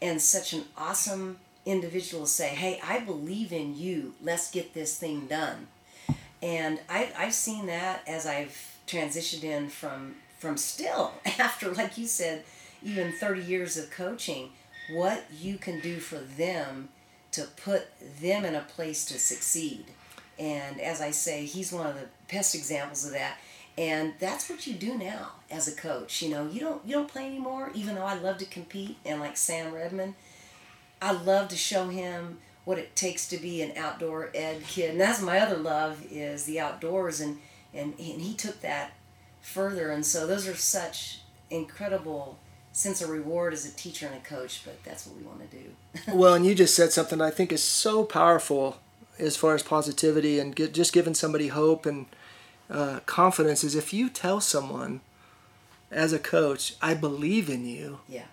and 0.00 0.20
such 0.22 0.52
an 0.52 0.64
awesome 0.76 1.38
individual 1.66 2.24
to 2.24 2.30
say, 2.30 2.48
hey, 2.48 2.80
I 2.82 3.00
believe 3.00 3.52
in 3.52 3.76
you. 3.76 4.14
Let's 4.22 4.50
get 4.50 4.74
this 4.74 4.96
thing 4.96 5.26
done. 5.26 5.66
And 6.42 6.80
I, 6.88 7.10
I've 7.16 7.34
seen 7.34 7.66
that 7.66 8.02
as 8.06 8.26
I've 8.26 8.76
transitioned 8.86 9.44
in 9.44 9.68
from 9.68 10.16
from 10.38 10.56
still 10.56 11.12
after, 11.38 11.70
like 11.72 11.98
you 11.98 12.06
said, 12.06 12.44
even 12.82 13.12
30 13.12 13.42
years 13.42 13.76
of 13.76 13.90
coaching, 13.90 14.50
what 14.90 15.24
you 15.38 15.58
can 15.58 15.80
do 15.80 15.98
for 15.98 16.16
them 16.16 16.88
to 17.32 17.44
put 17.62 17.88
them 18.20 18.44
in 18.44 18.54
a 18.54 18.60
place 18.60 19.04
to 19.06 19.18
succeed. 19.18 19.86
And 20.38 20.80
as 20.80 21.00
I 21.00 21.10
say, 21.10 21.44
he's 21.44 21.72
one 21.72 21.86
of 21.86 21.94
the 21.94 22.06
best 22.30 22.54
examples 22.54 23.04
of 23.04 23.12
that 23.12 23.38
and 23.78 24.14
that's 24.18 24.50
what 24.50 24.66
you 24.66 24.74
do 24.74 24.98
now 24.98 25.28
as 25.50 25.68
a 25.68 25.76
coach 25.76 26.20
you 26.20 26.28
know 26.28 26.46
you 26.48 26.60
don't 26.60 26.84
you 26.84 26.92
don't 26.92 27.08
play 27.08 27.24
anymore 27.26 27.70
even 27.74 27.94
though 27.94 28.02
i 28.02 28.14
love 28.14 28.36
to 28.36 28.44
compete 28.44 28.96
and 29.06 29.20
like 29.20 29.36
sam 29.36 29.72
Redmond, 29.72 30.14
i 31.00 31.12
love 31.12 31.48
to 31.48 31.56
show 31.56 31.88
him 31.88 32.38
what 32.64 32.78
it 32.78 32.96
takes 32.96 33.28
to 33.28 33.38
be 33.38 33.62
an 33.62 33.72
outdoor 33.76 34.30
ed 34.34 34.64
kid 34.66 34.90
and 34.90 35.00
that's 35.00 35.22
my 35.22 35.38
other 35.38 35.56
love 35.56 36.04
is 36.10 36.44
the 36.44 36.60
outdoors 36.60 37.20
and 37.20 37.38
and, 37.72 37.94
and 37.98 38.20
he 38.20 38.34
took 38.34 38.60
that 38.62 38.92
further 39.48 39.90
and 39.90 40.04
so 40.04 40.26
those 40.26 40.46
are 40.46 40.54
such 40.54 41.20
incredible 41.50 42.38
sense 42.72 43.00
of 43.02 43.08
reward 43.08 43.52
as 43.52 43.66
a 43.66 43.72
teacher 43.72 44.06
and 44.06 44.16
a 44.16 44.20
coach 44.20 44.62
but 44.64 44.82
that's 44.84 45.06
what 45.06 45.16
we 45.16 45.22
want 45.24 45.50
to 45.50 45.56
do 45.56 46.12
well 46.12 46.34
and 46.34 46.46
you 46.46 46.54
just 46.54 46.74
said 46.74 46.92
something 46.92 47.20
i 47.20 47.30
think 47.30 47.50
is 47.50 47.62
so 47.62 48.04
powerful 48.04 48.78
as 49.18 49.36
far 49.36 49.54
as 49.54 49.62
positivity 49.62 50.38
and 50.38 50.54
get, 50.54 50.72
just 50.72 50.92
giving 50.92 51.14
somebody 51.14 51.48
hope 51.48 51.86
and 51.86 52.06
uh, 52.70 53.00
confidence 53.06 53.64
is 53.64 53.74
if 53.74 53.92
you 53.92 54.08
tell 54.08 54.40
someone 54.40 55.00
as 55.90 56.12
a 56.12 56.18
coach, 56.18 56.74
I 56.82 56.94
believe 56.94 57.48
in 57.48 57.66
you. 57.66 58.00
Yeah. 58.08 58.24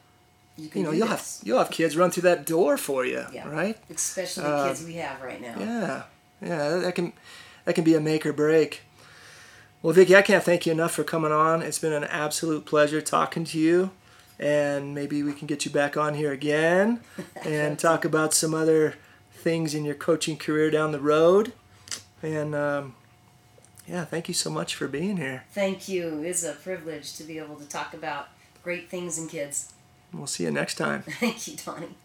You, 0.57 0.69
you 0.73 0.83
know, 0.83 0.91
you'll 0.91 1.07
this. 1.07 1.39
have 1.39 1.47
you'll 1.47 1.57
have 1.57 1.69
kids 1.69 1.97
run 1.97 2.11
through 2.11 2.23
that 2.23 2.45
door 2.45 2.77
for 2.77 3.05
you, 3.05 3.25
yeah. 3.33 3.47
right? 3.49 3.77
Especially 3.89 4.43
the 4.43 4.49
uh, 4.49 4.67
kids 4.69 4.85
we 4.85 4.93
have 4.93 5.21
right 5.21 5.41
now. 5.41 5.55
Yeah, 5.59 6.03
yeah, 6.41 6.69
that 6.77 6.95
can 6.95 7.11
that 7.65 7.75
can 7.75 7.83
be 7.83 7.93
a 7.93 7.99
make 7.99 8.25
or 8.25 8.31
break. 8.31 8.81
Well, 9.85 9.93
Viki, 9.93 10.15
I 10.15 10.23
can't 10.23 10.43
thank 10.43 10.65
you 10.65 10.71
enough 10.71 10.93
for 10.93 11.03
coming 11.03 11.31
on. 11.31 11.61
It's 11.61 11.77
been 11.77 11.93
an 11.93 12.05
absolute 12.05 12.65
pleasure 12.65 13.01
talking 13.01 13.43
to 13.43 13.59
you, 13.59 13.91
and 14.39 14.95
maybe 14.95 15.21
we 15.21 15.31
can 15.31 15.45
get 15.45 15.63
you 15.63 15.69
back 15.69 15.95
on 15.95 16.15
here 16.15 16.31
again 16.31 17.01
and 17.45 17.77
talk 17.77 18.03
about 18.03 18.33
some 18.33 18.55
other 18.55 18.95
things 19.31 19.75
in 19.75 19.85
your 19.85 19.93
coaching 19.93 20.37
career 20.37 20.71
down 20.71 20.91
the 20.91 20.99
road. 20.99 21.53
And 22.23 22.55
um, 22.55 22.95
yeah, 23.87 24.05
thank 24.05 24.27
you 24.27 24.33
so 24.33 24.49
much 24.49 24.73
for 24.73 24.87
being 24.87 25.17
here. 25.17 25.43
Thank 25.51 25.87
you. 25.87 26.23
It's 26.23 26.43
a 26.43 26.53
privilege 26.53 27.15
to 27.17 27.23
be 27.23 27.37
able 27.37 27.57
to 27.57 27.69
talk 27.69 27.93
about 27.93 28.29
great 28.63 28.89
things 28.89 29.19
in 29.19 29.27
kids. 29.27 29.71
We'll 30.11 30.25
see 30.25 30.45
you 30.45 30.51
next 30.51 30.79
time. 30.79 31.03
Thank 31.19 31.47
you, 31.47 31.57
Donnie. 31.63 31.95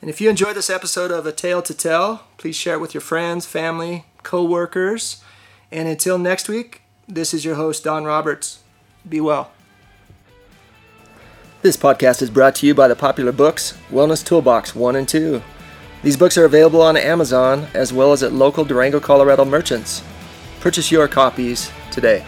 And 0.00 0.10
if 0.10 0.20
you 0.20 0.28
enjoyed 0.28 0.56
this 0.56 0.68
episode 0.68 1.12
of 1.12 1.24
A 1.24 1.30
Tale 1.30 1.62
to 1.62 1.72
Tell, 1.72 2.24
please 2.36 2.56
share 2.56 2.74
it 2.74 2.80
with 2.80 2.94
your 2.94 3.00
friends, 3.00 3.46
family, 3.46 4.06
co 4.24 4.42
workers. 4.42 5.22
And 5.70 5.88
until 5.88 6.18
next 6.18 6.48
week, 6.48 6.81
this 7.12 7.34
is 7.34 7.44
your 7.44 7.56
host, 7.56 7.84
Don 7.84 8.04
Roberts. 8.04 8.60
Be 9.06 9.20
well. 9.20 9.52
This 11.60 11.76
podcast 11.76 12.22
is 12.22 12.30
brought 12.30 12.54
to 12.56 12.66
you 12.66 12.74
by 12.74 12.88
the 12.88 12.96
popular 12.96 13.32
books 13.32 13.78
Wellness 13.90 14.24
Toolbox 14.24 14.74
1 14.74 14.96
and 14.96 15.08
2. 15.08 15.42
These 16.02 16.16
books 16.16 16.36
are 16.36 16.44
available 16.44 16.82
on 16.82 16.96
Amazon 16.96 17.68
as 17.74 17.92
well 17.92 18.12
as 18.12 18.22
at 18.22 18.32
local 18.32 18.64
Durango, 18.64 18.98
Colorado 18.98 19.44
merchants. 19.44 20.02
Purchase 20.60 20.90
your 20.90 21.06
copies 21.06 21.70
today. 21.90 22.24